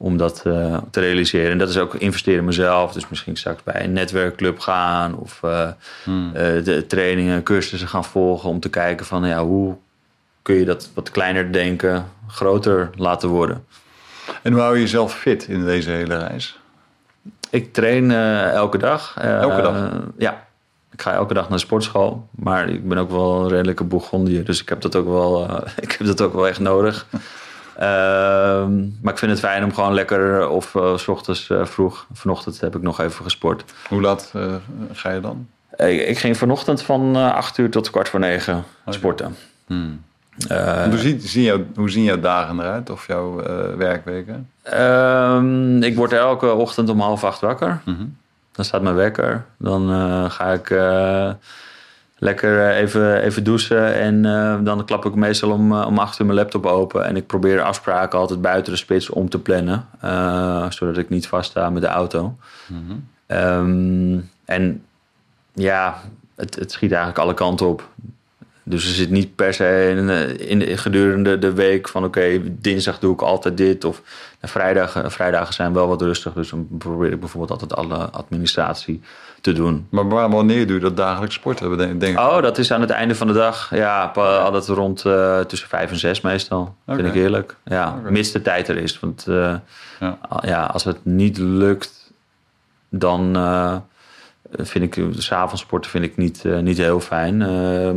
om 0.00 0.16
dat 0.16 0.42
uh, 0.46 0.76
te 0.90 1.00
realiseren. 1.00 1.50
En 1.50 1.58
dat 1.58 1.68
is 1.68 1.78
ook 1.78 1.94
investeren 1.94 2.38
in 2.38 2.44
mezelf. 2.44 2.92
Dus 2.92 3.08
misschien 3.08 3.36
straks 3.36 3.62
bij 3.62 3.84
een 3.84 3.92
netwerkclub 3.92 4.58
gaan 4.58 5.16
of 5.16 5.40
uh, 5.44 5.68
hmm. 6.04 6.28
uh, 6.28 6.64
de 6.64 6.84
trainingen, 6.86 7.42
cursussen 7.42 7.88
gaan 7.88 8.04
volgen 8.04 8.48
om 8.48 8.60
te 8.60 8.68
kijken 8.68 9.06
van 9.06 9.26
ja, 9.26 9.44
hoe 9.44 9.76
kun 10.42 10.54
je 10.54 10.64
dat 10.64 10.90
wat 10.94 11.10
kleiner 11.10 11.52
denken, 11.52 12.06
groter 12.26 12.90
laten 12.96 13.28
worden. 13.28 13.64
En 14.42 14.52
hoe 14.52 14.60
hou 14.60 14.74
je 14.74 14.80
jezelf 14.80 15.14
fit 15.14 15.48
in 15.48 15.64
deze 15.64 15.90
hele 15.90 16.18
reis? 16.18 16.58
Ik 17.50 17.72
train 17.72 18.10
elke 18.10 18.78
dag. 18.78 19.16
elke 19.16 19.62
dag? 19.62 19.90
Ja, 20.18 20.46
ik 20.92 21.02
ga 21.02 21.12
elke 21.12 21.34
dag 21.34 21.48
naar 21.48 21.58
de 21.58 21.64
sportschool. 21.64 22.28
Maar 22.30 22.68
ik 22.68 22.88
ben 22.88 22.98
ook 22.98 23.10
wel 23.10 23.40
een 23.40 23.48
redelijke 23.48 23.84
boegondier. 23.84 24.44
Dus 24.44 24.60
ik 24.60 24.68
heb 24.68 24.80
dat 24.80 24.96
ook 24.96 25.06
wel, 25.06 25.50
ik 25.80 25.92
heb 25.92 26.06
dat 26.06 26.20
ook 26.20 26.34
wel 26.34 26.48
echt 26.48 26.60
nodig. 26.60 27.06
Ehm, 27.78 28.78
maar 29.02 29.12
ik 29.12 29.18
vind 29.18 29.30
het 29.30 29.40
fijn 29.40 29.64
om 29.64 29.74
gewoon 29.74 29.94
lekker 29.94 30.48
of 30.48 30.74
uh, 30.74 30.96
s 30.96 31.08
ochtends 31.08 31.48
uh, 31.48 31.64
vroeg. 31.64 32.06
Vanochtend 32.12 32.60
heb 32.60 32.76
ik 32.76 32.82
nog 32.82 33.00
even 33.00 33.24
gesport. 33.24 33.64
Hoe 33.88 34.00
laat 34.00 34.32
uh, 34.36 34.54
ga 34.92 35.10
je 35.10 35.20
dan? 35.20 35.48
Ik, 35.76 36.18
ging 36.18 36.36
vanochtend 36.36 36.82
van 36.82 37.16
8 37.16 37.58
uur 37.58 37.70
tot 37.70 37.90
kwart 37.90 38.08
voor 38.08 38.20
negen 38.20 38.64
sporten. 38.86 39.36
Hmm. 39.66 40.02
hoe, 40.88 40.98
zien, 40.98 41.20
zien 41.20 41.42
jou, 41.42 41.66
hoe 41.74 41.90
zien 41.90 42.02
jouw 42.02 42.20
dagen 42.20 42.60
eruit 42.60 42.90
of 42.90 43.06
jouw 43.06 43.42
werkweken? 43.76 44.50
Ehm, 44.62 45.82
ik 45.82 45.96
word 45.96 46.12
elke 46.12 46.52
ochtend 46.52 46.88
om 46.88 47.00
half 47.00 47.24
acht 47.24 47.40
wakker. 47.40 47.80
Mhm. 47.84 48.04
Dan 48.52 48.64
staat 48.64 48.82
mijn 48.82 48.94
wekker. 48.94 49.44
Dan 49.58 49.90
ga 50.30 50.52
ik 50.52 50.70
lekker 52.18 52.68
eh, 52.68 52.78
even, 52.78 53.22
even 53.22 53.44
douchen. 53.44 53.94
En 53.94 54.24
uh, 54.24 54.58
dan 54.60 54.84
klap 54.84 55.04
ik 55.04 55.14
meestal 55.14 55.50
om, 55.50 55.72
eh, 55.72 55.86
om 55.86 55.98
acht 55.98 56.18
uur 56.18 56.26
mijn 56.26 56.38
laptop 56.38 56.66
open. 56.66 57.04
En 57.04 57.16
ik 57.16 57.26
probeer 57.26 57.62
afspraken 57.62 58.18
altijd 58.18 58.40
buiten 58.40 58.72
de 58.72 58.78
spits 58.78 59.10
om 59.10 59.28
te 59.28 59.38
plannen. 59.38 59.86
Uh, 60.04 60.70
zodat 60.70 60.96
ik 60.98 61.08
niet 61.08 61.26
vaststa 61.26 61.70
met 61.70 61.82
de 61.82 61.88
auto. 61.88 62.36
Mm 62.66 63.06
um, 63.30 64.30
en 64.44 64.84
ja, 65.52 66.00
het, 66.36 66.54
het 66.54 66.72
schiet 66.72 66.90
eigenlijk 66.90 67.20
alle 67.20 67.34
kanten 67.34 67.66
op. 67.66 67.88
Dus 68.62 68.84
er 68.84 68.94
zit 68.94 69.10
niet 69.10 69.34
per 69.34 69.54
se 69.54 69.94
in, 69.96 70.08
in 70.48 70.58
de, 70.58 70.76
gedurende 70.76 71.38
de 71.38 71.52
week 71.52 71.88
van 71.88 72.04
oké, 72.04 72.40
dinsdag 72.60 72.98
doe 72.98 73.12
ik 73.12 73.22
altijd 73.22 73.56
dit. 73.56 73.84
Of 73.84 74.02
nou, 74.40 74.52
vrijdagen, 74.52 75.10
vrijdagen 75.10 75.54
zijn 75.54 75.72
wel 75.72 75.88
wat 75.88 76.02
rustig. 76.02 76.32
Dus 76.32 76.50
dan 76.50 76.68
probeer 76.78 77.12
ik 77.12 77.20
bijvoorbeeld 77.20 77.60
altijd 77.60 77.74
alle 77.74 78.10
administratie 78.10 79.00
te 79.40 79.52
doen. 79.52 79.86
Maar 79.90 80.08
wanneer 80.08 80.66
doe 80.66 80.76
je 80.76 80.82
dat 80.82 80.96
dagelijks 80.96 81.34
sporten? 81.34 81.98
Denk 81.98 82.18
oh, 82.18 82.42
dat 82.42 82.58
is 82.58 82.72
aan 82.72 82.80
het 82.80 82.90
einde 82.90 83.14
van 83.14 83.26
de 83.26 83.32
dag. 83.32 83.70
Ja, 83.74 84.04
altijd 84.14 84.66
rond 84.66 85.04
uh, 85.04 85.40
tussen 85.40 85.68
vijf 85.68 85.90
en 85.90 85.98
zes 85.98 86.20
meestal. 86.20 86.74
Vind 86.86 87.06
ik 87.06 87.12
heerlijk. 87.12 87.56
Ja, 87.64 87.96
okay. 87.98 88.10
mits 88.10 88.32
de 88.32 88.42
tijd 88.42 88.68
er 88.68 88.76
is. 88.76 89.00
Want 89.00 89.26
uh, 89.28 89.54
ja. 90.00 90.18
ja. 90.40 90.64
als 90.64 90.84
het 90.84 91.04
niet 91.04 91.38
lukt, 91.38 92.12
dan 92.88 93.36
uh, 93.36 93.76
vind 94.52 94.96
ik 94.96 95.04
s'avonds 95.16 95.62
sporten 95.62 95.90
vind 95.90 96.04
ik 96.04 96.16
niet, 96.16 96.44
niet 96.44 96.78
heel 96.78 97.00
fijn. 97.00 97.36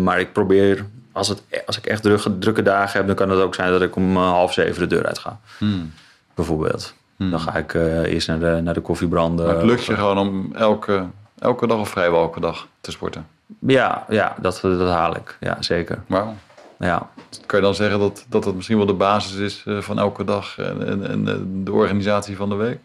maar 0.03 0.19
ik 0.19 0.33
probeer, 0.33 0.85
als, 1.11 1.27
het, 1.27 1.43
als 1.65 1.77
ik 1.77 1.85
echt 1.85 2.03
drukke, 2.03 2.37
drukke 2.37 2.63
dagen 2.63 2.97
heb, 2.97 3.07
dan 3.07 3.15
kan 3.15 3.29
het 3.29 3.39
ook 3.39 3.55
zijn 3.55 3.71
dat 3.71 3.81
ik 3.81 3.95
om 3.95 4.17
half 4.17 4.53
zeven 4.53 4.81
de 4.81 4.95
deur 4.95 5.05
uit 5.05 5.19
ga. 5.19 5.39
Hmm. 5.57 5.91
Bijvoorbeeld. 6.35 6.93
Hmm. 7.17 7.31
Dan 7.31 7.39
ga 7.39 7.55
ik 7.55 7.73
eerst 7.73 8.27
naar 8.27 8.39
de, 8.39 8.59
naar 8.63 8.73
de 8.73 8.81
koffiebranden. 8.81 9.45
Maar 9.45 9.55
het 9.55 9.65
lukt 9.65 9.85
je 9.85 9.95
gewoon 9.95 10.17
om 10.17 10.55
elke 10.55 11.05
Elke 11.41 11.67
dag 11.67 11.79
of 11.79 11.89
vrijwel 11.89 12.21
elke 12.21 12.39
dag 12.39 12.67
te 12.81 12.91
sporten? 12.91 13.27
Ja, 13.59 14.05
ja 14.09 14.35
dat, 14.41 14.59
dat 14.61 14.89
haal 14.89 15.15
ik. 15.15 15.37
Ja, 15.39 15.61
zeker. 15.61 16.03
Wauw. 16.07 16.35
Ja. 16.79 17.09
Kan 17.45 17.59
je 17.59 17.65
dan 17.65 17.75
zeggen 17.75 17.99
dat, 17.99 18.25
dat 18.29 18.45
het 18.45 18.55
misschien 18.55 18.77
wel 18.77 18.85
de 18.85 18.93
basis 18.93 19.35
is 19.35 19.63
eh, 19.65 19.77
van 19.77 19.99
elke 19.99 20.23
dag 20.23 20.57
en, 20.57 20.87
en, 20.87 21.07
en 21.07 21.63
de 21.63 21.71
organisatie 21.71 22.35
van 22.35 22.49
de 22.49 22.55
week? 22.55 22.79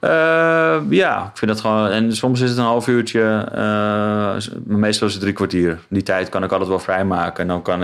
Uh, 0.00 0.80
ja, 0.88 1.24
ik 1.24 1.38
vind 1.38 1.50
dat 1.50 1.60
gewoon. 1.60 1.88
En 1.88 2.16
soms 2.16 2.40
is 2.40 2.48
het 2.48 2.58
een 2.58 2.64
half 2.64 2.88
uurtje. 2.88 3.48
Uh, 3.54 4.36
meestal 4.64 5.06
is 5.06 5.12
het 5.12 5.22
drie 5.22 5.34
kwartier. 5.34 5.78
Die 5.88 6.02
tijd 6.02 6.28
kan 6.28 6.44
ik 6.44 6.50
altijd 6.50 6.68
wel 6.68 6.78
vrijmaken. 6.78 7.42
En 7.42 7.48
dan 7.48 7.62
kan 7.62 7.82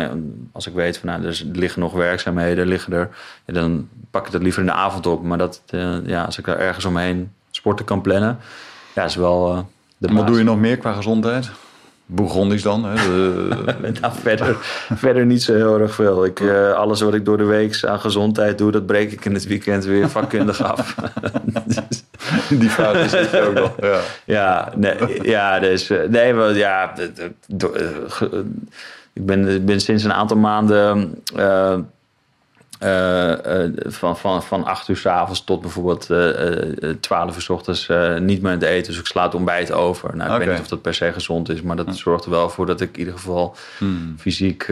als 0.53 0.67
ik 0.67 0.75
weet 0.75 0.99
van 0.99 1.09
nou, 1.09 1.25
er 1.25 1.43
liggen 1.53 1.81
nog 1.81 1.93
werkzaamheden, 1.93 2.67
liggen 2.67 2.93
er. 2.93 3.09
Ja, 3.45 3.53
dan 3.53 3.89
pak 4.11 4.27
ik 4.27 4.33
dat 4.33 4.43
liever 4.43 4.61
in 4.61 4.67
de 4.67 4.73
avond 4.73 5.07
op. 5.07 5.23
Maar 5.23 5.39
dat, 5.39 5.63
uh, 5.71 6.07
ja, 6.07 6.25
als 6.25 6.39
ik 6.39 6.47
er 6.47 6.59
ergens 6.59 6.85
omheen 6.85 7.33
sporten 7.51 7.85
kan 7.85 8.01
plannen, 8.01 8.39
ja, 8.95 9.05
is 9.05 9.17
wel. 9.17 9.69
De 10.01 10.15
Wat 10.15 10.27
doe 10.27 10.39
je 10.39 10.45
nog 10.45 10.59
meer 10.59 10.77
qua 10.77 10.93
gezondheid? 10.93 11.51
Bourgondisch 12.07 12.63
dan? 12.63 12.85
Hè? 12.85 12.95
nou, 14.01 14.13
verder, 14.21 14.57
verder 14.95 15.27
niet 15.27 15.43
zo 15.43 15.55
heel 15.55 15.81
erg 15.81 15.95
veel. 15.95 16.25
Ik, 16.25 16.41
uh, 16.41 16.73
alles 16.73 17.01
wat 17.01 17.15
ik 17.15 17.25
door 17.25 17.37
de 17.37 17.45
week 17.45 17.85
aan 17.85 18.01
gezondheid 18.01 18.59
doe, 18.59 18.71
dat 18.71 18.87
breek 18.87 19.13
ik 19.13 19.25
in 19.25 19.35
het 19.35 19.47
weekend 19.47 19.85
weer 19.85 20.09
vakkundig 20.09 20.63
af. 20.73 20.95
Die 22.49 22.71
fase 22.71 23.09
zit 23.09 23.31
je 23.31 23.41
ook 23.41 23.55
nog. 23.55 23.75
Ja, 23.81 24.01
ja, 24.25 24.73
nee, 24.77 25.23
ja 25.23 25.59
dus, 25.59 25.89
nee, 26.09 26.35
wel, 26.35 26.51
ja, 26.51 26.95
ik 29.13 29.27
ben, 29.27 29.65
ben 29.65 29.81
sinds 29.81 30.05
een 30.05 30.13
aantal 30.13 30.37
maanden. 30.37 31.15
Uh, 31.37 31.79
uh, 32.85 33.33
van, 33.87 34.17
van, 34.17 34.43
van 34.43 34.65
8 34.65 34.89
uur 34.89 34.97
s 34.97 35.07
avonds 35.07 35.45
tot 35.45 35.61
bijvoorbeeld 35.61 36.11
uh, 36.11 36.91
12 37.01 37.35
uur 37.35 37.43
s 37.43 37.49
ochtends 37.49 37.89
niet 38.19 38.43
meer 38.43 38.53
aan 38.53 38.59
het 38.59 38.69
eten. 38.69 38.93
Dus 38.93 39.01
ik 39.01 39.07
sla 39.07 39.23
het 39.23 39.35
ontbijt 39.35 39.73
over. 39.73 40.17
Nou, 40.17 40.33
ik 40.33 40.39
weet 40.39 40.55
niet 40.55 40.61
of 40.63 40.69
dat 40.69 40.83
per 40.83 40.95
se 40.95 41.13
gezond 41.13 41.49
is, 41.49 41.63
maar 41.63 41.77
dat 41.77 41.97
zorgt 41.97 42.25
er 42.25 42.31
wel 42.31 42.51
voor 42.51 42.67
dat 42.67 42.81
ik 42.81 42.93
in 42.93 42.99
ieder 42.99 43.15
geval 43.15 43.57
hmm. 43.79 44.15
fysiek 44.19 44.67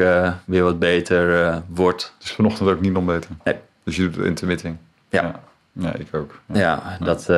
weer 0.44 0.62
wat 0.62 0.78
beter 0.78 1.62
word. 1.68 2.12
Dus 2.18 2.30
vanochtend 2.30 2.68
ook 2.68 2.80
niet 2.80 2.96
ontbeten? 2.96 3.40
Nee. 3.44 3.54
Dus 3.84 3.96
je 3.96 4.10
doet 4.10 4.24
intermitting? 4.24 4.76
Ja. 5.08 5.22
ja. 5.22 5.40
Ja, 5.72 5.94
ik 5.94 6.06
ook. 6.14 6.40
Ja, 6.46 6.58
ja 6.58 7.04
dat, 7.04 7.28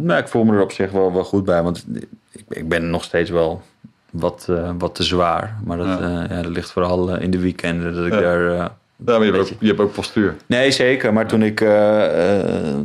nou, 0.00 0.20
ik 0.20 0.28
voel 0.28 0.44
me 0.44 0.54
er 0.54 0.62
op 0.62 0.72
zich 0.72 0.90
wel, 0.90 1.12
wel 1.12 1.24
goed 1.24 1.44
bij. 1.44 1.62
Want 1.62 1.86
ik, 2.30 2.44
ik 2.48 2.68
ben 2.68 2.90
nog 2.90 3.04
steeds 3.04 3.30
wel 3.30 3.62
wat, 4.10 4.48
wat 4.78 4.94
te 4.94 5.02
zwaar. 5.02 5.58
Maar 5.64 5.76
dat, 5.76 6.00
dat 6.28 6.46
ligt 6.46 6.70
vooral 6.70 7.16
in 7.16 7.30
de 7.30 7.38
weekenden 7.38 7.94
dat 7.94 8.06
ik 8.06 8.12
daar 8.12 8.70
ja, 9.06 9.18
maar 9.18 9.26
je 9.26 9.32
hebt, 9.32 9.52
ook, 9.52 9.56
je 9.60 9.66
hebt 9.66 9.80
ook 9.80 9.92
postuur. 9.92 10.36
Nee, 10.46 10.70
zeker. 10.70 11.12
Maar 11.12 11.26
toen 11.26 11.42
ik, 11.42 11.60
uh, 11.60 12.76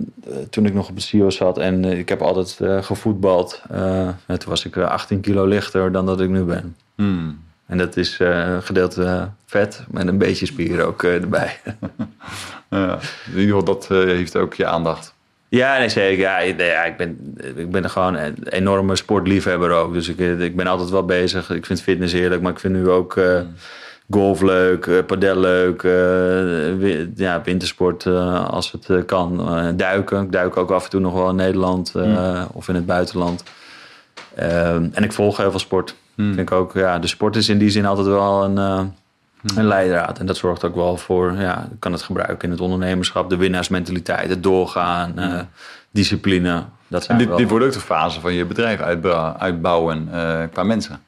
toen 0.50 0.66
ik 0.66 0.74
nog 0.74 0.90
op 0.90 0.96
de 0.96 1.02
CIO 1.02 1.30
zat 1.30 1.58
en 1.58 1.86
ik 1.86 2.10
heb 2.10 2.22
altijd 2.22 2.60
gevoetbald. 2.86 3.62
toen 4.28 4.50
was 4.50 4.66
ik 4.66 4.78
18 4.78 5.20
kilo 5.20 5.46
lichter 5.46 5.92
dan 5.92 6.06
dat 6.06 6.22
ik 6.22 6.30
nu 6.30 6.44
ben. 6.44 6.76
Hmm. 6.96 7.42
En 7.66 7.78
dat 7.78 7.98
is 7.98 8.20
gedeelte 8.60 9.30
vet 9.46 9.84
met 9.92 10.08
een 10.08 10.18
beetje 10.18 10.46
spier 10.46 10.86
ook 10.86 11.04
erbij. 11.04 11.60
ja, 12.70 13.00
in 13.34 13.40
ieder 13.40 13.60
geval, 13.60 13.64
dat 13.64 13.88
heeft 13.88 14.36
ook 14.36 14.54
je 14.54 14.66
aandacht. 14.66 15.14
Ja, 15.50 15.78
nee, 15.78 15.90
zeker. 15.90 16.24
Ja, 16.24 16.40
ja, 16.40 16.84
ik, 16.84 16.98
ben, 16.98 17.38
ik 17.56 17.72
ben 17.72 17.90
gewoon 17.90 18.16
een 18.16 18.48
enorme 18.48 18.96
sportliefhebber 18.96 19.72
ook. 19.72 19.94
Dus 19.94 20.10
ik, 20.10 20.20
ik 20.40 20.56
ben 20.56 20.68
altijd 20.68 20.90
wel 20.90 21.06
bezig. 21.06 21.50
Ik 21.50 21.66
vind 21.66 21.82
fitness 21.82 22.14
heerlijk, 22.14 22.42
maar 22.42 22.52
ik 22.52 22.60
vind 22.60 22.74
nu 22.74 22.90
ook... 22.90 23.14
Hmm 23.14 23.54
golf 24.10 24.42
leuk, 24.42 24.86
uh, 24.86 25.06
padel 25.06 25.36
leuk, 25.40 25.84
uh, 25.84 27.16
ja, 27.16 27.42
wintersport 27.44 28.06
uh, 28.06 28.50
als 28.50 28.72
het 28.72 29.06
kan. 29.06 29.38
duiken. 29.78 30.24
Ik 30.24 30.32
duik 30.32 30.58
ook 30.58 30.72
af 30.72 30.84
en 30.84 30.90
toe 30.90 31.00
nog 31.00 31.14
wel 31.14 31.30
in 31.30 31.36
Nederland 31.36 31.94
mm. 31.94 32.48
of 32.52 32.68
in 32.68 32.76
het 32.76 32.86
buitenland. 32.86 33.44
En 34.36 35.04
ik 35.04 35.14
volg 35.14 35.38
heel 35.38 35.50
veel 35.50 35.60
sport. 35.60 35.96
Mm. 36.16 36.40
Ik 36.40 36.52
ook, 36.52 36.74
ja, 36.74 37.00
de 37.00 37.08
sport 37.08 37.36
is 37.36 37.50
in 37.50 37.58
die 37.58 37.70
zin 37.70 37.86
altijd 37.86 38.08
wel 38.08 38.44
een, 38.44 38.84
mm. 38.84 38.94
een 39.56 39.68
leidraad. 39.68 40.20
En 40.20 40.26
dat 40.26 40.38
zorgt 40.38 40.64
ook 40.64 40.76
wel 40.76 40.98
voor, 40.98 41.34
ja, 41.38 41.70
kan 41.80 41.92
het 41.92 42.02
gebruiken 42.02 42.44
in 42.44 42.52
het 42.52 42.62
ondernemerschap, 42.62 43.30
de 43.30 43.38
winnaarsmentaliteit, 43.38 44.30
het 44.30 44.44
doorgaan, 44.44 45.14
discipline. 45.92 46.64
Dat 46.88 47.04
zijn 47.04 47.18
dit, 47.18 47.28
wel... 47.28 47.38
dit 47.38 47.50
wordt 47.50 47.66
ook 47.66 47.74
de 47.74 47.80
fase 47.80 48.20
van 48.20 48.34
je 48.34 48.46
bedrijf 48.46 48.82
uitbouwen 49.38 50.10
qua 50.52 50.64
mensen. 50.64 51.00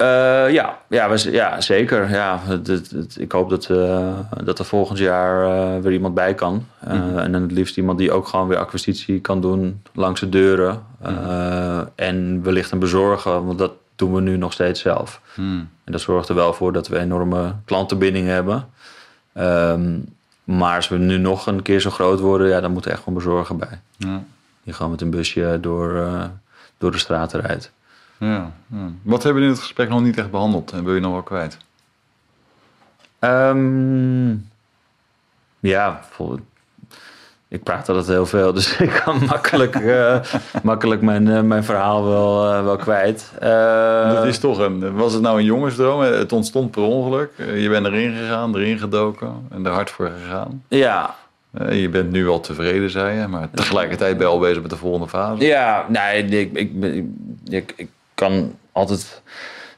Uh, 0.00 0.50
ja, 0.52 0.78
ja, 0.88 1.08
we, 1.10 1.30
ja, 1.30 1.60
zeker. 1.60 2.10
Ja, 2.10 2.40
het, 2.42 2.66
het, 2.66 3.16
ik 3.18 3.32
hoop 3.32 3.50
dat, 3.50 3.68
uh, 3.68 4.18
dat 4.44 4.58
er 4.58 4.64
volgend 4.64 4.98
jaar 4.98 5.44
uh, 5.44 5.82
weer 5.82 5.92
iemand 5.92 6.14
bij 6.14 6.34
kan. 6.34 6.66
Mm. 6.86 7.18
En 7.18 7.32
dan 7.32 7.42
het 7.42 7.52
liefst 7.52 7.76
iemand 7.76 7.98
die 7.98 8.12
ook 8.12 8.28
gewoon 8.28 8.48
weer 8.48 8.58
acquisitie 8.58 9.20
kan 9.20 9.40
doen 9.40 9.82
langs 9.92 10.20
de 10.20 10.28
deuren. 10.28 10.82
Mm. 11.02 11.88
En 11.94 12.42
wellicht 12.42 12.70
een 12.70 12.78
bezorger, 12.78 13.46
want 13.46 13.58
dat 13.58 13.72
doen 13.96 14.14
we 14.14 14.20
nu 14.20 14.36
nog 14.36 14.52
steeds 14.52 14.80
zelf. 14.80 15.20
Mm. 15.36 15.68
En 15.84 15.92
dat 15.92 16.00
zorgt 16.00 16.28
er 16.28 16.34
wel 16.34 16.52
voor 16.52 16.72
dat 16.72 16.88
we 16.88 16.98
enorme 16.98 17.54
klantenbinding 17.64 18.26
hebben. 18.26 18.68
Um, 19.34 20.14
maar 20.44 20.76
als 20.76 20.88
we 20.88 20.96
nu 20.96 21.18
nog 21.18 21.46
een 21.46 21.62
keer 21.62 21.80
zo 21.80 21.90
groot 21.90 22.20
worden, 22.20 22.48
ja, 22.48 22.60
dan 22.60 22.72
moet 22.72 22.84
er 22.84 22.90
echt 22.90 23.02
gewoon 23.02 23.14
bezorger 23.14 23.56
bij. 23.56 23.80
Die 24.64 24.72
gewoon 24.72 24.90
met 24.90 25.00
een 25.00 25.10
busje 25.10 25.58
door, 25.60 26.06
door 26.78 26.90
de 26.90 26.98
straat 26.98 27.32
rijdt. 27.32 27.72
Ja, 28.22 28.52
Wat 29.02 29.22
hebben 29.22 29.42
we 29.42 29.48
in 29.48 29.54
het 29.54 29.62
gesprek 29.62 29.88
nog 29.88 30.02
niet 30.02 30.18
echt 30.18 30.30
behandeld 30.30 30.72
en 30.72 30.84
wil 30.84 30.94
je 30.94 31.00
nog 31.00 31.12
wel 31.12 31.22
kwijt? 31.22 31.56
Um, 33.20 34.48
ja, 35.60 36.00
ik 37.48 37.62
praat 37.62 37.88
altijd 37.88 38.06
heel 38.06 38.26
veel, 38.26 38.52
dus 38.52 38.76
ik 38.88 39.02
kan 39.04 39.24
makkelijk, 39.24 39.80
uh, 39.80 40.20
makkelijk 40.62 41.02
mijn, 41.02 41.26
uh, 41.26 41.40
mijn 41.40 41.64
verhaal 41.64 42.04
wel, 42.04 42.52
uh, 42.52 42.64
wel 42.64 42.76
kwijt. 42.76 43.32
dat 44.14 44.24
is 44.24 44.38
toch 44.38 44.58
een, 44.58 44.94
was 44.94 45.12
het 45.12 45.22
nou 45.22 45.38
een 45.38 45.44
jongensdroom? 45.44 46.00
Het 46.00 46.32
ontstond 46.32 46.70
per 46.70 46.82
ongeluk. 46.82 47.30
je 47.36 47.68
bent 47.68 47.86
erin 47.86 48.16
gegaan, 48.16 48.56
erin 48.56 48.78
gedoken 48.78 49.46
en 49.50 49.66
er 49.66 49.72
hard 49.72 49.90
voor 49.90 50.10
gegaan. 50.22 50.64
Ja. 50.68 51.14
je 51.70 51.88
bent 51.88 52.10
nu 52.10 52.28
al 52.28 52.40
tevreden, 52.40 52.90
zei 52.90 53.20
je, 53.20 53.26
maar 53.26 53.50
tegelijkertijd 53.50 54.16
ben 54.16 54.26
je 54.26 54.32
al 54.32 54.38
bezig 54.38 54.62
met 54.62 54.70
de 54.70 54.76
volgende 54.76 55.08
fase. 55.08 55.44
Ja, 55.44 55.86
nee, 55.88 56.24
ik, 56.24 56.52
ik, 56.52 56.70
ik, 57.48 57.72
ik 57.76 57.88
kan 58.22 58.54
altijd. 58.72 59.22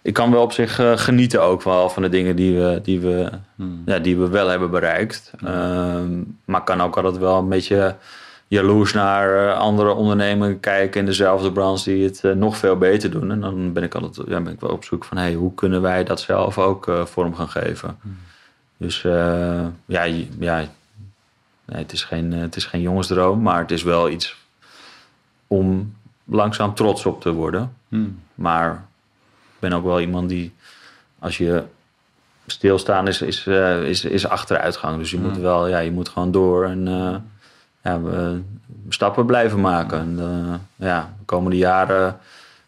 Ik 0.03 0.15
kan 0.15 0.31
wel 0.31 0.43
op 0.43 0.53
zich 0.53 0.81
uh, 0.81 0.97
genieten 0.97 1.43
ook 1.43 1.63
wel 1.63 1.91
van 1.91 2.03
de 2.03 2.09
dingen 2.09 2.37
die 2.37 2.59
we, 2.59 2.81
die 2.83 3.01
we, 3.01 3.31
hmm. 3.57 3.83
ja, 3.87 3.99
die 3.99 4.17
we 4.17 4.29
wel 4.29 4.49
hebben 4.49 4.71
bereikt. 4.71 5.33
Um, 5.45 6.39
maar 6.45 6.65
kan 6.65 6.81
ook 6.81 6.97
altijd 6.97 7.19
wel 7.19 7.39
een 7.39 7.49
beetje 7.49 7.97
jaloers 8.49 8.93
naar 8.93 9.47
uh, 9.47 9.59
andere 9.59 9.93
ondernemingen 9.93 10.61
kijken 10.61 11.01
in 11.01 11.07
dezelfde 11.07 11.53
branche 11.53 11.85
die 11.85 12.05
het 12.05 12.21
uh, 12.23 12.33
nog 12.33 12.57
veel 12.57 12.77
beter 12.77 13.11
doen. 13.11 13.31
En 13.31 13.41
dan 13.41 13.73
ben 13.73 13.83
ik 13.83 13.95
altijd 13.95 14.29
ja, 14.29 14.41
ben 14.41 14.53
ik 14.53 14.61
wel 14.61 14.71
op 14.71 14.85
zoek 14.85 15.05
van 15.05 15.17
hey, 15.17 15.35
hoe 15.35 15.55
kunnen 15.55 15.83
wij 15.83 16.05
dat 16.05 16.21
zelf 16.21 16.59
ook 16.59 16.93
vorm 17.05 17.35
gaan 17.35 17.49
geven. 17.49 17.97
Hmm. 18.01 18.17
Dus 18.77 19.03
ja, 19.87 20.03
ja 20.39 20.57
nee, 21.65 21.79
het, 21.79 21.93
is 21.93 22.05
geen, 22.05 22.33
het 22.33 22.57
is 22.57 22.65
geen 22.65 22.81
jongensdroom, 22.81 23.43
maar 23.43 23.61
het 23.61 23.71
is 23.71 23.83
wel 23.83 24.11
iets 24.11 24.37
om 25.47 25.95
langzaam 26.25 26.75
trots 26.75 27.07
op 27.07 27.21
te 27.21 27.33
worden. 27.33 27.73
Hmm. 27.89 28.23
Maar 28.35 28.73
ik 29.53 29.59
ben 29.59 29.73
ook 29.73 29.85
wel 29.85 30.01
iemand 30.01 30.29
die, 30.29 30.53
als 31.19 31.39
je 31.39 31.63
stilstaan 32.47 33.09
is, 33.09 33.23
is, 33.23 33.47
uh, 33.47 33.83
is, 33.83 34.05
is 34.05 34.27
achteruitgang. 34.27 34.99
Dus 34.99 35.11
je 35.11 35.19
moet 35.19 35.37
wel, 35.37 35.67
ja, 35.69 35.79
je 35.79 35.93
moet 35.93 36.09
gewoon 36.09 36.31
door 36.31 36.65
en 36.65 36.87
uh, 36.87 37.17
ja, 37.83 38.01
we, 38.01 38.43
stappen 38.89 39.27
blijven 39.27 39.61
maken. 39.61 39.99
En, 39.99 40.19
uh, 40.19 40.89
ja, 40.89 41.15
de 41.19 41.25
komende 41.25 41.57
jaren 41.57 42.19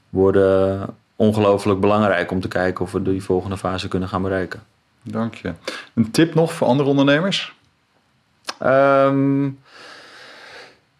worden 0.08 0.86
ongelooflijk 1.16 1.80
belangrijk 1.80 2.30
om 2.30 2.40
te 2.40 2.48
kijken 2.48 2.84
of 2.84 2.92
we 2.92 3.02
die 3.02 3.22
volgende 3.22 3.56
fase 3.56 3.88
kunnen 3.88 4.08
gaan 4.08 4.22
bereiken. 4.22 4.62
Dank 5.02 5.34
je. 5.34 5.52
Een 5.94 6.10
tip 6.10 6.34
nog 6.34 6.52
voor 6.52 6.66
andere 6.66 6.88
ondernemers? 6.88 7.54
Um, 8.62 9.58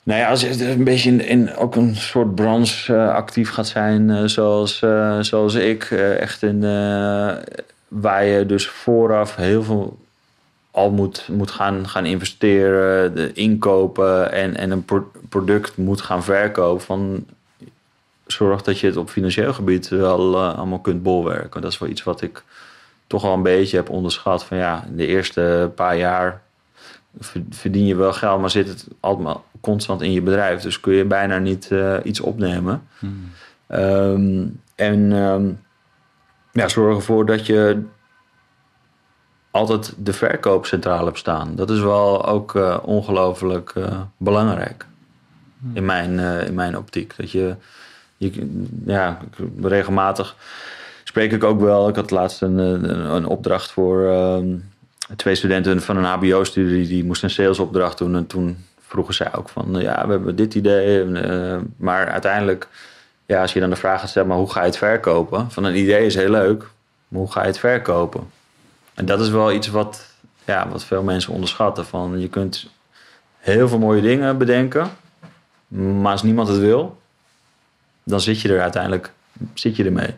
nou 0.07 0.21
ja, 0.21 0.29
als 0.29 0.41
je 0.41 0.71
een 0.71 0.85
beetje 0.85 1.11
in, 1.11 1.21
in 1.21 1.57
ook 1.57 1.77
een 1.77 1.97
soort 1.97 2.35
branche 2.35 2.93
uh, 2.93 3.09
actief 3.09 3.51
gaat 3.51 3.67
zijn, 3.67 4.09
uh, 4.09 4.25
zoals, 4.25 4.83
uh, 4.83 5.21
zoals 5.21 5.55
ik, 5.55 5.83
echt 6.21 6.43
in, 6.43 6.61
waar 7.89 8.25
je 8.25 8.47
dus 8.47 8.69
vooraf 8.69 9.37
heel 9.37 9.63
veel 9.63 9.99
al 10.71 10.91
moet, 10.91 11.29
moet 11.33 11.51
gaan, 11.51 11.89
gaan 11.89 12.07
investeren, 12.07 13.15
de 13.15 13.33
inkopen 13.33 14.33
en, 14.33 14.57
en 14.57 14.71
een 14.71 14.85
pro 14.85 15.11
product 15.29 15.77
moet 15.77 16.01
gaan 16.01 16.25
verkopen. 16.25 16.85
Van, 16.85 17.27
zorg 18.27 18.63
dat 18.63 18.79
je 18.79 18.87
het 18.87 18.97
op 18.97 19.11
financieel 19.11 19.53
gebied 19.53 19.89
wel 19.89 20.39
allemaal 20.39 20.81
kunt 20.81 21.03
bolwerken. 21.03 21.61
Dat 21.61 21.73
is 21.73 21.79
wel 21.79 21.89
iets 21.89 22.03
wat 22.03 22.23
ik 22.23 22.43
toch 23.07 23.23
wel 23.23 23.33
een 23.33 23.43
beetje 23.43 23.77
heb 23.77 23.91
onderschat. 23.91 24.45
Van 24.45 24.57
ja, 24.57 24.85
de 24.93 25.07
eerste 25.07 25.73
paar 25.75 25.97
jaar 25.97 26.43
verdien 27.51 27.87
je 27.87 27.97
wel 27.97 28.13
geld, 28.13 28.41
maar 28.41 28.51
zit 28.51 28.69
het 28.69 28.87
allemaal 29.01 29.45
constant 29.67 30.03
in 30.03 30.13
je 30.13 30.23
bedrijf. 30.23 30.63
Dus 30.63 30.81
kun 30.81 30.95
je 30.95 31.05
bijna 31.05 31.39
niet 31.39 31.69
uh, 31.73 31.97
iets 32.03 32.21
opnemen. 32.21 32.83
Hmm. 32.99 33.31
Um, 33.71 34.61
en 34.75 35.13
um, 35.13 35.61
ja, 36.53 36.69
zorg 36.69 36.97
ervoor 36.97 37.27
dat 37.27 37.47
je 37.47 37.83
altijd 39.51 39.95
de 39.99 40.13
verkoop 40.13 40.67
centraal 40.67 41.05
hebt 41.05 41.19
staan. 41.19 41.55
Dat 41.55 41.71
is 41.71 41.81
wel 41.81 42.27
ook 42.27 42.55
uh, 42.55 42.79
ongelooflijk 42.83 43.73
uh, 43.77 44.01
belangrijk. 44.17 44.87
Hmm. 45.59 45.77
In, 45.77 45.85
mijn, 45.85 46.19
in 46.47 46.55
mijn 46.55 46.77
optiek. 46.77 47.17
Dat 47.17 47.31
je, 47.31 47.55
je 48.17 48.65
ja, 48.87 49.19
regelmatig 49.63 50.37
spreek 51.05 51.33
ik 51.33 51.45
ook 51.45 51.61
wel. 51.61 51.89
Ik 51.89 51.97
had 51.97 52.11
laatst 52.11 52.43
een, 52.43 52.59
een, 52.59 53.15
een 53.15 53.27
opdracht 53.27 53.71
voor... 53.71 54.01
Um, 54.01 54.75
twee 55.17 55.35
studenten 55.35 55.83
van 55.83 55.97
een 55.97 56.05
HBO-studie 56.05 56.87
die 56.87 57.05
moesten 57.05 57.29
een 57.29 57.35
salesopdracht 57.35 57.99
doen. 57.99 58.17
En 58.17 58.27
toen 58.27 58.65
vroegen 58.87 59.15
zij 59.15 59.35
ook 59.35 59.49
van, 59.49 59.75
ja, 59.81 60.07
we 60.07 60.11
hebben 60.13 60.37
dit 60.37 60.55
idee. 60.55 61.05
Uh, 61.05 61.57
maar 61.77 62.09
uiteindelijk, 62.09 62.69
ja, 63.27 63.41
als 63.41 63.53
je 63.53 63.61
dan 63.61 63.71
de 63.71 63.77
vraag 63.77 64.01
gaat 64.01 64.09
stellen, 64.09 64.29
maar 64.29 64.39
hoe 64.39 64.51
ga 64.51 64.61
je 64.61 64.67
het 64.67 64.77
verkopen? 64.77 65.51
Van 65.51 65.65
een 65.65 65.77
idee 65.77 66.07
is 66.07 66.15
heel 66.15 66.31
leuk, 66.31 66.65
maar 67.09 67.21
hoe 67.21 67.33
ga 67.33 67.41
je 67.41 67.47
het 67.47 67.59
verkopen? 67.59 68.31
En 68.95 69.05
dat 69.05 69.21
is 69.21 69.29
wel 69.29 69.53
iets 69.53 69.69
wat, 69.69 70.07
ja, 70.45 70.69
wat 70.69 70.85
veel 70.85 71.03
mensen 71.03 71.33
onderschatten. 71.33 71.87
Van, 71.87 72.21
je 72.21 72.29
kunt 72.29 72.71
heel 73.39 73.69
veel 73.69 73.79
mooie 73.79 74.03
dingen 74.03 74.39
bedenken, 74.39 74.91
maar 75.69 76.13
als 76.13 76.23
niemand 76.23 76.49
het 76.49 76.59
wil, 76.59 76.99
dan 78.03 78.21
zit 78.21 78.41
je 78.41 78.53
er 78.53 78.61
uiteindelijk 78.61 79.13
zit 79.55 79.77
je 79.77 79.85
ermee. 79.85 80.15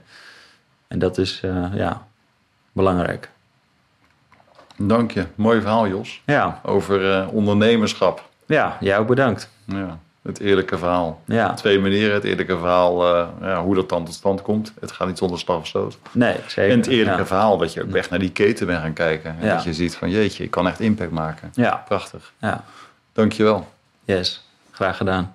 En 0.88 0.98
dat 0.98 1.18
is 1.18 1.42
uh, 1.44 1.66
ja, 1.74 2.06
belangrijk. 2.72 3.30
Dank 4.76 5.10
je. 5.10 5.26
Mooi 5.34 5.60
verhaal, 5.60 5.88
Jos. 5.88 6.22
Ja. 6.26 6.60
Over 6.64 7.20
uh, 7.20 7.32
ondernemerschap. 7.32 8.27
Ja, 8.48 8.76
jij 8.80 8.98
ook 8.98 9.06
bedankt. 9.06 9.48
Ja, 9.64 9.98
het 10.22 10.40
eerlijke 10.40 10.78
verhaal. 10.78 11.20
Ja. 11.24 11.54
Twee 11.54 11.80
manieren. 11.80 12.14
Het 12.14 12.24
eerlijke 12.24 12.58
verhaal, 12.58 13.14
uh, 13.16 13.26
ja, 13.40 13.62
hoe 13.62 13.74
dat 13.74 13.88
dan 13.88 14.04
tot 14.04 14.14
stand 14.14 14.42
komt. 14.42 14.72
Het 14.80 14.92
gaat 14.92 15.06
niet 15.08 15.18
zonder 15.18 15.38
slag 15.38 15.58
of 15.58 15.66
stoot. 15.66 15.98
Nee, 16.12 16.36
zeker. 16.46 16.72
En 16.72 16.78
het 16.78 16.86
eerlijke 16.86 17.26
verhaal, 17.26 17.58
dat 17.58 17.72
je 17.72 17.82
ook 17.82 17.94
echt 17.94 18.10
naar 18.10 18.18
die 18.18 18.30
keten 18.32 18.66
bent 18.66 18.80
gaan 18.80 18.92
kijken. 18.92 19.36
En 19.40 19.46
Ja. 19.46 19.54
dat 19.54 19.64
je 19.64 19.74
ziet 19.74 19.96
van, 19.96 20.10
jeetje, 20.10 20.44
ik 20.44 20.50
kan 20.50 20.68
echt 20.68 20.80
impact 20.80 21.10
maken. 21.10 21.50
Ja. 21.54 21.82
Prachtig. 21.88 22.32
Ja. 22.38 22.64
Dank 23.12 23.32
je 23.32 23.42
wel. 23.42 23.68
Yes. 24.04 24.48
Graag 24.70 24.96
gedaan. 24.96 25.34